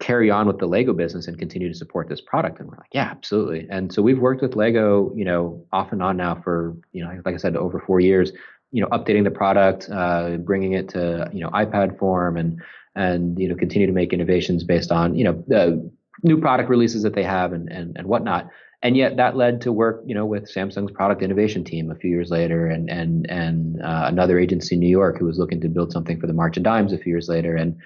carry 0.00 0.30
on 0.30 0.46
with 0.46 0.58
the 0.58 0.66
Lego 0.66 0.92
business 0.92 1.26
and 1.26 1.38
continue 1.38 1.68
to 1.68 1.74
support 1.74 2.08
this 2.08 2.20
product?" 2.20 2.60
And 2.60 2.68
we're 2.68 2.76
like, 2.76 2.90
"Yeah, 2.92 3.08
absolutely." 3.10 3.66
And 3.68 3.92
so 3.92 4.00
we've 4.00 4.18
worked 4.18 4.40
with 4.40 4.56
Lego, 4.56 5.12
you 5.14 5.24
know, 5.24 5.64
off 5.72 5.92
and 5.92 6.02
on 6.02 6.16
now 6.16 6.40
for 6.42 6.76
you 6.92 7.04
know, 7.04 7.20
like 7.24 7.34
I 7.34 7.38
said, 7.38 7.56
over 7.56 7.82
four 7.86 8.00
years. 8.00 8.32
You 8.70 8.82
know, 8.82 8.88
updating 8.88 9.24
the 9.24 9.30
product, 9.30 9.88
uh, 9.90 10.36
bringing 10.36 10.72
it 10.72 10.88
to 10.90 11.30
you 11.32 11.40
know 11.40 11.50
iPad 11.50 11.98
form, 11.98 12.36
and 12.36 12.62
and 12.94 13.38
you 13.38 13.48
know 13.48 13.54
continue 13.54 13.86
to 13.86 13.92
make 13.92 14.12
innovations 14.12 14.62
based 14.62 14.92
on 14.92 15.14
you 15.14 15.24
know 15.24 15.44
the 15.46 15.90
new 16.22 16.38
product 16.40 16.68
releases 16.68 17.02
that 17.02 17.14
they 17.14 17.22
have 17.22 17.52
and 17.52 17.70
and, 17.70 17.96
and 17.96 18.06
whatnot 18.06 18.48
and 18.82 18.96
yet 18.96 19.16
that 19.16 19.36
led 19.36 19.60
to 19.62 19.72
work, 19.72 20.02
you 20.06 20.14
know, 20.14 20.24
with 20.24 20.44
Samsung's 20.44 20.92
product 20.92 21.22
innovation 21.22 21.64
team 21.64 21.90
a 21.90 21.96
few 21.96 22.10
years 22.10 22.30
later, 22.30 22.66
and 22.66 22.88
and 22.88 23.28
and 23.30 23.82
uh, 23.82 24.04
another 24.06 24.38
agency 24.38 24.76
in 24.76 24.80
New 24.80 24.88
York 24.88 25.18
who 25.18 25.24
was 25.24 25.38
looking 25.38 25.60
to 25.60 25.68
build 25.68 25.92
something 25.92 26.20
for 26.20 26.26
the 26.26 26.32
March 26.32 26.56
of 26.56 26.62
Dimes 26.62 26.92
a 26.92 26.98
few 26.98 27.12
years 27.12 27.28
later. 27.28 27.56
And 27.56 27.76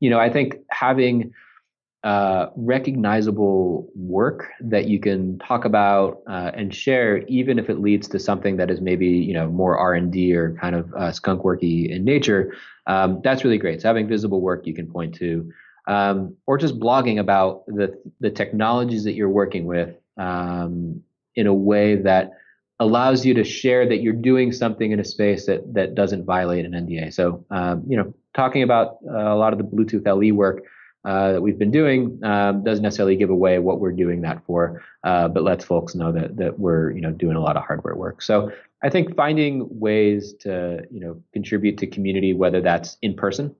you 0.00 0.10
know, 0.10 0.18
I 0.18 0.30
think 0.30 0.56
having 0.70 1.32
uh, 2.02 2.46
recognizable 2.56 3.88
work 3.94 4.48
that 4.60 4.86
you 4.86 4.98
can 4.98 5.38
talk 5.38 5.64
about 5.64 6.22
uh, 6.26 6.50
and 6.54 6.74
share, 6.74 7.18
even 7.28 7.58
if 7.58 7.68
it 7.68 7.78
leads 7.78 8.08
to 8.08 8.18
something 8.18 8.56
that 8.56 8.70
is 8.70 8.80
maybe 8.80 9.06
you 9.06 9.34
know 9.34 9.48
more 9.48 9.78
R 9.78 9.94
and 9.94 10.10
D 10.10 10.34
or 10.34 10.54
kind 10.54 10.74
of 10.74 10.92
uh, 10.94 11.12
skunk 11.12 11.42
worky 11.42 11.88
in 11.88 12.04
nature. 12.04 12.54
Um, 12.88 13.20
that's 13.22 13.44
really 13.44 13.58
great. 13.58 13.82
So 13.82 13.88
having 13.88 14.08
visible 14.08 14.40
work 14.40 14.66
you 14.66 14.74
can 14.74 14.90
point 14.90 15.14
to, 15.16 15.52
um, 15.86 16.34
or 16.46 16.58
just 16.58 16.80
blogging 16.80 17.20
about 17.20 17.66
the 17.66 17.96
the 18.18 18.30
technologies 18.30 19.04
that 19.04 19.12
you're 19.12 19.28
working 19.28 19.66
with 19.66 19.94
um, 20.20 21.02
in 21.34 21.46
a 21.46 21.54
way 21.54 21.96
that 21.96 22.32
allows 22.78 23.26
you 23.26 23.34
to 23.34 23.44
share 23.44 23.88
that 23.88 24.02
you're 24.02 24.12
doing 24.12 24.52
something 24.52 24.92
in 24.92 25.00
a 25.00 25.04
space 25.04 25.46
that 25.46 25.74
that 25.74 25.94
doesn't 25.94 26.24
violate 26.24 26.64
an 26.64 26.72
NDA. 26.72 27.12
So 27.12 27.44
um, 27.50 27.82
you 27.88 27.96
know, 27.96 28.14
talking 28.34 28.62
about 28.62 28.98
uh, 29.08 29.34
a 29.34 29.36
lot 29.36 29.52
of 29.52 29.58
the 29.58 29.64
Bluetooth 29.64 30.06
LE 30.06 30.34
work 30.34 30.64
uh, 31.04 31.32
that 31.32 31.40
we've 31.40 31.58
been 31.58 31.70
doing 31.70 32.20
um, 32.22 32.62
doesn't 32.62 32.82
necessarily 32.82 33.16
give 33.16 33.30
away 33.30 33.58
what 33.58 33.80
we're 33.80 33.92
doing 33.92 34.20
that 34.20 34.44
for, 34.44 34.82
uh, 35.04 35.28
but 35.28 35.42
lets 35.42 35.64
folks 35.64 35.94
know 35.94 36.12
that 36.12 36.36
that 36.36 36.58
we're 36.58 36.90
you 36.92 37.00
know 37.00 37.10
doing 37.10 37.36
a 37.36 37.40
lot 37.40 37.56
of 37.56 37.64
hardware 37.64 37.96
work. 37.96 38.22
So 38.22 38.52
I 38.82 38.90
think 38.90 39.16
finding 39.16 39.66
ways 39.70 40.34
to 40.40 40.82
you 40.90 41.00
know 41.00 41.22
contribute 41.32 41.78
to 41.78 41.86
community, 41.86 42.34
whether 42.34 42.60
that's 42.60 42.98
in 43.00 43.14
person 43.14 43.54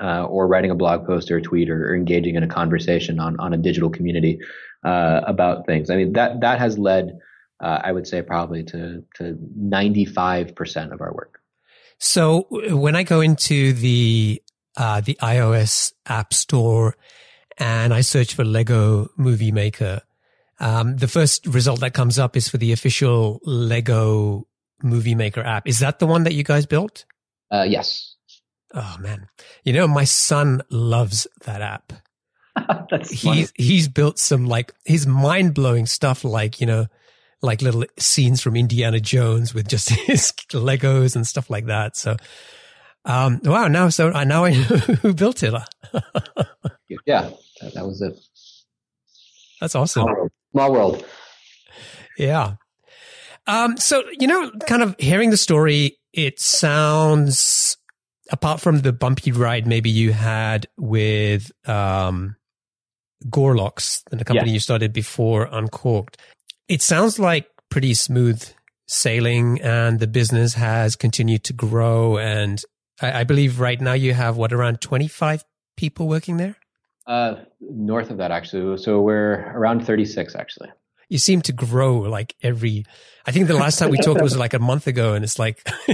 uh, 0.00 0.24
or 0.24 0.46
writing 0.46 0.70
a 0.70 0.74
blog 0.74 1.06
post 1.06 1.30
or 1.30 1.38
a 1.38 1.42
tweet 1.42 1.68
or, 1.68 1.90
or, 1.90 1.94
engaging 1.94 2.36
in 2.36 2.42
a 2.42 2.48
conversation 2.48 3.18
on 3.18 3.38
on 3.40 3.52
a 3.52 3.56
digital 3.56 3.90
community 3.90 4.40
uh, 4.84 5.20
about 5.26 5.66
things. 5.66 5.90
I 5.90 5.96
mean 5.96 6.12
that 6.12 6.40
that 6.40 6.58
has 6.58 6.78
led, 6.78 7.18
uh, 7.60 7.80
I 7.82 7.92
would 7.92 8.06
say, 8.06 8.22
probably 8.22 8.64
to 8.64 9.04
to 9.16 9.38
ninety 9.56 10.04
five 10.04 10.54
percent 10.54 10.92
of 10.92 11.00
our 11.00 11.12
work. 11.12 11.40
So 11.98 12.46
when 12.50 12.94
I 12.94 13.02
go 13.02 13.20
into 13.20 13.72
the 13.72 14.40
uh, 14.76 15.00
the 15.00 15.18
iOS 15.20 15.92
App 16.06 16.32
Store 16.32 16.96
and 17.58 17.92
I 17.92 18.00
search 18.00 18.34
for 18.34 18.44
Lego 18.44 19.08
Movie 19.16 19.52
Maker. 19.52 20.02
Um, 20.60 20.96
the 20.96 21.08
first 21.08 21.46
result 21.46 21.80
that 21.80 21.94
comes 21.94 22.18
up 22.18 22.36
is 22.36 22.48
for 22.48 22.58
the 22.58 22.72
official 22.72 23.40
Lego 23.44 24.46
Movie 24.82 25.14
Maker 25.14 25.40
app. 25.40 25.68
Is 25.68 25.80
that 25.80 25.98
the 25.98 26.06
one 26.06 26.24
that 26.24 26.34
you 26.34 26.44
guys 26.44 26.66
built? 26.66 27.04
Uh, 27.50 27.66
yes. 27.68 28.14
Oh 28.74 28.96
man, 29.00 29.28
you 29.64 29.72
know 29.72 29.88
my 29.88 30.04
son 30.04 30.62
loves 30.70 31.26
that 31.44 31.62
app. 31.62 31.92
That's 32.90 33.10
he's 33.10 33.52
he's 33.56 33.88
built 33.88 34.18
some 34.18 34.46
like 34.46 34.72
his 34.84 35.06
mind 35.06 35.54
blowing 35.54 35.86
stuff, 35.86 36.24
like 36.24 36.60
you 36.60 36.66
know, 36.66 36.86
like 37.42 37.62
little 37.62 37.84
scenes 37.98 38.40
from 38.40 38.56
Indiana 38.56 39.00
Jones 39.00 39.54
with 39.54 39.68
just 39.68 39.90
his 40.06 40.32
Legos 40.50 41.16
and 41.16 41.26
stuff 41.26 41.50
like 41.50 41.66
that. 41.66 41.96
So 41.96 42.16
um, 43.04 43.40
wow. 43.44 43.68
Now, 43.68 43.88
so 43.88 44.12
I 44.12 44.24
now 44.24 44.44
I 44.44 44.50
know 44.54 44.58
who 44.58 45.14
built 45.14 45.42
it. 45.42 45.54
yeah, 47.06 47.30
that, 47.74 47.86
was 47.86 48.02
it. 48.02 48.18
That's 49.60 49.74
awesome. 49.74 50.02
Small 50.02 50.14
world. 50.14 50.30
Small 50.52 50.72
world. 50.72 51.04
Yeah. 52.18 52.54
Um, 53.46 53.78
so, 53.78 54.04
you 54.18 54.26
know, 54.26 54.50
kind 54.66 54.82
of 54.82 54.94
hearing 54.98 55.30
the 55.30 55.36
story, 55.38 55.98
it 56.12 56.38
sounds, 56.38 57.78
apart 58.30 58.60
from 58.60 58.80
the 58.80 58.92
bumpy 58.92 59.32
ride 59.32 59.66
maybe 59.66 59.88
you 59.88 60.12
had 60.12 60.66
with, 60.76 61.50
um, 61.66 62.36
Gorlochs, 63.26 64.02
the 64.10 64.24
company 64.24 64.50
yeah. 64.50 64.54
you 64.54 64.60
started 64.60 64.92
before 64.92 65.48
Uncorked, 65.50 66.16
it 66.68 66.82
sounds 66.82 67.18
like 67.18 67.48
pretty 67.70 67.94
smooth 67.94 68.42
sailing 68.86 69.60
and 69.60 70.00
the 70.00 70.06
business 70.06 70.54
has 70.54 70.96
continued 70.96 71.44
to 71.44 71.52
grow 71.52 72.16
and 72.16 72.62
I, 73.00 73.20
I 73.20 73.24
believe 73.24 73.60
right 73.60 73.80
now 73.80 73.92
you 73.92 74.14
have 74.14 74.36
what 74.36 74.52
around 74.52 74.80
25 74.80 75.44
people 75.76 76.08
working 76.08 76.36
there? 76.36 76.56
Uh, 77.06 77.36
north 77.60 78.10
of 78.10 78.18
that, 78.18 78.30
actually. 78.30 78.76
So 78.78 79.00
we're 79.00 79.50
around 79.54 79.86
36, 79.86 80.34
actually. 80.34 80.68
You 81.08 81.16
seem 81.16 81.40
to 81.42 81.52
grow 81.52 82.00
like 82.00 82.34
every. 82.42 82.84
I 83.26 83.32
think 83.32 83.46
the 83.46 83.54
last 83.54 83.78
time 83.78 83.90
we 83.90 83.96
talked 83.96 84.20
was 84.20 84.36
like 84.44 84.52
a 84.52 84.58
month 84.58 84.86
ago, 84.86 85.14
and 85.14 85.24
it's 85.24 85.38
like. 85.38 85.66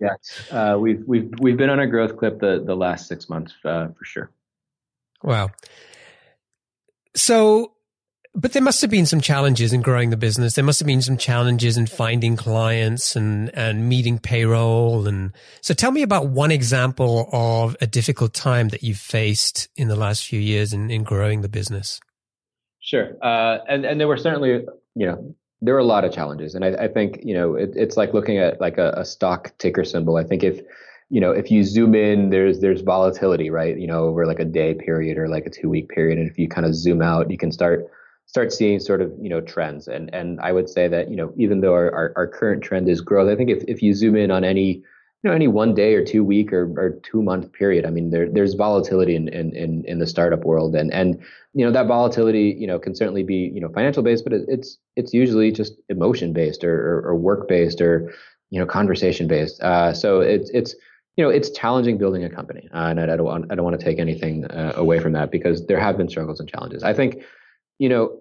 yes, 0.00 0.50
uh, 0.50 0.76
we've 0.76 1.04
we've 1.06 1.30
we've 1.38 1.56
been 1.56 1.70
on 1.70 1.78
a 1.78 1.86
growth 1.86 2.16
clip 2.16 2.40
the 2.40 2.60
the 2.66 2.74
last 2.74 3.06
six 3.06 3.28
months 3.28 3.54
uh, 3.64 3.88
for 3.96 4.04
sure. 4.04 4.32
Wow. 5.22 5.50
So 7.16 7.74
but 8.34 8.52
there 8.52 8.62
must 8.62 8.80
have 8.80 8.90
been 8.90 9.06
some 9.06 9.20
challenges 9.20 9.72
in 9.72 9.80
growing 9.80 10.10
the 10.10 10.16
business. 10.16 10.54
There 10.54 10.64
must 10.64 10.80
have 10.80 10.88
been 10.88 11.02
some 11.02 11.16
challenges 11.16 11.76
in 11.76 11.86
finding 11.86 12.36
clients 12.36 13.14
and, 13.14 13.48
and 13.54 13.88
meeting 13.88 14.18
payroll. 14.18 15.06
And 15.06 15.32
so 15.60 15.72
tell 15.72 15.92
me 15.92 16.02
about 16.02 16.28
one 16.28 16.50
example 16.50 17.28
of 17.32 17.76
a 17.80 17.86
difficult 17.86 18.34
time 18.34 18.70
that 18.70 18.82
you've 18.82 18.98
faced 18.98 19.68
in 19.76 19.86
the 19.86 19.94
last 19.94 20.26
few 20.26 20.40
years 20.40 20.72
in, 20.72 20.90
in 20.90 21.04
growing 21.04 21.42
the 21.42 21.48
business. 21.48 22.00
Sure. 22.80 23.16
Uh, 23.22 23.58
and, 23.68 23.84
and 23.84 24.00
there 24.00 24.08
were 24.08 24.16
certainly, 24.16 24.64
you 24.96 25.06
know, 25.06 25.34
there 25.62 25.74
were 25.74 25.80
a 25.80 25.84
lot 25.84 26.04
of 26.04 26.12
challenges. 26.12 26.56
And 26.56 26.64
I, 26.64 26.74
I 26.74 26.88
think, 26.88 27.20
you 27.22 27.34
know, 27.34 27.54
it, 27.54 27.70
it's 27.76 27.96
like 27.96 28.12
looking 28.12 28.38
at 28.38 28.60
like 28.60 28.78
a, 28.78 28.90
a 28.96 29.04
stock 29.04 29.56
ticker 29.58 29.84
symbol. 29.84 30.16
I 30.16 30.24
think 30.24 30.42
if, 30.42 30.60
you 31.10 31.20
know, 31.20 31.30
if 31.30 31.50
you 31.50 31.62
zoom 31.64 31.94
in, 31.94 32.30
there's 32.30 32.60
there's 32.60 32.80
volatility, 32.80 33.50
right? 33.50 33.78
You 33.78 33.86
know, 33.86 34.04
over 34.04 34.26
like 34.26 34.40
a 34.40 34.44
day 34.44 34.74
period 34.74 35.18
or 35.18 35.28
like 35.28 35.46
a 35.46 35.50
two 35.50 35.68
week 35.68 35.88
period. 35.88 36.18
And 36.18 36.28
if 36.28 36.38
you 36.38 36.48
kind 36.48 36.66
of 36.66 36.74
zoom 36.74 37.02
out, 37.02 37.30
you 37.30 37.38
can 37.38 37.52
start 37.52 37.86
start 38.26 38.52
seeing 38.52 38.80
sort 38.80 39.00
of 39.00 39.12
you 39.20 39.28
know 39.28 39.40
trends 39.40 39.86
and 39.86 40.12
and 40.14 40.40
I 40.40 40.52
would 40.52 40.68
say 40.68 40.88
that 40.88 41.10
you 41.10 41.16
know 41.16 41.32
even 41.36 41.60
though 41.60 41.74
our, 41.74 41.92
our, 41.92 42.12
our, 42.16 42.26
current 42.26 42.62
trend 42.62 42.88
is 42.88 43.00
growth 43.00 43.30
I 43.30 43.36
think 43.36 43.50
if, 43.50 43.62
if 43.68 43.82
you 43.82 43.94
zoom 43.94 44.16
in 44.16 44.30
on 44.30 44.44
any 44.44 44.72
you 44.72 45.30
know 45.30 45.32
any 45.32 45.46
one 45.46 45.74
day 45.74 45.94
or 45.94 46.04
two 46.04 46.24
week 46.24 46.52
or, 46.52 46.64
or 46.78 46.98
two 47.02 47.22
month 47.22 47.52
period 47.52 47.84
I 47.84 47.90
mean 47.90 48.10
there 48.10 48.28
there's 48.30 48.54
volatility 48.54 49.14
in, 49.14 49.28
in 49.28 49.54
in 49.54 49.84
in 49.84 49.98
the 49.98 50.06
startup 50.06 50.44
world 50.44 50.74
and 50.74 50.92
and 50.92 51.22
you 51.52 51.64
know 51.64 51.72
that 51.72 51.86
volatility 51.86 52.56
you 52.58 52.66
know 52.66 52.78
can 52.78 52.94
certainly 52.94 53.22
be 53.22 53.50
you 53.54 53.60
know 53.60 53.68
financial 53.68 54.02
based 54.02 54.24
but 54.24 54.32
it's 54.32 54.78
it's 54.96 55.12
usually 55.12 55.52
just 55.52 55.74
emotion 55.88 56.32
based 56.32 56.64
or, 56.64 56.74
or, 56.74 57.10
or 57.10 57.16
work 57.16 57.46
based 57.46 57.80
or 57.80 58.12
you 58.50 58.58
know 58.58 58.66
conversation 58.66 59.28
based 59.28 59.60
uh, 59.62 59.92
so 59.92 60.20
it's 60.20 60.50
it's 60.50 60.74
you 61.16 61.24
know 61.24 61.30
it's 61.30 61.50
challenging 61.50 61.96
building 61.98 62.24
a 62.24 62.30
company 62.30 62.68
uh, 62.74 62.88
and 62.88 63.00
I, 63.00 63.04
I, 63.04 63.16
don't 63.16 63.26
want 63.26 63.52
I 63.52 63.54
don't 63.54 63.64
want 63.64 63.78
to 63.78 63.84
take 63.84 63.98
anything 63.98 64.44
uh, 64.46 64.72
away 64.76 64.98
from 65.00 65.12
that 65.12 65.30
because 65.30 65.66
there 65.66 65.80
have 65.80 65.96
been 65.96 66.08
struggles 66.08 66.40
and 66.40 66.48
challenges. 66.48 66.82
I 66.82 66.92
think 66.92 67.22
you 67.78 67.88
know, 67.88 68.18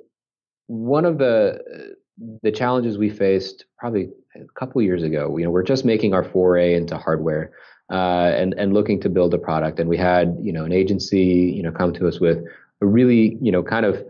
one 0.67 1.05
of 1.05 1.17
the 1.17 1.95
the 2.41 2.51
challenges 2.51 2.97
we 2.97 3.09
faced 3.09 3.65
probably 3.77 4.09
a 4.35 4.45
couple 4.59 4.81
years 4.81 5.03
ago, 5.03 5.35
you 5.37 5.43
know, 5.43 5.51
we're 5.51 5.63
just 5.63 5.83
making 5.83 6.13
our 6.13 6.23
foray 6.23 6.75
into 6.75 6.97
hardware 6.97 7.51
uh, 7.91 8.31
and 8.35 8.53
and 8.55 8.73
looking 8.73 8.99
to 9.01 9.09
build 9.09 9.33
a 9.33 9.37
product, 9.37 9.79
and 9.79 9.89
we 9.89 9.97
had 9.97 10.37
you 10.41 10.53
know 10.53 10.65
an 10.65 10.71
agency 10.71 11.53
you 11.55 11.63
know 11.63 11.71
come 11.71 11.93
to 11.93 12.07
us 12.07 12.19
with 12.19 12.43
a 12.81 12.85
really 12.85 13.37
you 13.41 13.51
know 13.51 13.63
kind 13.63 13.85
of 13.85 14.03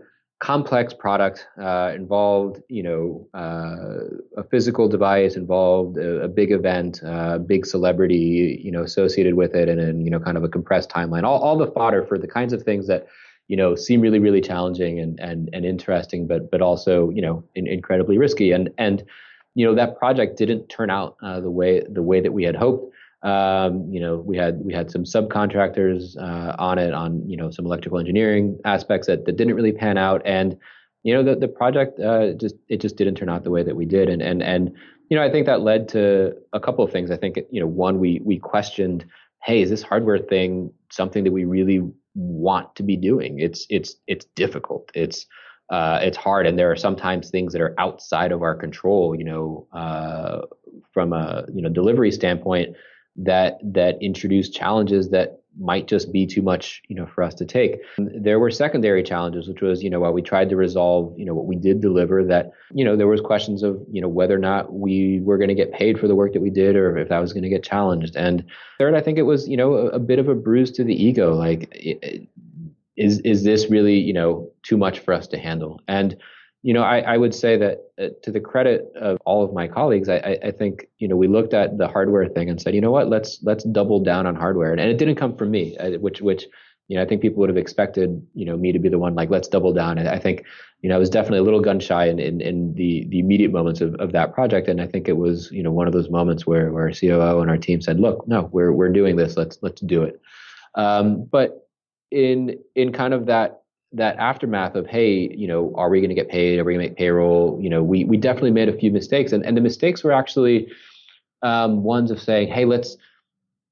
complex 0.44 0.92
product 0.92 1.48
uh, 1.58 1.90
involved 1.94 2.60
you 2.68 2.82
know 2.82 3.26
uh, 3.32 3.96
a 4.36 4.44
physical 4.50 4.86
device 4.90 5.36
involved 5.36 5.96
a, 5.96 6.24
a 6.24 6.28
big 6.28 6.52
event 6.52 7.00
uh, 7.02 7.38
big 7.38 7.64
celebrity 7.64 8.60
you 8.62 8.70
know 8.70 8.82
associated 8.82 9.34
with 9.36 9.54
it 9.54 9.70
and, 9.70 9.80
and 9.80 10.04
you 10.04 10.10
know 10.10 10.20
kind 10.20 10.36
of 10.36 10.44
a 10.44 10.48
compressed 10.48 10.90
timeline. 10.90 11.24
All, 11.24 11.40
all 11.40 11.56
the 11.56 11.68
fodder 11.68 12.04
for 12.04 12.18
the 12.18 12.26
kinds 12.26 12.52
of 12.52 12.62
things 12.62 12.86
that 12.88 13.06
you 13.48 13.56
know 13.56 13.74
seem 13.74 14.02
really 14.02 14.18
really 14.18 14.42
challenging 14.42 15.00
and 15.00 15.18
and 15.18 15.48
and 15.54 15.64
interesting 15.64 16.26
but 16.26 16.50
but 16.50 16.60
also 16.60 17.08
you 17.08 17.22
know 17.22 17.42
in, 17.54 17.66
incredibly 17.66 18.18
risky. 18.18 18.52
And 18.52 18.68
and 18.76 19.02
you 19.54 19.64
know 19.64 19.74
that 19.74 19.98
project 19.98 20.36
didn't 20.36 20.68
turn 20.68 20.90
out 20.90 21.16
uh, 21.22 21.40
the 21.40 21.50
way 21.50 21.82
the 21.88 22.02
way 22.02 22.20
that 22.20 22.34
we 22.34 22.44
had 22.44 22.54
hoped 22.54 22.92
um, 23.24 23.90
you 23.90 23.98
know 23.98 24.16
we 24.16 24.36
had 24.36 24.64
we 24.64 24.72
had 24.72 24.90
some 24.90 25.04
subcontractors 25.04 26.16
uh, 26.16 26.54
on 26.58 26.78
it 26.78 26.94
on 26.94 27.28
you 27.28 27.36
know 27.36 27.50
some 27.50 27.66
electrical 27.66 27.98
engineering 27.98 28.58
aspects 28.64 29.06
that, 29.06 29.24
that 29.24 29.36
didn't 29.36 29.54
really 29.54 29.72
pan 29.72 29.98
out 29.98 30.22
and 30.24 30.56
you 31.02 31.12
know 31.12 31.22
the 31.22 31.34
the 31.34 31.48
project 31.48 31.98
uh, 32.00 32.32
just 32.34 32.54
it 32.68 32.80
just 32.80 32.96
didn't 32.96 33.16
turn 33.16 33.28
out 33.28 33.44
the 33.44 33.50
way 33.50 33.62
that 33.62 33.76
we 33.76 33.86
did 33.86 34.08
and 34.08 34.22
and 34.22 34.42
and 34.42 34.72
you 35.08 35.16
know 35.16 35.22
I 35.24 35.30
think 35.30 35.46
that 35.46 35.62
led 35.62 35.88
to 35.90 36.34
a 36.52 36.60
couple 36.60 36.84
of 36.84 36.92
things 36.92 37.10
I 37.10 37.16
think 37.16 37.38
you 37.50 37.60
know 37.60 37.66
one 37.66 37.98
we 37.98 38.20
we 38.24 38.38
questioned 38.38 39.04
hey 39.42 39.62
is 39.62 39.70
this 39.70 39.82
hardware 39.82 40.18
thing 40.18 40.72
something 40.90 41.24
that 41.24 41.32
we 41.32 41.44
really 41.44 41.82
want 42.14 42.74
to 42.76 42.82
be 42.82 42.96
doing. 42.96 43.40
It's 43.40 43.66
it's 43.68 43.96
it's 44.06 44.24
difficult. 44.36 44.90
It's 44.94 45.26
uh, 45.70 45.98
it's 46.02 46.16
hard, 46.16 46.46
and 46.46 46.58
there 46.58 46.70
are 46.70 46.76
sometimes 46.76 47.30
things 47.30 47.52
that 47.52 47.62
are 47.62 47.74
outside 47.78 48.32
of 48.32 48.42
our 48.42 48.54
control. 48.54 49.14
You 49.16 49.24
know, 49.24 49.66
uh, 49.72 50.42
from 50.92 51.12
a 51.12 51.44
you 51.52 51.62
know 51.62 51.68
delivery 51.68 52.10
standpoint, 52.10 52.76
that 53.16 53.58
that 53.62 53.96
introduce 54.00 54.48
challenges 54.50 55.10
that 55.10 55.40
might 55.56 55.86
just 55.86 56.10
be 56.10 56.26
too 56.26 56.42
much, 56.42 56.82
you 56.88 56.96
know, 56.96 57.06
for 57.06 57.22
us 57.22 57.32
to 57.34 57.44
take. 57.44 57.80
There 57.96 58.40
were 58.40 58.50
secondary 58.50 59.04
challenges, 59.04 59.46
which 59.46 59.60
was, 59.60 59.84
you 59.84 59.90
know, 59.90 60.00
while 60.00 60.12
we 60.12 60.20
tried 60.20 60.48
to 60.48 60.56
resolve, 60.56 61.14
you 61.16 61.24
know, 61.24 61.32
what 61.32 61.46
we 61.46 61.54
did 61.54 61.80
deliver, 61.80 62.24
that, 62.24 62.50
you 62.72 62.84
know, 62.84 62.96
there 62.96 63.06
was 63.06 63.20
questions 63.20 63.62
of, 63.62 63.80
you 63.88 64.00
know, 64.00 64.08
whether 64.08 64.34
or 64.34 64.40
not 64.40 64.72
we 64.72 65.20
were 65.20 65.38
going 65.38 65.48
to 65.48 65.54
get 65.54 65.72
paid 65.72 66.00
for 66.00 66.08
the 66.08 66.14
work 66.16 66.32
that 66.32 66.42
we 66.42 66.50
did, 66.50 66.74
or 66.74 66.98
if 66.98 67.08
that 67.08 67.20
was 67.20 67.32
going 67.32 67.44
to 67.44 67.48
get 67.48 67.62
challenged. 67.62 68.16
And 68.16 68.44
third, 68.78 68.94
I 68.94 69.00
think 69.00 69.16
it 69.16 69.22
was, 69.22 69.48
you 69.48 69.56
know, 69.56 69.74
a, 69.74 69.86
a 69.90 69.98
bit 70.00 70.18
of 70.18 70.28
a 70.28 70.34
bruise 70.34 70.72
to 70.72 70.84
the 70.84 70.94
ego, 70.94 71.34
like. 71.34 71.72
is 72.96 73.18
is 73.20 73.42
this 73.42 73.70
really 73.70 73.98
you 73.98 74.12
know 74.12 74.48
too 74.62 74.76
much 74.76 75.00
for 75.00 75.12
us 75.12 75.26
to 75.26 75.36
handle 75.36 75.80
and 75.88 76.16
you 76.64 76.72
know, 76.72 76.82
I, 76.82 77.00
I 77.00 77.16
would 77.18 77.34
say 77.34 77.58
that 77.58 77.76
uh, 78.00 78.08
to 78.22 78.32
the 78.32 78.40
credit 78.40 78.90
of 78.96 79.18
all 79.26 79.44
of 79.44 79.52
my 79.52 79.68
colleagues, 79.68 80.08
I, 80.08 80.38
I, 80.42 80.50
think 80.50 80.88
you 80.96 81.06
know 81.06 81.14
we 81.14 81.28
looked 81.28 81.52
at 81.52 81.76
the 81.76 81.86
hardware 81.86 82.26
thing 82.26 82.48
and 82.48 82.58
said, 82.60 82.74
you 82.74 82.80
know 82.80 82.90
what, 82.90 83.08
let's 83.08 83.38
let's 83.42 83.64
double 83.64 84.00
down 84.00 84.26
on 84.26 84.34
hardware, 84.34 84.72
and, 84.72 84.80
and 84.80 84.90
it 84.90 84.96
didn't 84.96 85.16
come 85.16 85.36
from 85.36 85.50
me, 85.50 85.76
uh, 85.76 85.98
which 85.98 86.22
which 86.22 86.46
You 86.88 86.96
know, 86.96 87.02
I 87.02 87.06
think 87.06 87.22
people 87.22 87.40
would 87.40 87.48
have 87.48 87.56
expected, 87.56 88.26
you 88.34 88.44
know, 88.44 88.56
me 88.56 88.72
to 88.72 88.78
be 88.78 88.90
the 88.90 88.98
one 88.98 89.14
like, 89.14 89.30
let's 89.30 89.48
double 89.48 89.72
down. 89.72 89.96
And 89.96 90.06
I 90.06 90.18
think, 90.18 90.44
you 90.82 90.88
know, 90.88 90.96
I 90.96 90.98
was 90.98 91.08
definitely 91.08 91.38
a 91.38 91.42
little 91.42 91.60
gun 91.60 91.80
shy 91.80 92.06
in, 92.08 92.18
in, 92.18 92.42
in 92.42 92.74
the, 92.74 93.06
the 93.08 93.20
immediate 93.20 93.52
moments 93.52 93.80
of, 93.80 93.94
of 93.96 94.12
that 94.12 94.34
project. 94.34 94.68
And 94.68 94.82
I 94.82 94.86
think 94.86 95.08
it 95.08 95.16
was, 95.16 95.50
you 95.50 95.62
know, 95.62 95.72
one 95.72 95.86
of 95.86 95.94
those 95.94 96.10
moments 96.10 96.46
where, 96.46 96.72
where 96.72 96.92
COO 96.92 97.40
and 97.40 97.50
our 97.50 97.56
team 97.56 97.80
said, 97.80 98.00
look, 98.00 98.28
no, 98.28 98.50
we're, 98.52 98.72
we're 98.72 98.90
doing 98.90 99.16
this. 99.16 99.34
Let's, 99.34 99.58
let's 99.62 99.80
do 99.80 100.02
it. 100.02 100.20
Um, 100.74 101.24
but 101.24 101.66
in, 102.10 102.58
in 102.74 102.92
kind 102.92 103.14
of 103.14 103.26
that, 103.26 103.62
that 103.94 104.16
aftermath 104.16 104.74
of, 104.74 104.86
hey, 104.86 105.28
you 105.34 105.46
know, 105.46 105.72
are 105.76 105.88
we 105.88 106.00
going 106.00 106.08
to 106.10 106.14
get 106.14 106.28
paid? 106.28 106.58
Are 106.58 106.64
we 106.64 106.74
going 106.74 106.84
to 106.84 106.90
make 106.90 106.98
payroll? 106.98 107.58
You 107.62 107.70
know, 107.70 107.82
we, 107.82 108.04
we 108.04 108.16
definitely 108.16 108.50
made 108.50 108.68
a 108.68 108.78
few 108.78 108.90
mistakes 108.90 109.32
and, 109.32 109.44
and 109.44 109.56
the 109.56 109.60
mistakes 109.60 110.02
were 110.04 110.12
actually, 110.12 110.68
um, 111.42 111.82
ones 111.82 112.10
of 112.10 112.20
saying, 112.20 112.48
hey, 112.48 112.64
let's, 112.64 112.96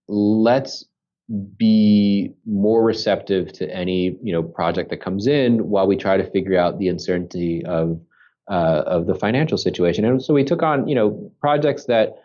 let's 0.08 0.84
be 1.56 2.34
more 2.44 2.82
receptive 2.82 3.52
to 3.52 3.70
any 3.74 4.16
you 4.22 4.32
know 4.32 4.42
project 4.42 4.90
that 4.90 5.00
comes 5.00 5.26
in 5.26 5.68
while 5.68 5.86
we 5.86 5.96
try 5.96 6.16
to 6.16 6.30
figure 6.30 6.58
out 6.58 6.78
the 6.78 6.88
uncertainty 6.88 7.64
of 7.64 8.00
uh, 8.50 8.82
of 8.86 9.06
the 9.06 9.14
financial 9.14 9.56
situation. 9.56 10.04
And 10.04 10.22
so 10.22 10.34
we 10.34 10.44
took 10.44 10.62
on 10.62 10.86
you 10.88 10.94
know 10.94 11.32
projects 11.40 11.84
that 11.84 12.16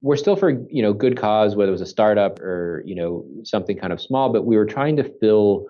were 0.00 0.16
still 0.16 0.36
for 0.36 0.50
you 0.50 0.82
know 0.82 0.92
good 0.92 1.18
cause, 1.18 1.56
whether 1.56 1.68
it 1.68 1.72
was 1.72 1.80
a 1.80 1.86
startup 1.86 2.40
or 2.40 2.82
you 2.86 2.94
know 2.94 3.26
something 3.42 3.76
kind 3.76 3.92
of 3.92 4.00
small, 4.00 4.32
but 4.32 4.46
we 4.46 4.56
were 4.56 4.66
trying 4.66 4.96
to 4.96 5.04
fill 5.18 5.66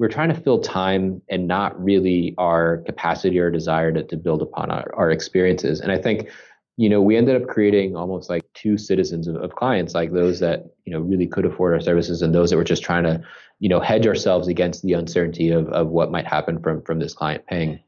we 0.00 0.06
are 0.06 0.10
trying 0.10 0.30
to 0.30 0.40
fill 0.40 0.58
time 0.58 1.20
and 1.28 1.46
not 1.46 1.78
really 1.80 2.34
our 2.38 2.78
capacity 2.86 3.38
or 3.38 3.50
desire 3.50 3.92
to, 3.92 4.02
to 4.02 4.16
build 4.16 4.40
upon 4.40 4.70
our, 4.70 4.90
our 4.94 5.10
experiences. 5.10 5.80
And 5.80 5.92
I 5.92 5.98
think 5.98 6.30
you 6.78 6.88
know, 6.88 7.02
we 7.02 7.14
ended 7.14 7.40
up 7.40 7.46
creating 7.46 7.94
almost 7.94 8.30
like 8.30 8.42
two 8.54 8.78
citizens 8.78 9.28
of, 9.28 9.36
of, 9.36 9.54
clients, 9.54 9.92
like 9.92 10.12
those 10.12 10.40
that, 10.40 10.64
you 10.86 10.94
know, 10.94 11.00
really 11.00 11.26
could 11.26 11.44
afford 11.44 11.74
our 11.74 11.80
services 11.80 12.22
and 12.22 12.34
those 12.34 12.48
that 12.48 12.56
were 12.56 12.64
just 12.64 12.82
trying 12.82 13.04
to, 13.04 13.22
you 13.58 13.68
know, 13.68 13.80
hedge 13.80 14.06
ourselves 14.06 14.48
against 14.48 14.82
the 14.82 14.94
uncertainty 14.94 15.50
of, 15.50 15.68
of 15.68 15.88
what 15.88 16.10
might 16.10 16.26
happen 16.26 16.58
from, 16.62 16.80
from 16.80 16.98
this 16.98 17.12
client 17.12 17.44
paying. 17.46 17.78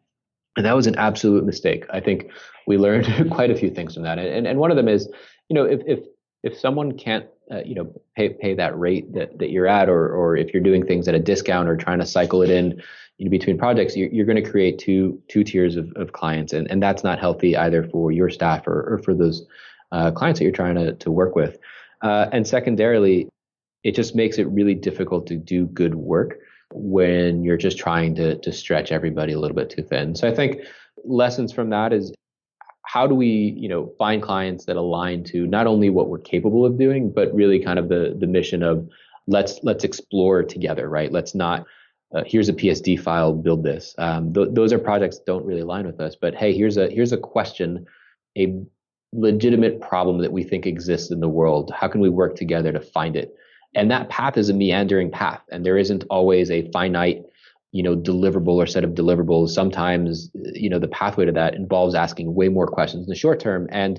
And 0.59 0.67
that 0.67 0.77
was 0.77 0.87
an 0.87 0.97
absolute 0.97 1.47
mistake. 1.47 1.87
I 1.91 2.01
think 2.01 2.31
we 2.67 2.77
learned 2.77 3.31
quite 3.31 3.51
a 3.51 3.57
few 3.57 3.71
things 3.71 3.95
from 3.95 4.03
that. 4.03 4.19
And, 4.19 4.47
and 4.47 4.59
one 4.59 4.71
of 4.71 4.77
them 4.77 4.89
is, 4.89 5.09
you 5.49 5.55
know, 5.55 5.65
if, 5.65 5.81
if, 5.87 6.01
if 6.43 6.59
someone 6.59 6.97
can't, 6.99 7.27
uh, 7.51 7.63
you 7.65 7.75
know, 7.75 7.93
pay, 8.17 8.31
pay 8.31 8.55
that 8.55 8.79
rate 8.79 9.13
that, 9.15 9.39
that 9.39 9.51
you're 9.51 9.67
at, 9.67 9.89
or, 9.89 10.09
or 10.09 10.37
if 10.37 10.53
you're 10.53 10.63
doing 10.63 10.85
things 10.87 11.07
at 11.09 11.15
a 11.15 11.19
discount 11.19 11.69
or 11.69 11.77
trying 11.77 11.99
to 11.99 12.07
cycle 12.07 12.43
it 12.43 12.51
in, 12.51 12.83
you 13.19 13.27
know, 13.27 13.31
between 13.31 13.59
projects, 13.59 13.97
you're, 13.97 14.09
you're 14.09 14.27
going 14.27 14.43
to 14.43 14.51
create 14.51 14.79
two 14.79 15.23
two 15.29 15.45
tiers 15.45 15.77
of, 15.77 15.93
of 15.97 16.13
clients, 16.13 16.53
and, 16.53 16.69
and 16.71 16.83
that's 16.83 17.05
not 17.05 17.19
healthy 17.19 17.57
either 17.57 17.85
for 17.85 18.11
your 18.11 18.31
staff 18.31 18.67
or, 18.67 18.95
or 18.95 18.99
for 18.99 19.15
those 19.15 19.47
uh, 19.93 20.11
clients 20.11 20.39
that 20.39 20.45
you're 20.45 20.53
trying 20.53 20.75
to, 20.75 20.95
to 20.95 21.11
work 21.11 21.37
with. 21.37 21.59
Uh, 22.01 22.27
and 22.33 22.47
secondarily, 22.47 23.29
it 23.85 23.95
just 23.95 24.17
makes 24.17 24.39
it 24.39 24.49
really 24.49 24.75
difficult 24.75 25.27
to 25.27 25.37
do 25.37 25.67
good 25.67 25.95
work 25.95 26.39
when 26.73 27.45
you're 27.45 27.59
just 27.59 27.79
trying 27.79 28.15
to 28.15 28.39
to 28.39 28.51
stretch 28.51 28.91
everybody 28.91 29.35
a 29.35 29.39
little 29.39 29.55
bit 29.55 29.71
too 29.71 29.83
thin. 29.83 30.15
So 30.15 30.27
I 30.27 30.35
think 30.35 30.63
lessons 31.05 31.53
from 31.53 31.71
that 31.71 31.93
is 31.93 32.13
how 32.93 33.07
do 33.07 33.15
we 33.15 33.55
you 33.57 33.69
know 33.69 33.91
find 33.99 34.23
clients 34.23 34.67
that 34.67 34.77
align 34.77 35.25
to 35.25 35.47
not 35.47 35.67
only 35.67 35.89
what 35.89 36.09
we're 36.09 36.19
capable 36.19 36.67
of 36.67 36.79
doing, 36.79 37.11
but 37.11 37.35
really 37.35 37.59
kind 37.59 37.79
of 37.79 37.89
the 37.89 38.15
the 38.19 38.27
mission 38.27 38.63
of 38.63 38.87
let's 39.27 39.61
let's 39.63 39.85
explore 39.85 40.43
together, 40.43 40.89
right? 40.89 41.11
Let's 41.11 41.35
not 41.35 41.65
uh, 42.15 42.23
here's 42.27 42.51
a 42.51 42.53
PSD 42.53 43.01
file, 43.01 43.33
build 43.33 43.65
this. 43.65 43.95
Um, 43.97 44.35
th- 44.35 44.49
those 44.53 44.75
are 44.75 44.79
projects 44.79 45.17
that 45.17 45.27
don't 45.27 45.47
really 45.47 45.63
align 45.63 45.87
with 45.87 46.01
us. 46.01 46.15
But 46.21 46.35
hey, 46.35 46.53
here's 46.53 46.77
a 46.77 46.91
here's 46.91 47.13
a 47.13 47.17
question, 47.17 47.87
a 48.37 48.55
legitimate 49.15 49.81
problem 49.81 50.19
that 50.19 50.33
we 50.33 50.43
think 50.45 50.67
exists 50.67 51.11
in 51.11 51.21
the 51.21 51.29
world. 51.29 51.73
How 51.75 51.89
can 51.89 52.03
we 52.03 52.11
work 52.11 52.37
together 52.37 52.73
to 52.73 52.81
find 52.81 53.17
it? 53.17 53.35
And 53.75 53.91
that 53.91 54.11
path 54.11 54.37
is 54.37 54.51
a 54.51 54.55
meandering 54.55 55.11
path, 55.11 55.41
and 55.51 55.65
there 55.65 55.79
isn't 55.79 56.05
always 56.11 56.51
a 56.51 56.71
finite, 56.73 57.25
you 57.73 57.83
know, 57.83 57.97
deliverable 57.97 58.55
or 58.55 58.67
set 58.67 58.85
of 58.85 58.91
deliverables. 58.91 59.49
Sometimes, 59.49 60.31
you 60.35 60.69
know, 60.69 60.79
the 60.79 60.89
pathway 60.89 61.25
to 61.25 61.33
that 61.33 61.55
involves 61.55 61.95
asking 61.95 62.35
way 62.35 62.49
more 62.49 62.67
questions 62.67 63.07
in 63.07 63.09
the 63.09 63.17
short 63.17 63.41
term. 63.41 63.67
And 63.71 63.99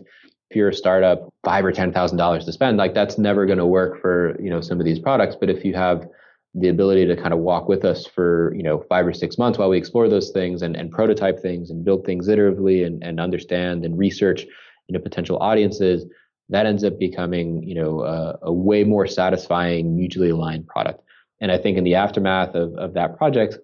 if 0.50 0.56
you're 0.56 0.70
a 0.70 0.74
startup, 0.74 1.34
five 1.44 1.66
or 1.66 1.72
ten 1.72 1.92
thousand 1.92 2.18
dollars 2.18 2.46
to 2.46 2.54
spend, 2.54 2.78
like 2.78 2.94
that's 2.94 3.18
never 3.18 3.46
going 3.46 3.58
to 3.58 3.66
work 3.66 4.00
for 4.00 4.40
you 4.40 4.50
know 4.50 4.62
some 4.62 4.80
of 4.80 4.86
these 4.86 5.00
products. 5.00 5.36
But 5.40 5.50
if 5.50 5.66
you 5.66 5.74
have 5.74 6.08
the 6.56 6.68
ability 6.68 7.08
to 7.08 7.16
kind 7.16 7.34
of 7.34 7.40
walk 7.40 7.68
with 7.68 7.84
us 7.84 8.06
for 8.06 8.54
you 8.56 8.64
know 8.64 8.86
five 8.88 9.08
or 9.08 9.14
six 9.14 9.38
months 9.38 9.58
while 9.58 9.70
we 9.70 9.78
explore 9.78 10.08
those 10.08 10.30
things 10.30 10.62
and, 10.62 10.76
and 10.76 10.92
prototype 10.92 11.40
things 11.40 11.72
and 11.72 11.84
build 11.84 12.06
things 12.06 12.28
iteratively 12.28 12.86
and, 12.86 13.04
and 13.04 13.20
understand 13.20 13.84
and 13.84 13.98
research 13.98 14.44
you 14.88 14.94
know 14.94 15.00
potential 15.00 15.38
audiences 15.40 16.06
that 16.50 16.68
ends 16.68 16.84
up 16.84 17.00
becoming 17.00 17.64
you 17.64 17.74
know 17.74 18.02
a, 18.02 18.38
a 18.44 18.54
way 18.54 18.84
more 18.84 19.08
satisfying 19.08 19.96
mutually 19.96 20.30
aligned 20.30 20.68
product 20.68 21.02
and 21.44 21.52
i 21.52 21.58
think 21.58 21.78
in 21.78 21.84
the 21.84 21.94
aftermath 21.94 22.56
of, 22.56 22.74
of 22.76 22.96
that 22.96 23.16
project 23.18 23.60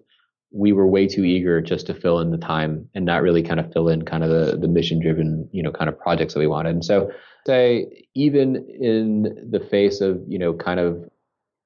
we 0.52 0.72
were 0.72 0.86
way 0.86 1.06
too 1.06 1.24
eager 1.24 1.60
just 1.60 1.86
to 1.86 1.94
fill 1.94 2.18
in 2.18 2.30
the 2.30 2.38
time 2.38 2.88
and 2.94 3.04
not 3.04 3.22
really 3.22 3.42
kind 3.42 3.60
of 3.60 3.72
fill 3.72 3.88
in 3.88 4.02
kind 4.04 4.24
of 4.24 4.30
the, 4.30 4.56
the 4.56 4.68
mission 4.68 5.00
driven 5.00 5.48
you 5.52 5.62
know 5.62 5.70
kind 5.70 5.88
of 5.88 5.98
projects 5.98 6.34
that 6.34 6.40
we 6.40 6.46
wanted. 6.46 6.70
And 6.70 6.84
so 6.84 7.10
say 7.46 8.06
even 8.14 8.56
in 8.80 9.48
the 9.50 9.60
face 9.60 10.00
of 10.00 10.20
you 10.26 10.38
know 10.38 10.52
kind 10.52 10.80
of 10.80 11.08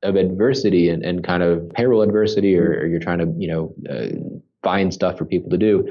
of 0.03 0.17
adversity 0.17 0.91
and, 0.91 1.03
and 1.03 1.25
kind 1.25 1.43
of 1.43 1.69
payroll 1.71 2.03
adversity 2.03 2.59
or, 2.59 2.81
or 2.81 2.87
you're 2.87 3.01
trying 3.01 3.19
to 3.19 3.33
you 3.39 3.49
know 3.49 3.75
uh, 3.89 4.09
find 4.63 4.93
stuff 4.93 5.17
for 5.17 5.25
people 5.25 5.51
to 5.51 5.59
do 5.59 5.89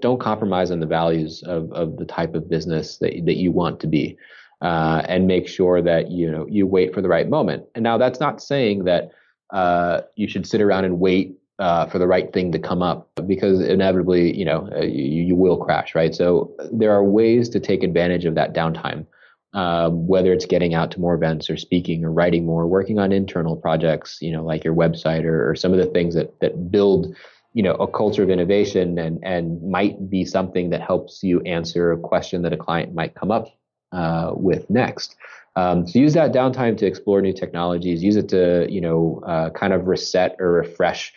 don't 0.00 0.20
compromise 0.20 0.70
on 0.70 0.80
the 0.80 0.86
values 0.86 1.42
of, 1.46 1.72
of 1.72 1.96
the 1.96 2.04
type 2.04 2.34
of 2.34 2.48
business 2.48 2.98
that, 2.98 3.22
that 3.24 3.36
you 3.36 3.50
want 3.50 3.80
to 3.80 3.86
be 3.86 4.16
uh, 4.60 5.02
and 5.08 5.26
make 5.26 5.48
sure 5.48 5.80
that 5.80 6.10
you 6.10 6.30
know 6.30 6.46
you 6.48 6.66
wait 6.66 6.94
for 6.94 7.00
the 7.00 7.08
right 7.08 7.28
moment. 7.28 7.64
And 7.74 7.82
now 7.82 7.96
that's 7.96 8.20
not 8.20 8.42
saying 8.42 8.84
that 8.84 9.10
uh, 9.50 10.02
you 10.16 10.28
should 10.28 10.46
sit 10.46 10.60
around 10.60 10.84
and 10.84 11.00
wait 11.00 11.36
uh, 11.58 11.86
for 11.86 11.98
the 11.98 12.06
right 12.06 12.32
thing 12.32 12.52
to 12.52 12.58
come 12.58 12.82
up 12.82 13.10
because 13.26 13.60
inevitably 13.60 14.36
you 14.36 14.44
know 14.44 14.68
uh, 14.76 14.82
you, 14.82 15.22
you 15.22 15.36
will 15.36 15.56
crash 15.56 15.94
right 15.94 16.14
so 16.14 16.54
there 16.72 16.92
are 16.92 17.02
ways 17.02 17.48
to 17.48 17.58
take 17.58 17.82
advantage 17.82 18.24
of 18.24 18.34
that 18.34 18.54
downtime 18.54 19.06
um, 19.54 20.06
whether 20.06 20.32
it's 20.32 20.44
getting 20.44 20.74
out 20.74 20.90
to 20.92 21.00
more 21.00 21.14
events 21.14 21.48
or 21.48 21.56
speaking 21.56 22.04
or 22.04 22.12
writing 22.12 22.44
more, 22.44 22.66
working 22.66 22.98
on 22.98 23.12
internal 23.12 23.56
projects, 23.56 24.18
you 24.20 24.30
know, 24.30 24.44
like 24.44 24.62
your 24.62 24.74
website 24.74 25.24
or, 25.24 25.50
or 25.50 25.56
some 25.56 25.72
of 25.72 25.78
the 25.78 25.86
things 25.86 26.14
that 26.14 26.38
that 26.40 26.70
build, 26.70 27.16
you 27.54 27.62
know, 27.62 27.72
a 27.74 27.90
culture 27.90 28.22
of 28.22 28.28
innovation 28.28 28.98
and 28.98 29.18
and 29.24 29.62
might 29.62 30.10
be 30.10 30.24
something 30.24 30.68
that 30.70 30.82
helps 30.82 31.22
you 31.22 31.40
answer 31.42 31.92
a 31.92 31.98
question 31.98 32.42
that 32.42 32.52
a 32.52 32.58
client 32.58 32.94
might 32.94 33.14
come 33.14 33.30
up 33.30 33.48
uh, 33.92 34.32
with 34.34 34.68
next. 34.68 35.16
Um, 35.58 35.88
so 35.88 35.98
use 35.98 36.14
that 36.14 36.32
downtime 36.32 36.76
to 36.78 36.86
explore 36.86 37.20
new 37.20 37.32
technologies. 37.32 38.00
Use 38.00 38.14
it 38.14 38.28
to 38.28 38.66
you 38.70 38.80
know 38.80 39.20
uh, 39.26 39.50
kind 39.50 39.72
of 39.72 39.88
reset 39.88 40.36
or 40.38 40.52
refresh. 40.52 41.12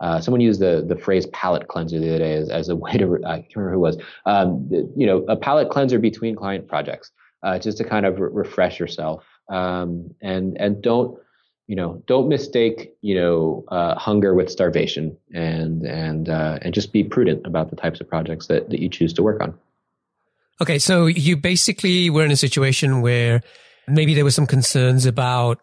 Uh, 0.00 0.20
someone 0.20 0.40
used 0.40 0.60
the 0.60 0.84
the 0.86 0.96
phrase 0.96 1.26
palate 1.26 1.68
cleanser 1.68 2.00
the 2.00 2.08
other 2.08 2.18
day 2.18 2.34
as, 2.34 2.48
as 2.48 2.68
a 2.68 2.76
way 2.84 2.92
to 2.92 3.20
I 3.24 3.42
can't 3.42 3.56
remember 3.56 3.74
who 3.74 3.76
it 3.76 3.88
was. 3.88 3.98
Um, 4.26 4.68
you 4.96 5.06
know, 5.06 5.18
a 5.28 5.36
palate 5.36 5.70
cleanser 5.70 6.00
between 6.00 6.34
client 6.34 6.66
projects 6.66 7.12
uh, 7.44 7.60
just 7.60 7.78
to 7.78 7.84
kind 7.84 8.04
of 8.04 8.18
re- 8.18 8.30
refresh 8.32 8.80
yourself. 8.80 9.24
Um, 9.48 10.12
and 10.20 10.56
and 10.58 10.82
don't 10.82 11.16
you 11.68 11.76
know 11.76 12.02
don't 12.08 12.28
mistake 12.28 12.94
you 13.00 13.14
know 13.14 13.64
uh, 13.68 13.94
hunger 13.94 14.34
with 14.34 14.50
starvation, 14.50 15.16
and 15.32 15.84
and 15.84 16.28
uh, 16.28 16.58
and 16.62 16.74
just 16.74 16.92
be 16.92 17.04
prudent 17.04 17.46
about 17.46 17.70
the 17.70 17.76
types 17.76 18.00
of 18.00 18.08
projects 18.08 18.48
that 18.48 18.70
that 18.70 18.80
you 18.80 18.88
choose 18.88 19.12
to 19.12 19.22
work 19.22 19.40
on. 19.40 19.56
Okay, 20.60 20.80
so 20.80 21.06
you 21.06 21.36
basically 21.36 22.10
were 22.10 22.24
in 22.24 22.32
a 22.32 22.36
situation 22.36 23.00
where 23.00 23.42
maybe 23.86 24.14
there 24.14 24.24
were 24.24 24.30
some 24.30 24.46
concerns 24.46 25.06
about 25.06 25.60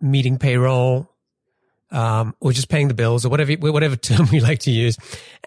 meeting 0.00 0.38
payroll 0.38 1.10
um, 1.90 2.34
or 2.40 2.52
just 2.52 2.68
paying 2.68 2.88
the 2.88 2.94
bills 2.94 3.24
or 3.24 3.28
whatever 3.28 3.52
whatever 3.54 3.96
term 3.96 4.28
we 4.32 4.40
like 4.40 4.60
to 4.60 4.70
use, 4.70 4.96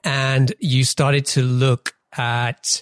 and 0.03 0.53
you 0.59 0.83
started 0.83 1.25
to 1.27 1.41
look 1.41 1.93
at 2.17 2.81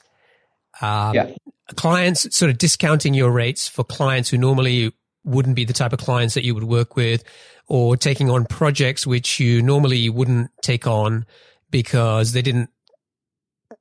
um, 0.82 1.16
yeah. 1.16 1.34
clients 1.76 2.36
sort 2.36 2.52
of 2.52 2.58
discounting 2.58 3.14
your 3.14 3.32
rates 3.32 3.68
for 3.68 3.84
clients 3.84 4.30
who 4.30 4.38
normally 4.38 4.94
wouldn't 5.24 5.56
be 5.56 5.66
the 5.66 5.74
type 5.74 5.92
of 5.92 6.00
clients 6.00 6.36
that 6.36 6.44
you 6.44 6.54
would 6.54 6.64
work 6.64 6.96
with 6.96 7.24
or 7.68 7.98
taking 7.98 8.30
on 8.30 8.46
projects 8.46 9.08
which 9.08 9.40
you 9.40 9.62
normally 9.62 10.08
wouldn't 10.08 10.52
take 10.62 10.86
on 10.86 11.26
because 11.72 12.34
they 12.34 12.44
didn't 12.44 12.70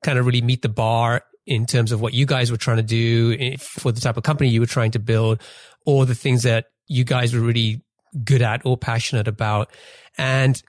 kind 0.03 0.17
of 0.17 0.25
really 0.25 0.41
meet 0.41 0.63
the 0.63 0.69
bar 0.69 1.23
in 1.45 1.65
terms 1.65 1.91
of 1.91 2.01
what 2.01 2.13
you 2.13 2.25
guys 2.25 2.51
were 2.51 2.57
trying 2.57 2.77
to 2.77 2.83
do 2.83 3.57
for 3.57 3.91
the 3.91 4.01
type 4.01 4.17
of 4.17 4.23
company 4.23 4.49
you 4.49 4.59
were 4.59 4.65
trying 4.65 4.91
to 4.91 4.99
build 4.99 5.41
or 5.85 6.05
the 6.05 6.15
things 6.15 6.43
that 6.43 6.65
you 6.87 7.03
guys 7.03 7.33
were 7.33 7.41
really 7.41 7.81
good 8.23 8.41
at 8.41 8.65
or 8.65 8.77
passionate 8.77 9.27
about. 9.27 9.71
And, 10.17 10.61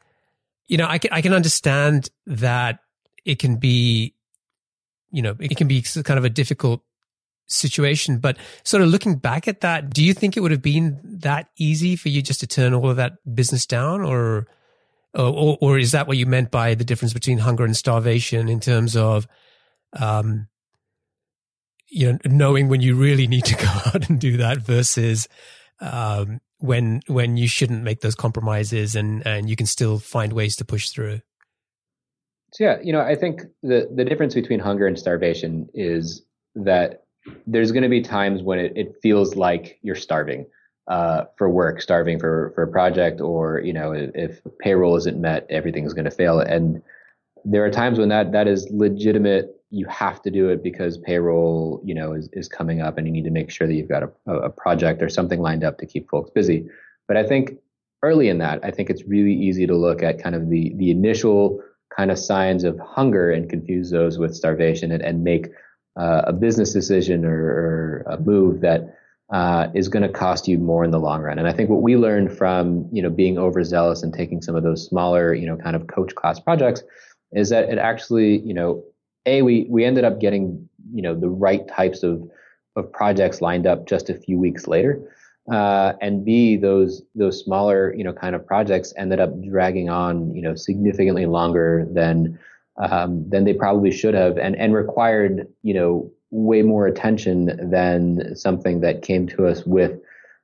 you 0.67 0.77
know, 0.77 0.87
I 0.87 0.99
can, 0.99 1.13
I 1.13 1.23
can 1.23 1.33
understand 1.33 2.11
that 2.27 2.81
it 3.25 3.39
can 3.39 3.57
be, 3.57 4.15
you 5.11 5.23
know, 5.23 5.35
it 5.41 5.57
can 5.57 5.69
be 5.69 5.83
kind 5.83 6.19
of 6.19 6.25
a 6.25 6.31
difficult 6.31 6.83
situation. 7.47 8.19
But 8.19 8.37
sort 8.65 8.83
of 8.83 8.89
looking 8.89 9.17
back 9.17 9.49
at 9.49 9.61
that, 9.61 9.91
do 9.91 10.05
you 10.05 10.13
think 10.13 10.37
it 10.37 10.41
would 10.41 10.51
have 10.51 10.63
been 10.63 11.01
that 11.21 11.49
easy 11.57 11.97
for 11.97 12.09
you 12.09 12.21
just 12.21 12.41
to 12.41 12.47
turn 12.47 12.75
all 12.75 12.91
of 12.91 12.97
that 12.97 13.13
business 13.35 13.65
down 13.65 14.03
or, 14.03 14.47
or, 15.15 15.57
or 15.61 15.79
is 15.79 15.93
that 15.93 16.07
what 16.07 16.19
you 16.19 16.27
meant 16.27 16.51
by 16.51 16.75
the 16.75 16.85
difference 16.85 17.15
between 17.15 17.39
hunger 17.39 17.65
and 17.65 17.77
starvation 17.77 18.49
in 18.49 18.61
terms 18.61 18.97
of, 18.97 19.27
um, 19.95 20.49
you 21.89 22.13
know, 22.13 22.19
knowing 22.25 22.69
when 22.69 22.81
you 22.81 22.95
really 22.95 23.27
need 23.27 23.45
to 23.47 23.55
go 23.57 23.67
out 23.87 24.09
and 24.09 24.21
do 24.21 24.37
that 24.39 24.59
versus, 24.59 25.29
um, 25.81 26.41
when 26.59 27.03
when 27.07 27.37
you 27.37 27.47
shouldn't 27.49 27.83
make 27.83 28.01
those 28.01 28.15
compromises 28.15 28.97
and 28.97 29.27
and 29.27 29.51
you 29.51 29.57
can 29.57 29.67
still 29.67 29.99
find 29.99 30.33
ways 30.33 30.57
to 30.57 30.65
push 30.65 30.89
through. 30.91 31.21
So 32.53 32.65
yeah 32.65 32.79
you 32.83 32.93
know 32.93 33.01
i 33.01 33.15
think 33.15 33.43
the 33.63 33.91
the 33.95 34.05
difference 34.05 34.33
between 34.33 34.61
hunger 34.61 34.87
and 34.87 34.99
starvation 34.99 35.69
is 35.75 36.23
that 36.55 37.03
there's 37.47 37.73
going 37.73 37.83
to 37.83 37.89
be 37.89 38.01
times 38.01 38.43
when 38.43 38.59
it, 38.59 38.73
it 38.77 38.95
feels 39.03 39.35
like 39.35 39.79
you're 39.83 39.97
starving 39.97 40.47
uh, 40.89 41.25
for 41.37 41.51
work 41.51 41.81
starving 41.81 42.19
for 42.19 42.53
for 42.55 42.63
a 42.63 42.69
project 42.69 43.21
or 43.21 43.61
you 43.61 43.73
know 43.73 43.93
if, 43.93 44.41
payroll 44.61 44.97
isn't 44.97 45.21
met 45.21 45.47
everything's 45.51 45.93
going 45.93 46.05
to 46.05 46.11
fail. 46.11 46.39
And 46.39 46.83
there 47.45 47.65
are 47.65 47.71
times 47.71 47.99
when 47.99 48.09
that 48.11 48.33
that 48.33 48.47
is 48.47 48.69
legitimate 48.71 49.56
you 49.71 49.87
have 49.87 50.23
to 50.23 50.31
do 50.31 50.49
it 50.49 50.63
because 50.63 50.99
payroll, 50.99 51.81
you 51.85 51.95
know, 51.95 52.13
is, 52.13 52.29
is 52.33 52.49
coming 52.49 52.81
up 52.81 52.99
and 52.99 53.07
you 53.07 53.13
need 53.13 53.25
to 53.25 53.31
make 53.31 53.51
sure 53.51 53.67
that 53.67 53.75
you've 53.75 53.89
got 53.89 54.03
a, 54.03 54.33
a 54.33 54.51
project 54.51 55.03
or 55.03 55.09
something 55.09 55.41
lined 55.41 55.65
up 55.65 55.79
to 55.79 55.87
keep 55.87 56.09
folks 56.09 56.31
busy. 56.31 56.67
But 57.09 57.17
I 57.17 57.25
think 57.25 57.59
early 58.03 58.29
in 58.29 58.39
that, 58.39 58.61
I 58.65 58.71
think 58.71 58.91
it's 58.91 59.05
really 59.05 59.33
easy 59.35 59.67
to 59.67 59.75
look 59.75 60.03
at 60.03 60.23
kind 60.23 60.35
of 60.35 60.49
the, 60.49 60.73
the 60.77 60.91
initial 60.91 61.63
kind 61.97 62.11
of 62.11 62.19
signs 62.19 62.65
of 62.65 62.79
hunger 62.79 63.31
and 63.31 63.51
confuse 63.51 63.91
those 63.91 64.19
with 64.19 64.35
starvation 64.35 64.93
and, 64.93 65.03
and 65.03 65.25
make 65.25 65.49
uh, 65.99 66.23
a 66.27 66.33
business 66.33 66.73
decision 66.73 67.25
or, 67.25 67.35
or 67.35 68.05
a 68.09 68.21
move 68.21 68.61
that 68.61 68.97
uh, 69.33 69.69
is 69.75 69.89
going 69.89 70.03
to 70.03 70.09
cost 70.09 70.47
you 70.47 70.59
more 70.59 70.85
in 70.85 70.91
the 70.91 71.01
long 71.01 71.23
run. 71.23 71.39
And 71.39 71.49
I 71.49 71.53
think 71.53 71.69
what 71.69 71.83
we 71.83 71.97
learned 71.97 72.37
from, 72.37 72.89
you 72.93 73.03
know, 73.03 73.11
being 73.11 73.39
overzealous 73.39 74.03
and 74.03 74.13
taking 74.13 74.41
some 74.41 74.55
of 74.55 74.63
those 74.63 74.87
smaller, 74.87 75.35
you 75.35 75.47
know, 75.47 75.57
kind 75.57 75.75
of 75.75 75.87
coach 75.89 76.15
class 76.15 76.39
projects 76.39 76.83
is 77.33 77.49
that 77.49 77.69
it 77.69 77.79
actually, 77.79 78.39
you 78.41 78.55
know, 78.55 78.85
a 79.27 79.43
we 79.43 79.67
we 79.69 79.85
ended 79.85 80.05
up 80.05 80.21
getting 80.21 80.69
you 80.93 81.03
know 81.03 81.15
the 81.15 81.29
right 81.29 81.67
types 81.69 82.03
of 82.03 82.29
of 82.77 82.93
projects 82.93 83.41
lined 83.41 83.67
up 83.67 83.87
just 83.87 84.11
a 84.11 84.15
few 84.15 84.39
weeks 84.39 84.67
later. 84.67 85.13
Uh, 85.51 85.93
and 86.01 86.25
B, 86.25 86.57
those 86.57 87.03
those 87.15 87.43
smaller, 87.43 87.95
you 87.95 88.03
know, 88.03 88.13
kind 88.13 88.35
of 88.35 88.45
projects 88.47 88.93
ended 88.97 89.21
up 89.21 89.31
dragging 89.43 89.89
on, 89.89 90.35
you 90.35 90.43
know, 90.43 90.55
significantly 90.55 91.27
longer 91.27 91.87
than 91.93 92.39
um, 92.79 93.29
than 93.29 93.45
they 93.45 93.55
probably 93.55 93.93
should 93.93 94.15
have, 94.15 94.39
and 94.39 94.57
and 94.57 94.75
required, 94.75 95.47
you 95.63 95.73
know, 95.73 96.11
way 96.31 96.63
more 96.63 96.87
attention 96.87 97.71
than 97.71 98.35
something 98.35 98.81
that 98.81 99.03
came 99.03 99.29
to 99.29 99.47
us 99.47 99.65
with, 99.65 100.01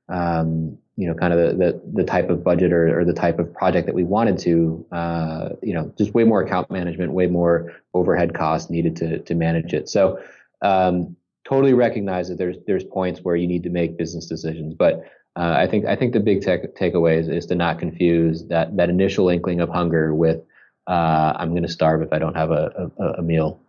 um, 0.09 0.78
you 0.97 1.09
know, 1.09 1.14
kind 1.14 1.32
of 1.32 1.38
the, 1.38 1.64
the, 1.64 1.82
the 1.95 2.05
type 2.05 2.28
of 2.28 2.45
budget 2.45 2.72
or, 2.72 3.01
or, 3.01 3.05
the 3.05 3.14
type 3.14 3.38
of 3.38 3.53
project 3.55 3.86
that 3.86 3.95
we 3.95 4.05
wanted 4.05 4.38
to, 4.38 4.86
uh, 4.93 5.49
you 5.62 5.72
know, 5.72 5.93
just 5.97 6.12
way 6.12 6.24
more 6.24 6.43
account 6.43 6.70
management, 6.70 7.12
way 7.12 7.26
more 7.26 7.72
overhead 7.95 8.34
costs 8.34 8.68
needed 8.68 8.97
to, 8.97 9.18
to 9.20 9.34
manage 9.34 9.72
it. 9.72 9.88
So, 9.88 10.22
um, 10.61 11.16
totally 11.45 11.72
recognize 11.72 12.28
that 12.28 12.36
there's, 12.36 12.57
there's 12.66 12.84
points 12.84 13.20
where 13.20 13.34
you 13.34 13.47
need 13.47 13.62
to 13.62 13.70
make 13.70 13.97
business 13.97 14.26
decisions, 14.26 14.74
but, 14.74 15.05
uh, 15.34 15.55
I 15.57 15.66
think, 15.66 15.86
I 15.86 15.97
think 15.97 16.12
the 16.12 16.20
big 16.20 16.43
tech, 16.43 16.74
takeaway 16.76 17.18
is, 17.18 17.28
is 17.28 17.47
to 17.47 17.55
not 17.55 17.78
confuse 17.78 18.45
that, 18.49 18.76
that 18.76 18.90
initial 18.90 19.30
inkling 19.30 19.61
of 19.61 19.70
hunger 19.70 20.14
with, 20.14 20.43
uh, 20.86 21.32
I'm 21.36 21.51
going 21.51 21.62
to 21.62 21.68
starve 21.68 22.03
if 22.03 22.12
I 22.12 22.18
don't 22.18 22.36
have 22.36 22.51
a, 22.51 22.90
a, 22.99 23.05
a 23.05 23.22
meal. 23.22 23.61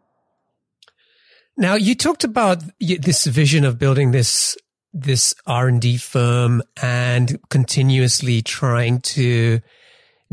Now 1.56 1.76
you 1.76 1.96
talked 1.96 2.24
about 2.24 2.64
this 2.80 3.26
vision 3.26 3.64
of 3.64 3.78
building 3.78 4.12
this 4.12 4.58
this 4.94 5.34
R&D 5.48 5.98
firm 5.98 6.62
and 6.82 7.40
continuously 7.50 8.42
trying 8.42 9.02
to 9.02 9.60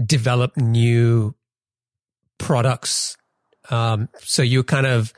develop 0.04 0.56
new 0.56 1.34
products. 2.38 3.16
Um, 3.70 4.08
so 4.20 4.42
you're 4.42 4.62
kind 4.62 4.86
of 4.86 5.12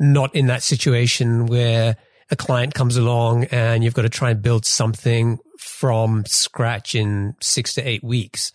not 0.00 0.34
in 0.34 0.46
that 0.46 0.62
situation 0.62 1.46
where 1.46 1.96
a 2.30 2.36
client 2.36 2.74
comes 2.74 2.96
along 2.96 3.44
and 3.44 3.82
you've 3.82 3.94
got 3.94 4.02
to 4.02 4.08
try 4.08 4.30
and 4.30 4.42
build 4.42 4.64
something 4.64 5.38
from 5.58 6.24
scratch 6.26 6.94
in 6.94 7.34
six 7.40 7.74
to 7.74 7.82
eight 7.82 8.04
weeks. 8.04 8.52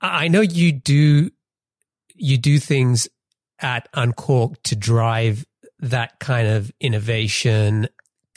I 0.00 0.28
know 0.28 0.40
you 0.40 0.72
do, 0.72 1.30
you 2.14 2.38
do 2.38 2.58
things 2.58 3.08
at 3.58 3.88
Uncork 3.94 4.62
to 4.64 4.76
drive 4.76 5.44
that 5.80 6.18
kind 6.18 6.48
of 6.48 6.70
innovation 6.80 7.88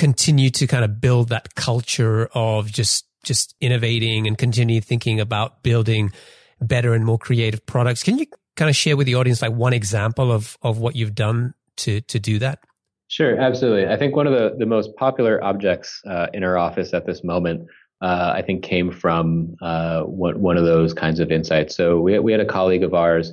continue 0.04 0.50
to 0.50 0.68
kind 0.68 0.84
of 0.84 1.00
build 1.00 1.30
that 1.30 1.56
culture 1.56 2.28
of 2.34 2.70
just 2.70 3.06
just 3.24 3.56
innovating 3.62 4.28
and 4.28 4.38
continue 4.38 4.82
thinking 4.82 5.22
about 5.22 5.64
building 5.64 6.12
better 6.60 6.94
and 6.94 7.06
more 7.06 7.18
creative 7.18 7.66
products. 7.66 8.04
Can 8.04 8.18
you 8.18 8.26
kind 8.58 8.68
of 8.68 8.76
share 8.76 8.98
with 8.98 9.08
the 9.08 9.16
audience 9.16 9.42
like 9.42 9.54
one 9.54 9.72
example 9.72 10.30
of 10.30 10.58
of 10.62 10.78
what 10.78 10.98
you've 10.98 11.16
done 11.16 11.54
to 11.78 12.02
to 12.02 12.20
do 12.20 12.38
that? 12.40 12.60
Sure, 13.08 13.40
absolutely. 13.40 13.88
I 13.88 13.96
think 13.96 14.14
one 14.14 14.28
of 14.28 14.34
the, 14.34 14.58
the 14.58 14.66
most 14.66 14.94
popular 14.98 15.42
objects 15.42 16.02
uh, 16.06 16.28
in 16.34 16.44
our 16.44 16.58
office 16.58 16.94
at 16.94 17.06
this 17.06 17.24
moment, 17.24 17.68
uh, 18.02 18.34
I 18.36 18.42
think, 18.42 18.62
came 18.62 18.92
from 18.92 19.56
uh, 19.62 20.02
one, 20.02 20.42
one 20.42 20.58
of 20.58 20.66
those 20.66 20.94
kinds 20.94 21.22
of 21.22 21.32
insights. 21.32 21.78
So 21.78 22.02
we, 22.02 22.20
we 22.20 22.32
had 22.34 22.42
a 22.42 22.46
colleague 22.46 22.84
of 22.84 22.94
ours 22.94 23.32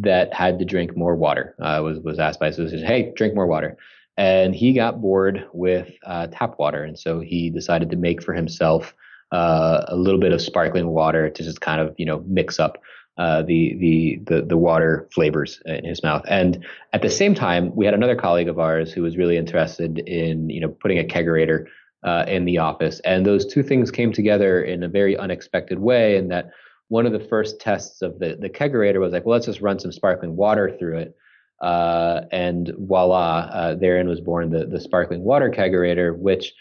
that 0.00 0.34
had 0.34 0.58
to 0.58 0.64
drink 0.64 0.96
more 0.96 1.14
water. 1.14 1.54
Uh, 1.62 1.80
was 1.84 2.00
was 2.00 2.18
asked 2.18 2.40
by 2.40 2.48
his 2.48 2.56
physician, 2.56 2.84
"Hey, 2.84 3.12
drink 3.14 3.36
more 3.36 3.46
water." 3.46 3.76
And 4.16 4.54
he 4.54 4.72
got 4.72 5.00
bored 5.00 5.46
with 5.52 5.90
uh, 6.06 6.26
tap 6.28 6.58
water, 6.58 6.84
and 6.84 6.98
so 6.98 7.20
he 7.20 7.50
decided 7.50 7.90
to 7.90 7.96
make 7.96 8.22
for 8.22 8.34
himself 8.34 8.94
uh, 9.32 9.84
a 9.88 9.96
little 9.96 10.20
bit 10.20 10.32
of 10.32 10.40
sparkling 10.40 10.88
water 10.88 11.30
to 11.30 11.42
just 11.42 11.60
kind 11.60 11.80
of 11.80 11.94
you 11.98 12.06
know 12.06 12.22
mix 12.26 12.60
up 12.60 12.82
uh, 13.18 13.42
the, 13.42 13.76
the 13.78 14.20
the 14.26 14.42
the 14.42 14.56
water 14.56 15.08
flavors 15.12 15.60
in 15.66 15.84
his 15.84 16.02
mouth. 16.02 16.22
And 16.28 16.64
at 16.92 17.02
the 17.02 17.10
same 17.10 17.34
time, 17.34 17.74
we 17.74 17.84
had 17.84 17.94
another 17.94 18.16
colleague 18.16 18.48
of 18.48 18.58
ours 18.58 18.92
who 18.92 19.02
was 19.02 19.16
really 19.16 19.36
interested 19.36 19.98
in 20.00 20.48
you 20.48 20.60
know 20.60 20.68
putting 20.68 20.98
a 20.98 21.04
kegerator 21.04 21.66
uh, 22.04 22.24
in 22.26 22.44
the 22.44 22.58
office, 22.58 23.00
and 23.00 23.24
those 23.24 23.46
two 23.46 23.62
things 23.62 23.90
came 23.90 24.12
together 24.12 24.62
in 24.62 24.82
a 24.82 24.88
very 24.88 25.16
unexpected 25.16 25.78
way. 25.78 26.16
In 26.16 26.28
that 26.28 26.50
one 26.88 27.06
of 27.06 27.12
the 27.12 27.20
first 27.20 27.60
tests 27.60 28.02
of 28.02 28.18
the 28.18 28.36
the 28.40 28.50
kegerator 28.50 29.00
was 29.00 29.12
like, 29.12 29.24
well, 29.24 29.34
let's 29.34 29.46
just 29.46 29.60
run 29.60 29.78
some 29.78 29.92
sparkling 29.92 30.36
water 30.36 30.74
through 30.78 30.98
it. 30.98 31.16
Uh, 31.62 32.22
and 32.32 32.72
voila, 32.76 33.48
uh, 33.52 33.74
therein 33.74 34.08
was 34.08 34.20
born 34.20 34.50
the, 34.50 34.66
the 34.66 34.80
sparkling 34.80 35.22
water 35.22 35.48
kegerator, 35.48 36.16
which 36.18 36.52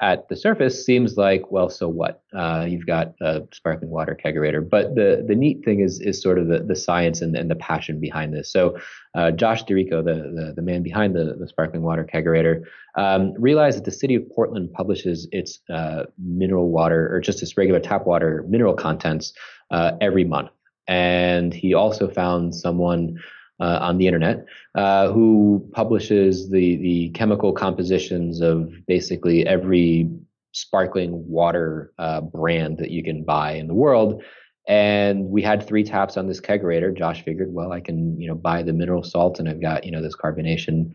at 0.00 0.28
the 0.28 0.36
surface 0.36 0.84
seems 0.84 1.16
like, 1.16 1.50
well, 1.50 1.68
so 1.68 1.88
what? 1.88 2.22
Uh, 2.34 2.66
you've 2.68 2.86
got 2.86 3.14
a 3.20 3.42
sparkling 3.52 3.90
water 3.90 4.18
kegerator. 4.22 4.66
But 4.68 4.94
the, 4.94 5.24
the 5.26 5.34
neat 5.34 5.64
thing 5.64 5.80
is 5.80 6.00
is 6.00 6.20
sort 6.20 6.38
of 6.38 6.48
the, 6.48 6.60
the 6.60 6.76
science 6.76 7.20
and, 7.20 7.36
and 7.36 7.50
the 7.50 7.56
passion 7.56 8.00
behind 8.00 8.34
this. 8.34 8.50
So 8.50 8.78
uh, 9.14 9.30
Josh 9.30 9.64
DeRico, 9.64 10.04
the, 10.04 10.14
the, 10.34 10.52
the 10.56 10.62
man 10.62 10.82
behind 10.82 11.14
the, 11.14 11.36
the 11.38 11.48
sparkling 11.48 11.82
water 11.82 12.08
kegerator, 12.12 12.64
um, 12.96 13.32
realized 13.38 13.78
that 13.78 13.84
the 13.84 13.90
city 13.90 14.14
of 14.14 14.28
Portland 14.30 14.72
publishes 14.72 15.28
its 15.32 15.60
uh, 15.70 16.04
mineral 16.18 16.70
water 16.70 17.14
or 17.14 17.20
just 17.20 17.42
its 17.42 17.56
regular 17.56 17.80
tap 17.80 18.06
water 18.06 18.44
mineral 18.48 18.74
contents 18.74 19.32
uh, 19.70 19.92
every 20.00 20.24
month. 20.24 20.50
And 20.86 21.52
he 21.52 21.74
also 21.74 22.08
found 22.08 22.54
someone 22.54 23.18
uh, 23.60 23.78
on 23.80 23.98
the 23.98 24.06
internet, 24.06 24.44
uh, 24.74 25.10
who 25.10 25.68
publishes 25.72 26.50
the 26.50 26.76
the 26.76 27.10
chemical 27.10 27.52
compositions 27.52 28.40
of 28.40 28.72
basically 28.86 29.46
every 29.46 30.10
sparkling 30.52 31.28
water 31.28 31.92
uh, 31.98 32.20
brand 32.20 32.78
that 32.78 32.90
you 32.90 33.02
can 33.02 33.24
buy 33.24 33.52
in 33.52 33.66
the 33.66 33.74
world. 33.74 34.22
And 34.66 35.26
we 35.30 35.42
had 35.42 35.66
three 35.66 35.82
taps 35.82 36.16
on 36.16 36.26
this 36.26 36.40
kegerator. 36.40 36.96
Josh 36.96 37.24
figured, 37.24 37.52
well, 37.52 37.72
I 37.72 37.80
can 37.80 38.20
you 38.20 38.28
know 38.28 38.34
buy 38.34 38.62
the 38.62 38.72
mineral 38.72 39.02
salt, 39.02 39.38
and 39.38 39.48
I've 39.48 39.60
got 39.60 39.84
you 39.84 39.90
know 39.90 40.02
this 40.02 40.16
carbonation. 40.16 40.92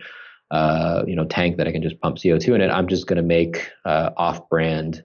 Uh, 0.51 1.03
you 1.07 1.15
know, 1.15 1.25
tank 1.25 1.57
that 1.57 1.67
I 1.67 1.71
can 1.71 1.81
just 1.81 1.99
pump 1.99 2.17
CO2 2.17 2.53
in 2.53 2.61
it. 2.61 2.69
I'm 2.69 2.87
just 2.87 3.07
going 3.07 3.17
to 3.17 3.23
make 3.23 3.71
uh, 3.85 4.11
off-brand 4.17 5.03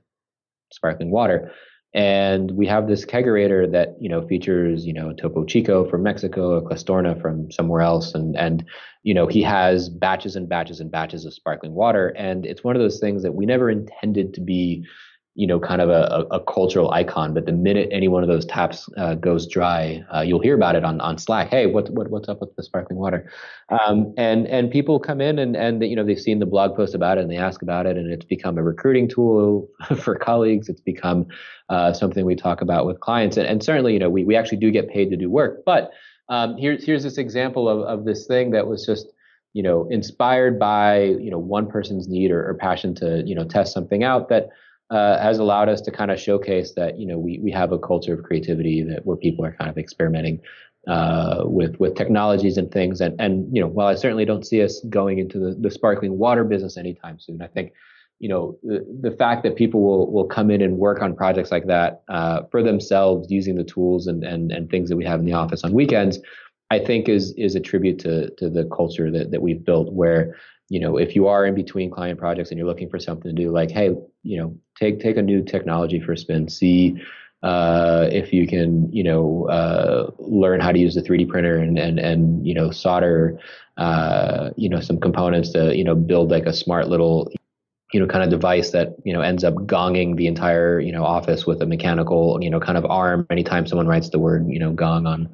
sparkling 0.70 1.10
water. 1.10 1.52
And 1.94 2.50
we 2.50 2.66
have 2.66 2.86
this 2.86 3.06
kegerator 3.06 3.70
that, 3.72 3.96
you 3.98 4.08
know, 4.08 4.26
features, 4.26 4.84
you 4.84 4.92
know, 4.92 5.12
Topo 5.14 5.44
Chico 5.44 5.88
from 5.88 6.02
Mexico, 6.02 6.54
a 6.54 6.62
Clastorna 6.62 7.20
from 7.20 7.50
somewhere 7.50 7.80
else. 7.80 8.14
And, 8.14 8.36
and, 8.36 8.64
you 9.04 9.14
know, 9.14 9.26
he 9.26 9.42
has 9.42 9.88
batches 9.88 10.36
and 10.36 10.48
batches 10.48 10.80
and 10.80 10.90
batches 10.90 11.24
of 11.24 11.32
sparkling 11.32 11.72
water. 11.72 12.08
And 12.10 12.44
it's 12.44 12.62
one 12.62 12.76
of 12.76 12.82
those 12.82 13.00
things 13.00 13.22
that 13.22 13.34
we 13.34 13.46
never 13.46 13.70
intended 13.70 14.34
to 14.34 14.40
be 14.42 14.86
you 15.34 15.46
know, 15.46 15.60
kind 15.60 15.80
of 15.80 15.88
a, 15.88 16.26
a, 16.32 16.40
cultural 16.40 16.90
icon. 16.90 17.32
But 17.32 17.46
the 17.46 17.52
minute 17.52 17.88
any 17.92 18.08
one 18.08 18.24
of 18.24 18.28
those 18.28 18.44
taps 18.44 18.88
uh, 18.96 19.14
goes 19.14 19.46
dry, 19.46 20.04
uh, 20.12 20.20
you'll 20.20 20.40
hear 20.40 20.56
about 20.56 20.74
it 20.74 20.84
on, 20.84 21.00
on 21.00 21.16
Slack. 21.16 21.48
Hey, 21.48 21.66
what, 21.66 21.88
what 21.90 22.10
what's 22.10 22.28
up 22.28 22.40
with 22.40 22.54
the 22.56 22.62
sparkling 22.64 22.98
water? 22.98 23.30
Um, 23.68 24.12
and 24.16 24.48
and 24.48 24.68
people 24.68 24.98
come 24.98 25.20
in 25.20 25.38
and 25.38 25.54
and 25.56 25.80
you 25.84 25.94
know 25.94 26.04
they've 26.04 26.18
seen 26.18 26.40
the 26.40 26.46
blog 26.46 26.74
post 26.74 26.94
about 26.94 27.18
it 27.18 27.20
and 27.20 27.30
they 27.30 27.36
ask 27.36 27.62
about 27.62 27.86
it, 27.86 27.96
and 27.96 28.10
it's 28.10 28.24
become 28.24 28.58
a 28.58 28.62
recruiting 28.62 29.08
tool 29.08 29.68
for 30.02 30.16
colleagues. 30.16 30.68
It's 30.68 30.80
become 30.80 31.26
uh, 31.68 31.92
something 31.92 32.24
we 32.24 32.34
talk 32.34 32.60
about 32.60 32.86
with 32.86 32.98
clients, 33.00 33.36
and, 33.36 33.46
and 33.46 33.62
certainly 33.62 33.92
you 33.92 34.00
know 34.00 34.10
we 34.10 34.24
we 34.24 34.34
actually 34.34 34.58
do 34.58 34.70
get 34.70 34.88
paid 34.88 35.10
to 35.10 35.16
do 35.16 35.30
work. 35.30 35.62
But 35.64 35.92
um, 36.28 36.56
here's 36.56 36.84
here's 36.84 37.04
this 37.04 37.18
example 37.18 37.68
of 37.68 37.80
of 37.82 38.04
this 38.04 38.26
thing 38.26 38.50
that 38.50 38.66
was 38.66 38.84
just 38.84 39.06
you 39.52 39.62
know 39.62 39.86
inspired 39.88 40.58
by 40.58 41.02
you 41.02 41.30
know 41.30 41.38
one 41.38 41.68
person's 41.68 42.08
need 42.08 42.30
or, 42.30 42.48
or 42.48 42.54
passion 42.54 42.94
to 42.96 43.22
you 43.24 43.34
know 43.34 43.44
test 43.44 43.72
something 43.72 44.02
out 44.02 44.28
that 44.30 44.48
uh, 44.90 45.18
has 45.18 45.38
allowed 45.38 45.68
us 45.68 45.80
to 45.82 45.90
kind 45.90 46.10
of 46.10 46.18
showcase 46.18 46.72
that 46.76 46.98
you 46.98 47.06
know 47.06 47.18
we 47.18 47.38
we 47.42 47.50
have 47.50 47.72
a 47.72 47.78
culture 47.78 48.14
of 48.14 48.22
creativity 48.22 48.82
that 48.82 49.04
where 49.04 49.16
people 49.16 49.44
are 49.44 49.52
kind 49.52 49.70
of 49.70 49.78
experimenting 49.78 50.40
uh, 50.86 51.42
with 51.44 51.78
with 51.78 51.94
technologies 51.94 52.56
and 52.56 52.70
things. 52.70 53.00
And 53.00 53.20
and 53.20 53.54
you 53.54 53.60
know 53.60 53.68
while 53.68 53.88
I 53.88 53.94
certainly 53.94 54.24
don't 54.24 54.46
see 54.46 54.62
us 54.62 54.80
going 54.88 55.18
into 55.18 55.38
the, 55.38 55.54
the 55.54 55.70
sparkling 55.70 56.18
water 56.18 56.44
business 56.44 56.76
anytime 56.76 57.18
soon, 57.18 57.42
I 57.42 57.48
think 57.48 57.72
you 58.18 58.28
know, 58.28 58.58
the, 58.62 58.84
the 59.00 59.12
fact 59.12 59.42
that 59.44 59.56
people 59.56 59.80
will, 59.80 60.10
will 60.10 60.26
come 60.26 60.50
in 60.50 60.60
and 60.60 60.76
work 60.78 61.02
on 61.02 61.14
projects 61.14 61.52
like 61.52 61.66
that 61.66 62.02
uh, 62.08 62.42
for 62.50 62.62
themselves 62.62 63.30
using 63.30 63.54
the 63.54 63.64
tools 63.64 64.06
and, 64.06 64.24
and, 64.24 64.50
and 64.50 64.68
things 64.70 64.88
that 64.88 64.96
we 64.96 65.04
have 65.04 65.20
in 65.20 65.26
the 65.26 65.32
office 65.32 65.62
on 65.62 65.72
weekends, 65.72 66.18
I 66.70 66.78
think 66.78 67.08
is 67.08 67.32
is 67.36 67.54
a 67.54 67.60
tribute 67.60 67.98
to 68.00 68.30
to 68.36 68.50
the 68.50 68.64
culture 68.64 69.10
that, 69.10 69.30
that 69.30 69.40
we've 69.40 69.64
built 69.64 69.92
where, 69.92 70.36
you 70.68 70.80
know, 70.80 70.96
if 70.96 71.16
you 71.16 71.26
are 71.28 71.46
in 71.46 71.54
between 71.54 71.90
client 71.90 72.18
projects 72.18 72.50
and 72.50 72.58
you're 72.58 72.66
looking 72.66 72.90
for 72.90 72.98
something 72.98 73.34
to 73.34 73.42
do, 73.42 73.50
like, 73.50 73.70
hey, 73.70 73.94
you 74.22 74.38
know, 74.38 74.56
take 74.78 75.00
take 75.00 75.16
a 75.16 75.22
new 75.22 75.42
technology 75.42 76.00
for 76.00 76.12
a 76.12 76.18
spin, 76.18 76.48
see 76.48 77.00
uh, 77.42 78.08
if 78.10 78.32
you 78.32 78.46
can, 78.46 78.92
you 78.92 79.04
know, 79.04 79.48
uh, 79.48 80.10
learn 80.18 80.60
how 80.60 80.72
to 80.72 80.78
use 80.78 80.94
the 80.94 81.02
3D 81.02 81.28
printer 81.28 81.56
and 81.56 81.78
and 81.78 81.98
and 81.98 82.46
you 82.46 82.54
know 82.54 82.70
solder, 82.70 83.38
uh, 83.76 84.50
you 84.56 84.68
know, 84.68 84.80
some 84.80 84.98
components 84.98 85.50
to 85.52 85.76
you 85.76 85.84
know 85.84 85.94
build 85.94 86.30
like 86.30 86.46
a 86.46 86.52
smart 86.52 86.88
little 86.88 87.30
you 87.92 88.00
know, 88.00 88.06
kind 88.06 88.22
of 88.22 88.30
device 88.30 88.70
that, 88.72 88.96
you 89.04 89.12
know, 89.12 89.22
ends 89.22 89.44
up 89.44 89.54
gonging 89.54 90.16
the 90.16 90.26
entire, 90.26 90.78
you 90.78 90.92
know, 90.92 91.04
office 91.04 91.46
with 91.46 91.62
a 91.62 91.66
mechanical, 91.66 92.38
you 92.42 92.50
know, 92.50 92.60
kind 92.60 92.76
of 92.76 92.84
arm 92.84 93.26
anytime 93.30 93.66
someone 93.66 93.86
writes 93.86 94.10
the 94.10 94.18
word, 94.18 94.46
you 94.48 94.58
know, 94.58 94.72
gong 94.72 95.06
on, 95.06 95.30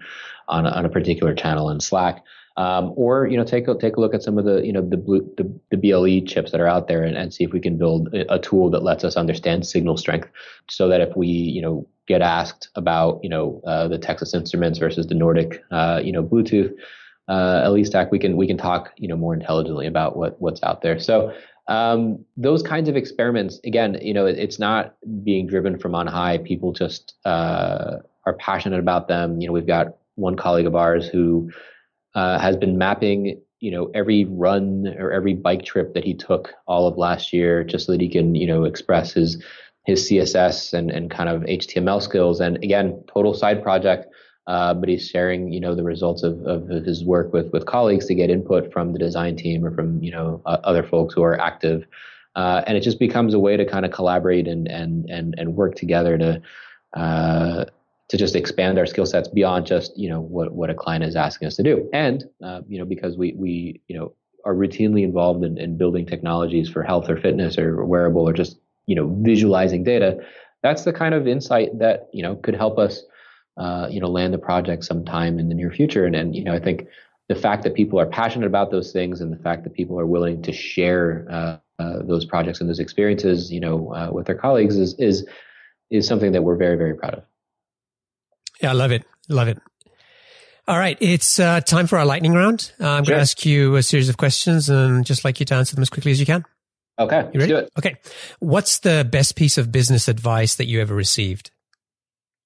on, 0.47 0.67
on 0.67 0.85
a 0.85 0.89
particular 0.89 1.35
channel 1.35 1.71
in 1.71 1.81
Slack. 1.81 2.23
Um, 2.57 2.93
or, 2.95 3.27
you 3.27 3.37
know, 3.37 3.43
take 3.45 3.67
a, 3.67 3.77
take 3.77 3.97
a 3.97 4.01
look 4.01 4.15
at 4.15 4.23
some 4.23 4.39
of 4.39 4.45
the, 4.45 4.65
you 4.65 4.73
know, 4.73 4.81
the, 4.81 4.97
blue, 4.97 5.29
the, 5.37 5.53
the 5.71 5.77
BLE 5.77 6.25
chips 6.25 6.53
that 6.53 6.61
are 6.61 6.69
out 6.69 6.87
there 6.87 7.03
and, 7.03 7.17
and 7.17 7.35
see 7.35 7.43
if 7.43 7.53
we 7.53 7.59
can 7.59 7.77
build 7.77 8.15
a, 8.15 8.39
tool 8.39 8.71
that 8.71 8.85
lets 8.85 9.03
us 9.03 9.17
understand 9.17 9.67
signal 9.67 9.97
strength 9.97 10.29
so 10.69 10.87
that 10.87 11.01
if 11.01 11.17
we, 11.17 11.27
you 11.27 11.61
know, 11.61 11.85
get 12.07 12.23
asked 12.23 12.69
about, 12.77 13.19
you 13.25 13.29
know, 13.29 13.61
uh, 13.67 13.89
the 13.89 13.99
Texas 13.99 14.35
Instruments 14.35 14.79
versus 14.79 15.09
the 15.09 15.15
Nordic, 15.15 15.65
uh, 15.73 16.01
you 16.05 16.13
know, 16.13 16.23
Bluetooth, 16.23 16.73
uh, 17.27 17.63
at 17.65 17.73
least 17.73 17.97
we 18.13 18.21
can, 18.21 18.37
we 18.37 18.47
can 18.47 18.59
talk, 18.59 18.93
you 18.99 19.09
know, 19.09 19.17
more 19.17 19.35
intelligently 19.35 19.87
about 19.89 20.17
what, 20.17 20.41
what's 20.41 20.63
out 20.63 20.81
there. 20.83 21.01
So, 21.01 21.35
um, 21.67 22.25
those 22.37 22.63
kinds 22.63 22.89
of 22.89 22.97
experiments, 22.97 23.59
again, 23.65 23.99
you 24.03 24.13
know, 24.13 24.27
it, 24.27 24.39
it's 24.39 24.59
not 24.59 24.95
being 25.25 25.47
driven 25.47 25.79
from 25.79 25.95
on 25.95 26.07
high. 26.07 26.39
People 26.39 26.73
just 26.73 27.15
uh, 27.25 27.97
are 28.27 28.35
passionate 28.35 28.81
about 28.81 29.09
them. 29.09 29.41
You 29.41 29.49
know, 29.49 29.53
we've 29.53 29.67
got 29.67 29.97
one 30.17 30.37
colleague 30.37 30.67
of 30.67 30.77
ours 30.77 31.09
who 31.09 31.51
uh, 32.15 32.39
has 32.39 32.57
been 32.57 32.79
mapping, 32.79 33.41
you 33.61 33.71
know, 33.71 33.91
every 33.95 34.25
run 34.25 34.95
or 34.99 35.13
every 35.13 35.35
bike 35.35 35.65
trip 35.65 35.95
that 35.95 36.05
he 36.05 36.15
took 36.15 36.53
all 36.67 36.87
of 36.87 36.97
last 36.97 37.33
year, 37.33 37.65
just 37.65 37.87
so 37.87 37.93
that 37.93 38.01
he 38.01 38.09
can, 38.09 38.35
you 38.35 38.47
know, 38.47 38.65
express 38.65 39.13
his 39.13 39.43
his 39.85 40.09
CSS 40.09 40.73
and 40.73 40.91
and 40.91 41.11
kind 41.11 41.29
of 41.29 41.43
HTML 41.43 42.03
skills. 42.03 42.41
And 42.41 42.57
again, 42.63 43.03
total 43.07 43.35
side 43.35 43.63
project 43.63 44.07
uh, 44.47 44.75
but 44.75 44.89
he's 44.89 45.09
sharing, 45.09 45.53
you 45.53 45.61
know, 45.61 45.75
the 45.75 45.83
results 45.83 46.23
of, 46.23 46.45
of 46.47 46.69
his 46.69 47.05
work 47.05 47.33
with 47.33 47.51
with 47.53 47.65
colleagues 47.67 48.07
to 48.07 48.15
get 48.15 48.31
input 48.31 48.73
from 48.73 48.93
the 48.93 48.99
design 48.99 49.37
team 49.37 49.65
or 49.65 49.75
from 49.75 50.03
you 50.03 50.11
know 50.11 50.43
uh, 50.45 50.59
other 50.65 50.83
folks 50.83 51.15
who 51.15 51.23
are 51.23 51.41
active, 51.41 51.87
uh, 52.37 52.63
and 52.67 52.77
it 52.77 52.83
just 52.83 52.99
becomes 52.99 53.33
a 53.33 53.39
way 53.39 53.57
to 53.57 53.65
kind 53.65 53.87
of 53.87 53.93
collaborate 53.93 54.47
and 54.47 54.69
and 54.69 55.09
and 55.09 55.35
and 55.39 55.57
work 55.57 55.77
together 55.77 56.19
to 56.19 56.43
uh, 56.93 57.65
to 58.09 58.17
just 58.17 58.37
expand 58.37 58.79
our 58.79 58.87
skill 58.87 59.07
sets 59.07 59.29
beyond 59.29 59.67
just 59.67 59.97
you 59.97 60.09
know 60.09 60.21
what 60.21 60.53
what 60.53 60.71
a 60.71 60.75
client 60.75 61.05
is 61.05 61.17
asking 61.17 61.49
us 61.49 61.57
to 61.57 61.63
do, 61.63 61.89
and 61.93 62.25
uh, 62.43 62.61
you 62.69 62.79
know 62.79 62.85
because 62.85 63.17
we 63.17 63.35
we 63.37 63.81
you 63.89 63.99
know 63.99 64.15
are 64.45 64.55
routinely 64.55 65.05
involved 65.05 65.43
in, 65.43 65.57
in 65.57 65.79
building 65.79 66.05
technologies 66.05 66.69
for 66.69 66.83
health 66.83 67.09
or 67.09 67.17
fitness 67.17 67.57
or 67.57 67.85
wearable 67.87 68.29
or 68.29 68.33
just 68.33 68.59
you 68.87 68.95
know 68.95 69.15
visualizing 69.23 69.85
data. 69.85 70.19
That's 70.63 70.85
the 70.85 70.93
kind 70.93 71.15
of 71.15 71.27
insight 71.27 71.79
that 71.79 72.09
you 72.13 72.23
know 72.23 72.37
could 72.37 72.55
help 72.55 72.79
us 72.79 73.03
uh, 73.57 73.87
you 73.91 74.01
know, 74.01 74.09
land 74.09 74.35
the 74.35 74.39
project 74.39 74.85
sometime 74.85 75.39
in 75.39 75.49
the 75.49 75.55
near 75.55 75.71
future. 75.71 76.05
And, 76.07 76.17
and, 76.17 76.35
you 76.35 76.43
know, 76.43 76.53
I 76.53 76.59
think 76.59 76.89
the 77.29 77.35
fact 77.35 77.63
that 77.63 77.75
people 77.75 78.01
are 78.01 78.07
passionate 78.07 78.47
about 78.47 78.71
those 78.71 78.93
things 78.93 79.21
and 79.21 79.33
the 79.33 79.43
fact 79.43 79.65
that 79.65 79.75
people 79.75 79.99
are 79.99 80.07
willing 80.07 80.43
to 80.43 80.53
share 80.53 81.27
uh, 81.31 81.59
uh, 81.79 82.03
those 82.03 82.25
projects 82.25 82.61
and 82.61 82.69
those 82.69 82.81
experiences, 82.81 83.53
you 83.53 83.61
know, 83.61 83.95
uh, 83.95 84.11
with 84.13 84.27
their 84.27 84.35
colleagues 84.35 84.77
is, 84.77 84.95
is, 84.99 85.27
is 85.91 86.07
something 86.07 86.33
that 86.33 86.43
we're 86.43 86.57
very, 86.57 86.77
very 86.77 86.95
proud 86.95 87.15
of. 87.15 87.23
Yeah, 88.65 88.71
I 88.71 88.73
love 88.73 88.93
it. 88.93 89.05
Love 89.29 89.49
it. 89.49 89.59
All 90.67 90.79
right. 90.79 90.97
It's 90.99 91.39
uh, 91.39 91.61
time 91.61 91.87
for 91.87 91.99
our 91.99 92.07
lightning 92.07 92.33
round. 92.33 92.73
Uh, 92.81 92.89
I'm 92.89 93.05
sure. 93.05 93.13
going 93.13 93.19
to 93.19 93.21
ask 93.21 93.45
you 93.45 93.77
a 93.77 93.83
series 93.83 94.09
of 94.09 94.17
questions 94.17 94.71
and 94.71 95.05
just 95.05 95.23
like 95.23 95.39
you 95.39 95.45
to 95.45 95.55
answer 95.55 95.77
them 95.77 95.83
as 95.83 95.91
quickly 95.91 96.13
as 96.13 96.19
you 96.19 96.25
can. 96.25 96.47
Okay. 96.99 97.29
You 97.35 97.41
ready? 97.41 97.69
Okay. 97.79 97.97
What's 98.39 98.79
the 98.79 99.07
best 99.13 99.37
piece 99.37 99.59
of 99.59 99.71
business 99.71 100.09
advice 100.09 100.55
that 100.55 100.65
you 100.65 100.81
ever 100.81 100.95
received? 100.95 101.51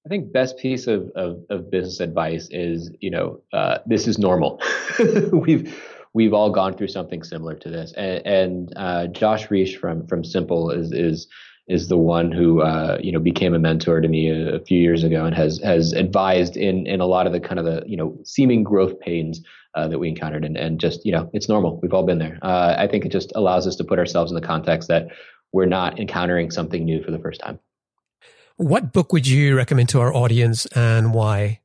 I 0.05 0.09
think 0.09 0.33
best 0.33 0.57
piece 0.57 0.87
of, 0.87 1.09
of, 1.15 1.37
of 1.49 1.71
business 1.71 2.01
advice 2.01 2.49
is, 2.51 2.91
you 2.99 3.11
know, 3.11 3.39
uh, 3.53 3.77
this 3.85 4.05
is 4.05 4.17
normal. 4.19 4.61
we've 5.31 5.81
we've 6.13 6.33
all 6.33 6.49
gone 6.49 6.73
through 6.73 6.89
something 6.89 7.23
similar 7.23 7.55
to 7.55 7.69
this. 7.69 7.93
And, 7.93 8.27
and 8.27 8.73
uh, 8.75 9.07
Josh 9.07 9.49
Reich 9.49 9.77
from 9.77 10.05
from 10.05 10.25
Simple 10.25 10.69
is 10.69 10.91
is 10.91 11.29
is 11.69 11.87
the 11.87 11.97
one 11.97 12.31
who 12.31 12.61
uh, 12.61 12.97
you 12.99 13.11
know 13.11 13.19
became 13.19 13.53
a 13.53 13.59
mentor 13.59 14.01
to 14.01 14.07
me 14.07 14.29
a, 14.29 14.55
a, 14.55 14.59
few 14.59 14.79
years 14.79 15.03
ago 15.03 15.23
and 15.25 15.35
has 15.35 15.59
has 15.63 15.93
advised 15.93 16.57
in 16.57 16.85
in 16.87 16.99
a 16.99 17.05
lot 17.05 17.27
of 17.27 17.31
the 17.31 17.39
kind 17.39 17.59
of 17.59 17.65
the 17.65 17.83
you 17.85 17.95
know 17.95 18.17
seeming 18.25 18.63
growth 18.63 18.99
pains 18.99 19.41
uh, 19.75 19.87
that 19.87 19.99
we 19.99 20.09
encountered 20.09 20.43
and 20.43 20.57
and 20.57 20.79
just 20.79 21.05
you 21.05 21.11
know 21.11 21.29
it's 21.31 21.47
normal. 21.47 21.79
We've 21.81 21.93
all 21.93 22.05
been 22.05 22.19
there. 22.19 22.39
Uh, 22.41 22.75
I 22.77 22.87
think 22.87 23.05
it 23.05 23.11
just 23.11 23.31
allows 23.35 23.67
us 23.67 23.75
to 23.77 23.83
put 23.83 23.99
ourselves 23.99 24.31
in 24.31 24.35
the 24.35 24.45
context 24.45 24.89
that 24.89 25.07
we're 25.53 25.65
not 25.65 25.99
encountering 25.99 26.51
something 26.51 26.83
new 26.83 27.01
for 27.03 27.11
the 27.11 27.19
first 27.19 27.39
time. 27.39 27.59
What 28.57 28.91
book 28.91 29.13
would 29.13 29.25
you 29.25 29.55
recommend 29.55 29.89
to 29.89 30.01
our 30.01 30.13
audience 30.13 30.65
and 30.67 31.13
why? 31.13 31.61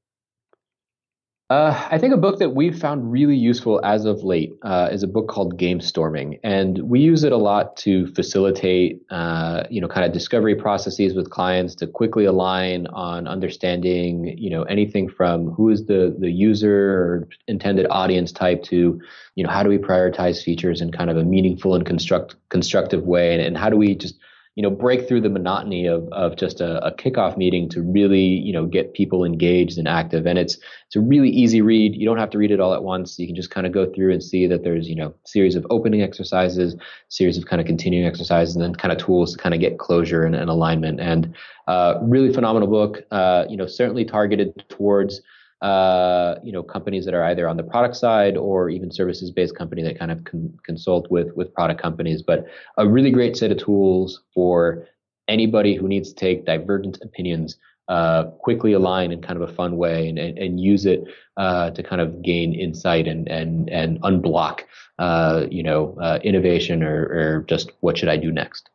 Uh, 1.50 1.88
I 1.90 1.98
think 1.98 2.14
a 2.14 2.16
book 2.16 2.38
that 2.38 2.54
we've 2.54 2.78
found 2.78 3.12
really 3.12 3.36
useful 3.36 3.78
as 3.84 4.06
of 4.06 4.24
late 4.24 4.54
uh, 4.62 4.88
is 4.90 5.02
a 5.02 5.06
book 5.06 5.28
called 5.28 5.58
Gamestorming, 5.58 6.40
and 6.42 6.78
we 6.88 7.00
use 7.00 7.22
it 7.22 7.32
a 7.32 7.36
lot 7.36 7.76
to 7.78 8.06
facilitate, 8.14 9.02
uh, 9.10 9.64
you 9.68 9.78
know, 9.78 9.86
kind 9.86 10.06
of 10.06 10.12
discovery 10.12 10.54
processes 10.54 11.14
with 11.14 11.28
clients 11.28 11.74
to 11.76 11.86
quickly 11.86 12.24
align 12.24 12.86
on 12.86 13.28
understanding, 13.28 14.34
you 14.38 14.48
know, 14.48 14.62
anything 14.62 15.06
from 15.06 15.50
who 15.50 15.68
is 15.68 15.84
the 15.84 16.16
the 16.18 16.30
user 16.30 16.94
or 16.94 17.28
intended 17.46 17.86
audience 17.90 18.32
type 18.32 18.62
to, 18.62 18.98
you 19.34 19.44
know, 19.44 19.50
how 19.50 19.62
do 19.62 19.68
we 19.68 19.76
prioritize 19.76 20.42
features 20.42 20.80
in 20.80 20.92
kind 20.92 21.10
of 21.10 21.18
a 21.18 21.24
meaningful 21.24 21.74
and 21.74 21.84
construct 21.84 22.36
constructive 22.48 23.02
way, 23.04 23.34
and, 23.34 23.42
and 23.42 23.58
how 23.58 23.68
do 23.68 23.76
we 23.76 23.94
just 23.94 24.18
you 24.54 24.62
know 24.62 24.70
break 24.70 25.08
through 25.08 25.20
the 25.20 25.28
monotony 25.28 25.86
of 25.86 26.08
of 26.12 26.36
just 26.36 26.60
a, 26.60 26.84
a, 26.84 26.94
kickoff 26.94 27.36
meeting 27.36 27.68
to 27.68 27.82
really 27.82 28.20
you 28.20 28.52
know 28.52 28.66
get 28.66 28.94
people 28.94 29.24
engaged 29.24 29.78
and 29.78 29.88
active. 29.88 30.26
And 30.26 30.38
it's 30.38 30.58
it's 30.86 30.96
a 30.96 31.00
really 31.00 31.28
easy 31.30 31.60
read. 31.60 31.96
You 31.96 32.06
don't 32.06 32.18
have 32.18 32.30
to 32.30 32.38
read 32.38 32.50
it 32.50 32.60
all 32.60 32.72
at 32.72 32.84
once. 32.84 33.18
You 33.18 33.26
can 33.26 33.34
just 33.34 33.50
kind 33.50 33.66
of 33.66 33.72
go 33.72 33.90
through 33.92 34.12
and 34.12 34.22
see 34.22 34.46
that 34.46 34.62
there's 34.62 34.88
you 34.88 34.94
know 34.94 35.14
series 35.24 35.56
of 35.56 35.66
opening 35.70 36.02
exercises 36.02 36.76
series 37.08 37.36
of 37.36 37.46
kind 37.46 37.60
of 37.60 37.66
continuing 37.66 38.06
exercises 38.06 38.54
and 38.54 38.64
then 38.64 38.74
kind 38.74 38.92
of 38.92 38.98
tools 38.98 39.32
to 39.32 39.38
kind 39.38 39.54
of 39.54 39.60
get 39.60 39.78
closure 39.78 40.24
and, 40.24 40.34
and 40.34 40.48
alignment. 40.48 41.00
And 41.00 41.34
uh, 41.66 41.98
really 42.02 42.32
phenomenal 42.32 42.68
book. 42.68 43.02
Uh, 43.10 43.44
you 43.48 43.56
know 43.56 43.66
certainly 43.66 44.04
targeted 44.04 44.64
towards 44.68 45.20
uh, 45.64 46.38
you 46.44 46.52
know, 46.52 46.62
companies 46.62 47.06
that 47.06 47.14
are 47.14 47.24
either 47.24 47.48
on 47.48 47.56
the 47.56 47.62
product 47.62 47.96
side 47.96 48.36
or 48.36 48.68
even 48.68 48.90
services 48.90 49.30
based 49.30 49.56
company 49.56 49.82
that 49.82 49.98
kind 49.98 50.10
of 50.10 50.22
con- 50.24 50.52
consult 50.62 51.10
with 51.10 51.34
with 51.36 51.54
product 51.54 51.80
companies. 51.80 52.20
But 52.20 52.46
a 52.76 52.86
really 52.86 53.10
great 53.10 53.34
set 53.34 53.50
of 53.50 53.56
tools 53.56 54.20
for 54.34 54.86
anybody 55.26 55.74
who 55.74 55.88
needs 55.88 56.10
to 56.10 56.14
take 56.16 56.44
divergent 56.44 56.98
opinions 57.00 57.56
uh, 57.88 58.24
quickly 58.46 58.74
align 58.74 59.10
in 59.10 59.22
kind 59.22 59.40
of 59.40 59.48
a 59.48 59.52
fun 59.52 59.78
way 59.78 60.06
and, 60.06 60.18
and, 60.18 60.36
and 60.36 60.60
use 60.60 60.84
it 60.84 61.04
uh, 61.38 61.70
to 61.70 61.82
kind 61.82 62.02
of 62.02 62.20
gain 62.20 62.52
insight 62.52 63.08
and 63.08 63.26
and 63.28 63.70
and 63.70 63.98
unblock 64.02 64.64
uh, 64.98 65.46
you 65.50 65.62
know 65.62 65.96
uh, 65.98 66.18
innovation 66.22 66.82
or, 66.82 67.06
or 67.06 67.44
just 67.48 67.72
what 67.80 67.96
should 67.96 68.10
I 68.10 68.18
do 68.18 68.30
next. 68.30 68.68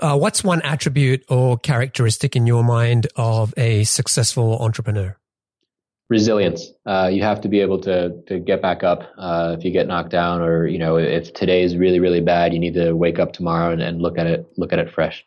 What's 0.00 0.42
one 0.42 0.62
attribute 0.62 1.22
or 1.28 1.58
characteristic 1.58 2.34
in 2.34 2.46
your 2.46 2.64
mind 2.64 3.08
of 3.14 3.52
a 3.58 3.84
successful 3.84 4.58
entrepreneur? 4.58 5.18
Resilience. 6.12 6.70
Uh, 6.86 7.08
you 7.12 7.22
have 7.22 7.40
to 7.40 7.48
be 7.48 7.60
able 7.60 7.80
to 7.80 8.22
to 8.28 8.38
get 8.38 8.62
back 8.62 8.84
up 8.84 9.00
uh, 9.18 9.56
if 9.58 9.64
you 9.64 9.72
get 9.72 9.86
knocked 9.88 10.10
down, 10.10 10.40
or 10.42 10.66
you 10.66 10.78
know 10.78 10.96
if 10.96 11.32
today 11.32 11.62
is 11.64 11.76
really 11.76 11.98
really 11.98 12.20
bad, 12.20 12.52
you 12.52 12.60
need 12.60 12.74
to 12.74 12.92
wake 12.92 13.18
up 13.18 13.32
tomorrow 13.32 13.72
and, 13.72 13.82
and 13.82 14.00
look 14.00 14.18
at 14.18 14.26
it 14.26 14.46
look 14.56 14.72
at 14.72 14.78
it 14.78 14.88
fresh. 14.94 15.24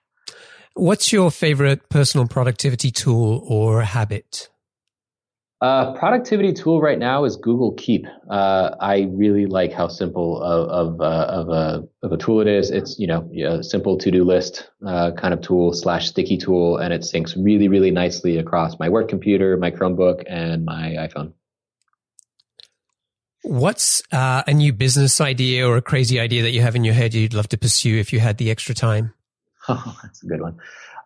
What's 0.76 1.12
your 1.12 1.32
favorite 1.32 1.90
personal 1.90 2.28
productivity 2.28 2.92
tool 2.92 3.44
or 3.48 3.82
habit? 3.82 4.50
Uh, 5.66 5.98
productivity 5.98 6.54
tool 6.54 6.80
right 6.80 7.00
now 7.00 7.24
is 7.24 7.38
Google 7.38 7.74
Keep. 7.74 8.06
Uh, 8.30 8.76
I 8.80 9.08
really 9.10 9.48
like 9.48 9.74
how 9.74 9.88
simple 9.88 10.40
of 10.40 10.70
of, 10.70 11.02
uh, 11.02 11.26
of, 11.28 11.50
a 11.50 11.84
of 12.04 12.12
a 12.12 12.18
tool 12.18 12.40
it 12.40 12.48
is. 12.48 12.70
It's 12.70 13.00
you 13.00 13.08
know 13.08 13.28
a 13.44 13.64
simple 13.64 13.98
to 13.98 14.12
do 14.12 14.24
list 14.24 14.70
uh, 14.86 15.14
kind 15.14 15.34
of 15.34 15.42
tool 15.42 15.74
slash 15.74 16.08
sticky 16.08 16.38
tool, 16.38 16.78
and 16.78 16.94
it 16.94 17.02
syncs 17.02 17.34
really 17.36 17.68
really 17.68 17.90
nicely 17.90 18.38
across 18.38 18.78
my 18.78 18.90
work 18.90 19.10
computer, 19.10 19.58
my 19.58 19.72
Chromebook, 19.72 20.22
and 20.28 20.66
my 20.66 20.98
iPhone. 21.00 21.34
What's 23.42 24.04
uh, 24.12 24.44
a 24.46 24.54
new 24.54 24.72
business 24.72 25.20
idea 25.20 25.68
or 25.68 25.78
a 25.78 25.82
crazy 25.82 26.20
idea 26.20 26.44
that 26.44 26.52
you 26.52 26.62
have 26.62 26.76
in 26.76 26.84
your 26.84 26.94
head 26.94 27.16
you'd 27.16 27.34
love 27.34 27.50
to 27.50 27.58
pursue 27.58 27.98
if 27.98 28.14
you 28.14 28.20
had 28.20 28.38
the 28.38 28.52
extra 28.52 28.76
time? 28.76 29.14
Oh, 29.68 29.98
that's 30.04 30.22
a 30.22 30.28
good 30.28 30.42
one. 30.42 30.60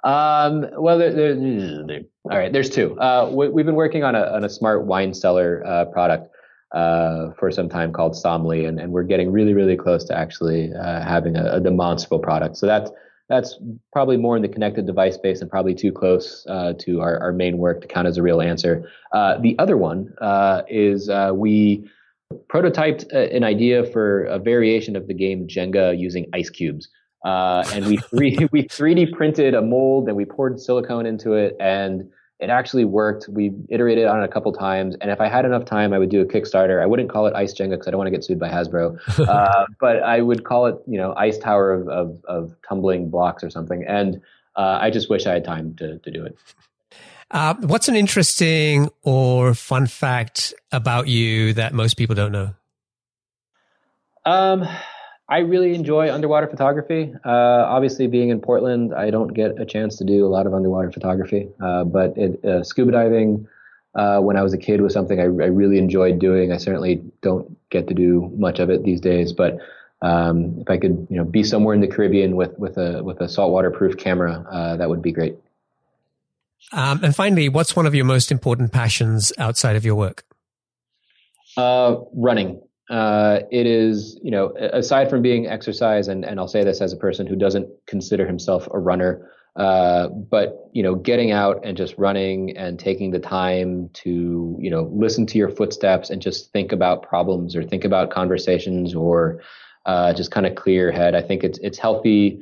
Um, 0.03 0.65
well, 0.77 0.97
there, 0.97 1.13
there, 1.13 2.01
all 2.23 2.37
right. 2.37 2.51
There's 2.51 2.69
two. 2.69 2.99
Uh, 2.99 3.29
we, 3.33 3.45
have 3.45 3.65
been 3.65 3.75
working 3.75 4.03
on 4.03 4.15
a 4.15 4.21
on 4.21 4.43
a 4.43 4.49
smart 4.49 4.85
wine 4.85 5.13
cellar 5.13 5.63
uh, 5.65 5.85
product 5.85 6.33
uh, 6.73 7.31
for 7.37 7.51
some 7.51 7.67
time 7.67 7.91
called 7.91 8.15
Somly, 8.15 8.65
and, 8.65 8.79
and 8.79 8.91
we're 8.91 9.03
getting 9.03 9.31
really, 9.31 9.53
really 9.53 9.75
close 9.75 10.03
to 10.05 10.17
actually 10.17 10.71
uh, 10.73 11.01
having 11.01 11.35
a, 11.35 11.55
a, 11.55 11.59
demonstrable 11.59 12.19
product. 12.19 12.55
So 12.57 12.65
that's 12.65 12.91
that's 13.27 13.59
probably 13.91 14.17
more 14.17 14.35
in 14.35 14.41
the 14.41 14.47
connected 14.47 14.85
device 14.85 15.15
space 15.15 15.41
and 15.41 15.49
probably 15.49 15.75
too 15.75 15.91
close 15.91 16.45
uh, 16.49 16.73
to 16.79 17.01
our, 17.01 17.19
our 17.19 17.31
main 17.31 17.57
work 17.57 17.81
to 17.81 17.87
count 17.87 18.07
as 18.07 18.17
a 18.17 18.23
real 18.23 18.41
answer. 18.41 18.89
Uh, 19.11 19.37
the 19.39 19.57
other 19.59 19.77
one 19.77 20.13
is 20.67 21.09
we 21.33 21.89
prototyped 22.47 23.11
an 23.11 23.43
idea 23.43 23.83
for 23.83 24.23
a 24.25 24.39
variation 24.39 24.95
of 24.95 25.07
the 25.07 25.13
game 25.13 25.47
Jenga 25.47 25.97
using 25.97 26.27
ice 26.33 26.49
cubes. 26.49 26.89
And 27.23 27.85
we 27.85 27.97
3 27.97 28.37
we 28.51 28.63
3D 28.63 29.11
printed 29.13 29.53
a 29.53 29.61
mold 29.61 30.07
and 30.07 30.17
we 30.17 30.25
poured 30.25 30.59
silicone 30.59 31.05
into 31.05 31.33
it 31.33 31.55
and 31.59 32.09
it 32.39 32.49
actually 32.49 32.85
worked. 32.85 33.27
We 33.27 33.51
iterated 33.67 34.05
on 34.05 34.21
it 34.21 34.23
a 34.23 34.27
couple 34.29 34.53
times, 34.53 34.95
and 35.01 35.11
if 35.11 35.19
I 35.19 35.27
had 35.27 35.43
enough 35.43 35.65
time, 35.65 35.91
I 35.91 35.99
would 35.99 36.09
do 36.09 36.21
a 36.21 36.25
Kickstarter. 36.25 36.81
I 36.81 36.85
wouldn't 36.85 37.09
call 37.09 37.27
it 37.27 37.33
Ice 37.35 37.53
Jenga 37.53 37.71
because 37.71 37.87
I 37.87 37.91
don't 37.91 37.97
want 37.97 38.07
to 38.07 38.11
get 38.11 38.23
sued 38.23 38.39
by 38.39 38.47
Hasbro, 38.47 38.97
uh, 39.27 39.65
but 39.79 40.01
I 40.03 40.21
would 40.21 40.45
call 40.45 40.67
it, 40.67 40.77
you 40.87 40.97
know, 40.97 41.13
Ice 41.15 41.37
Tower 41.37 41.73
of 41.73 41.89
of, 41.89 42.25
of 42.25 42.55
tumbling 42.67 43.09
blocks 43.09 43.43
or 43.43 43.49
something. 43.49 43.83
And 43.85 44.21
uh, 44.55 44.79
I 44.81 44.89
just 44.89 45.09
wish 45.09 45.27
I 45.27 45.33
had 45.33 45.43
time 45.43 45.75
to 45.75 45.99
to 45.99 46.11
do 46.11 46.25
it. 46.25 46.37
Uh, 47.31 47.55
what's 47.59 47.89
an 47.89 47.95
interesting 47.95 48.89
or 49.03 49.53
fun 49.53 49.85
fact 49.85 50.53
about 50.71 51.07
you 51.07 51.53
that 51.53 51.73
most 51.73 51.95
people 51.95 52.15
don't 52.15 52.31
know? 52.31 52.53
Um, 54.25 54.67
I 55.29 55.39
really 55.39 55.75
enjoy 55.75 56.11
underwater 56.11 56.47
photography. 56.47 57.13
Uh, 57.23 57.29
obviously, 57.29 58.07
being 58.07 58.29
in 58.29 58.41
Portland, 58.41 58.95
I 58.95 59.11
don't 59.11 59.27
get 59.27 59.61
a 59.61 59.65
chance 59.65 59.95
to 59.97 60.03
do 60.03 60.25
a 60.25 60.29
lot 60.29 60.47
of 60.47 60.55
underwater 60.55 60.91
photography. 60.91 61.47
Uh, 61.61 61.83
but 61.83 62.17
it, 62.17 62.43
uh, 62.43 62.63
scuba 62.63 62.91
diving, 62.91 63.47
uh, 63.93 64.19
when 64.21 64.37
I 64.37 64.41
was 64.41 64.53
a 64.53 64.57
kid, 64.57 64.81
was 64.81 64.91
something 64.91 65.19
I, 65.19 65.23
I, 65.23 65.27
really 65.27 65.77
enjoyed 65.77 66.17
doing. 66.17 66.51
I 66.51 66.57
certainly 66.57 67.03
don't 67.21 67.55
get 67.69 67.87
to 67.89 67.93
do 67.93 68.33
much 68.37 68.57
of 68.57 68.71
it 68.71 68.83
these 68.83 68.99
days. 68.99 69.31
But 69.31 69.59
um, 70.01 70.57
if 70.61 70.69
I 70.69 70.79
could, 70.79 71.05
you 71.11 71.17
know, 71.17 71.25
be 71.25 71.43
somewhere 71.43 71.75
in 71.75 71.81
the 71.81 71.87
Caribbean 71.87 72.35
with 72.35 72.57
with 72.57 72.77
a 72.77 73.03
with 73.03 73.21
a 73.21 73.29
saltwater 73.29 73.69
proof 73.69 73.97
camera, 73.97 74.43
uh, 74.49 74.77
that 74.77 74.89
would 74.89 75.03
be 75.03 75.11
great. 75.11 75.35
Um, 76.71 77.03
and 77.03 77.15
finally, 77.15 77.49
what's 77.49 77.75
one 77.75 77.85
of 77.85 77.93
your 77.93 78.05
most 78.05 78.31
important 78.31 78.71
passions 78.71 79.31
outside 79.37 79.75
of 79.75 79.85
your 79.85 79.95
work? 79.95 80.23
Uh, 81.55 81.97
running 82.13 82.61
uh, 82.89 83.41
it 83.51 83.67
is, 83.67 84.19
you 84.23 84.31
know, 84.31 84.53
aside 84.57 85.09
from 85.09 85.21
being 85.21 85.47
exercise, 85.47 86.07
and, 86.07 86.25
and 86.25 86.39
I'll 86.39 86.47
say 86.47 86.63
this 86.63 86.81
as 86.81 86.91
a 86.91 86.97
person 86.97 87.27
who 87.27 87.35
doesn't 87.35 87.69
consider 87.85 88.25
himself 88.25 88.67
a 88.71 88.79
runner, 88.79 89.29
uh, 89.55 90.07
but 90.07 90.69
you 90.73 90.81
know, 90.81 90.95
getting 90.95 91.31
out 91.31 91.63
and 91.63 91.77
just 91.77 91.95
running 91.97 92.55
and 92.57 92.79
taking 92.79 93.11
the 93.11 93.19
time 93.19 93.89
to, 93.93 94.57
you 94.59 94.71
know, 94.71 94.89
listen 94.91 95.25
to 95.27 95.37
your 95.37 95.49
footsteps 95.49 96.09
and 96.09 96.21
just 96.21 96.51
think 96.51 96.71
about 96.71 97.03
problems 97.03 97.55
or 97.55 97.63
think 97.63 97.83
about 97.83 98.09
conversations 98.09 98.95
or 98.95 99.41
uh, 99.85 100.13
just 100.13 100.31
kind 100.31 100.45
of 100.45 100.55
clear 100.55 100.83
your 100.83 100.91
head. 100.91 101.13
I 101.13 101.21
think 101.21 101.43
it's 101.43 101.59
it's 101.59 101.77
healthy 101.77 102.41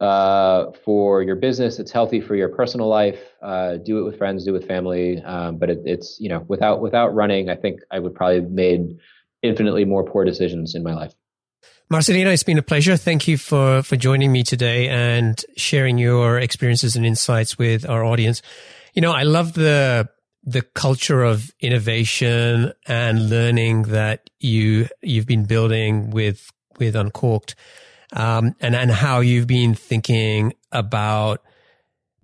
uh, 0.00 0.72
for 0.84 1.22
your 1.22 1.36
business. 1.36 1.78
It's 1.78 1.92
healthy 1.92 2.20
for 2.20 2.34
your 2.34 2.48
personal 2.48 2.88
life. 2.88 3.20
Uh, 3.40 3.76
do 3.76 4.00
it 4.00 4.02
with 4.02 4.18
friends, 4.18 4.44
do 4.44 4.50
it 4.50 4.58
with 4.58 4.66
family. 4.66 5.22
Um, 5.22 5.56
but 5.58 5.70
it, 5.70 5.78
it's 5.84 6.18
you 6.18 6.28
know, 6.28 6.44
without 6.48 6.80
without 6.80 7.14
running, 7.14 7.48
I 7.48 7.54
think 7.54 7.80
I 7.92 8.00
would 8.00 8.14
probably 8.14 8.40
have 8.40 8.50
made 8.50 8.98
infinitely 9.42 9.84
more 9.84 10.04
poor 10.04 10.24
decisions 10.24 10.74
in 10.74 10.82
my 10.82 10.94
life. 10.94 11.14
Marcelino, 11.92 12.32
it's 12.32 12.42
been 12.42 12.58
a 12.58 12.62
pleasure. 12.62 12.96
Thank 12.96 13.28
you 13.28 13.36
for, 13.36 13.82
for 13.82 13.96
joining 13.96 14.32
me 14.32 14.42
today 14.42 14.88
and 14.88 15.44
sharing 15.56 15.98
your 15.98 16.38
experiences 16.38 16.96
and 16.96 17.04
insights 17.04 17.58
with 17.58 17.88
our 17.88 18.02
audience. 18.02 18.40
You 18.94 19.02
know, 19.02 19.12
I 19.12 19.24
love 19.24 19.52
the, 19.52 20.08
the 20.42 20.62
culture 20.62 21.22
of 21.22 21.50
innovation 21.60 22.72
and 22.86 23.28
learning 23.28 23.82
that 23.84 24.30
you, 24.40 24.88
you've 25.02 25.26
been 25.26 25.44
building 25.44 26.10
with, 26.10 26.50
with 26.78 26.96
Uncorked, 26.96 27.56
um, 28.14 28.54
and, 28.60 28.74
and 28.74 28.90
how 28.90 29.20
you've 29.20 29.46
been 29.46 29.74
thinking 29.74 30.54
about 30.70 31.42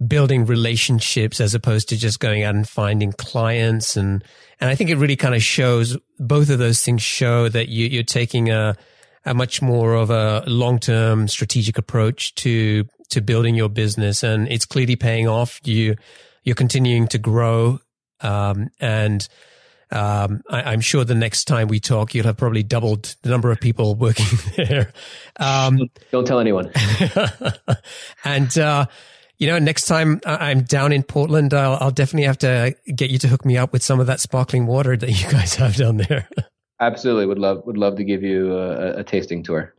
building 0.06 0.46
relationships 0.46 1.40
as 1.40 1.54
opposed 1.54 1.88
to 1.88 1.96
just 1.96 2.20
going 2.20 2.44
out 2.44 2.54
and 2.54 2.68
finding 2.68 3.12
clients 3.12 3.96
and 3.96 4.22
and 4.60 4.70
I 4.70 4.74
think 4.74 4.90
it 4.90 4.96
really 4.96 5.16
kind 5.16 5.34
of 5.34 5.42
shows 5.42 5.96
both 6.18 6.50
of 6.50 6.58
those 6.58 6.82
things 6.82 7.02
show 7.02 7.48
that 7.48 7.68
you, 7.68 7.86
you're 7.86 8.02
taking 8.04 8.50
a 8.50 8.76
a 9.24 9.34
much 9.34 9.60
more 9.60 9.94
of 9.94 10.10
a 10.10 10.44
long 10.46 10.78
term 10.78 11.26
strategic 11.26 11.78
approach 11.78 12.34
to 12.36 12.84
to 13.08 13.20
building 13.20 13.56
your 13.56 13.68
business 13.68 14.22
and 14.22 14.46
it's 14.48 14.64
clearly 14.64 14.94
paying 14.94 15.26
off 15.26 15.60
you 15.64 15.96
you're 16.44 16.54
continuing 16.54 17.08
to 17.08 17.18
grow 17.18 17.80
um, 18.20 18.68
and 18.80 19.28
um, 19.90 20.42
I, 20.50 20.72
am 20.72 20.80
sure 20.80 21.04
the 21.04 21.14
next 21.14 21.44
time 21.44 21.68
we 21.68 21.80
talk, 21.80 22.14
you'll 22.14 22.26
have 22.26 22.36
probably 22.36 22.62
doubled 22.62 23.16
the 23.22 23.30
number 23.30 23.50
of 23.50 23.60
people 23.60 23.94
working 23.94 24.26
there. 24.56 24.92
Um, 25.38 25.88
Don't 26.10 26.26
tell 26.26 26.40
anyone. 26.40 26.70
and 28.24 28.58
uh, 28.58 28.86
you 29.38 29.46
know, 29.46 29.58
next 29.58 29.86
time 29.86 30.20
I'm 30.26 30.62
down 30.62 30.92
in 30.92 31.02
Portland, 31.02 31.54
I'll, 31.54 31.78
I'll, 31.80 31.90
definitely 31.90 32.26
have 32.26 32.38
to 32.38 32.74
get 32.94 33.10
you 33.10 33.18
to 33.18 33.28
hook 33.28 33.44
me 33.44 33.56
up 33.56 33.72
with 33.72 33.82
some 33.82 34.00
of 34.00 34.06
that 34.08 34.20
sparkling 34.20 34.66
water 34.66 34.96
that 34.96 35.10
you 35.10 35.28
guys 35.30 35.54
have 35.54 35.76
down 35.76 35.98
there. 35.98 36.28
Absolutely, 36.80 37.26
would 37.26 37.38
love 37.38 37.62
would 37.64 37.78
love 37.78 37.96
to 37.96 38.04
give 38.04 38.22
you 38.22 38.56
a, 38.56 38.98
a 38.98 39.04
tasting 39.04 39.42
tour. 39.42 39.74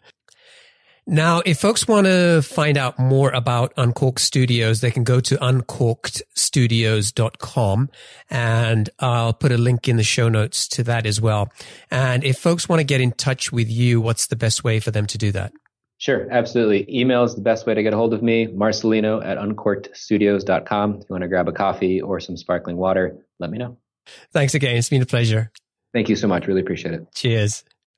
Now, 1.12 1.42
if 1.44 1.60
folks 1.60 1.88
want 1.88 2.06
to 2.06 2.44
find 2.44 2.78
out 2.78 3.00
more 3.00 3.32
about 3.32 3.74
Uncorked 3.78 4.20
Studios, 4.20 4.82
they 4.82 4.92
can 4.92 5.04
go 5.04 5.20
to 5.22 5.38
uncorkedstudios.com 5.38 7.90
and 8.30 8.90
I'll 9.00 9.34
put 9.34 9.52
a 9.52 9.58
link 9.58 9.88
in 9.88 9.98
the 9.98 10.04
show 10.04 10.30
notes 10.30 10.68
to 10.68 10.84
that 10.84 11.08
as 11.08 11.20
well. 11.20 11.52
And 11.90 12.24
if 12.24 12.38
folks 12.38 12.70
want 12.70 12.82
to 12.82 12.84
get 12.84 13.02
in 13.02 13.14
touch 13.14 13.52
with 13.52 13.72
you, 13.72 14.00
what's 14.00 14.28
the 14.28 14.36
best 14.36 14.64
way 14.64 14.80
for 14.80 14.92
them 14.92 15.08
to 15.08 15.18
do 15.18 15.32
that? 15.32 15.52
Sure, 16.00 16.28
absolutely. 16.32 16.86
Email 16.90 17.26
is 17.26 17.36
the 17.36 17.42
best 17.42 17.68
way 17.68 17.74
to 17.74 17.84
get 17.84 17.94
a 17.94 17.98
hold 17.98 18.14
of 18.14 18.24
me, 18.24 18.48
marcelino 18.48 19.24
at 19.24 19.38
uncorkedstudios.com. 19.38 20.96
If 20.96 21.00
you 21.02 21.06
want 21.10 21.24
to 21.24 21.28
grab 21.28 21.50
a 21.50 21.52
coffee 21.52 22.02
or 22.02 22.22
some 22.22 22.38
sparkling 22.38 22.78
water, 22.78 23.18
let 23.38 23.52
me 23.52 23.58
know. 23.58 23.78
Thanks 24.32 24.56
again. 24.56 24.78
It's 24.78 24.90
been 24.90 25.02
a 25.02 25.06
pleasure. 25.06 25.52
Thank 25.94 26.08
you 26.08 26.16
so 26.16 26.28
much. 26.28 26.48
Really 26.48 26.62
appreciate 26.62 26.94
it. 26.94 27.06
Cheers. 27.14 27.66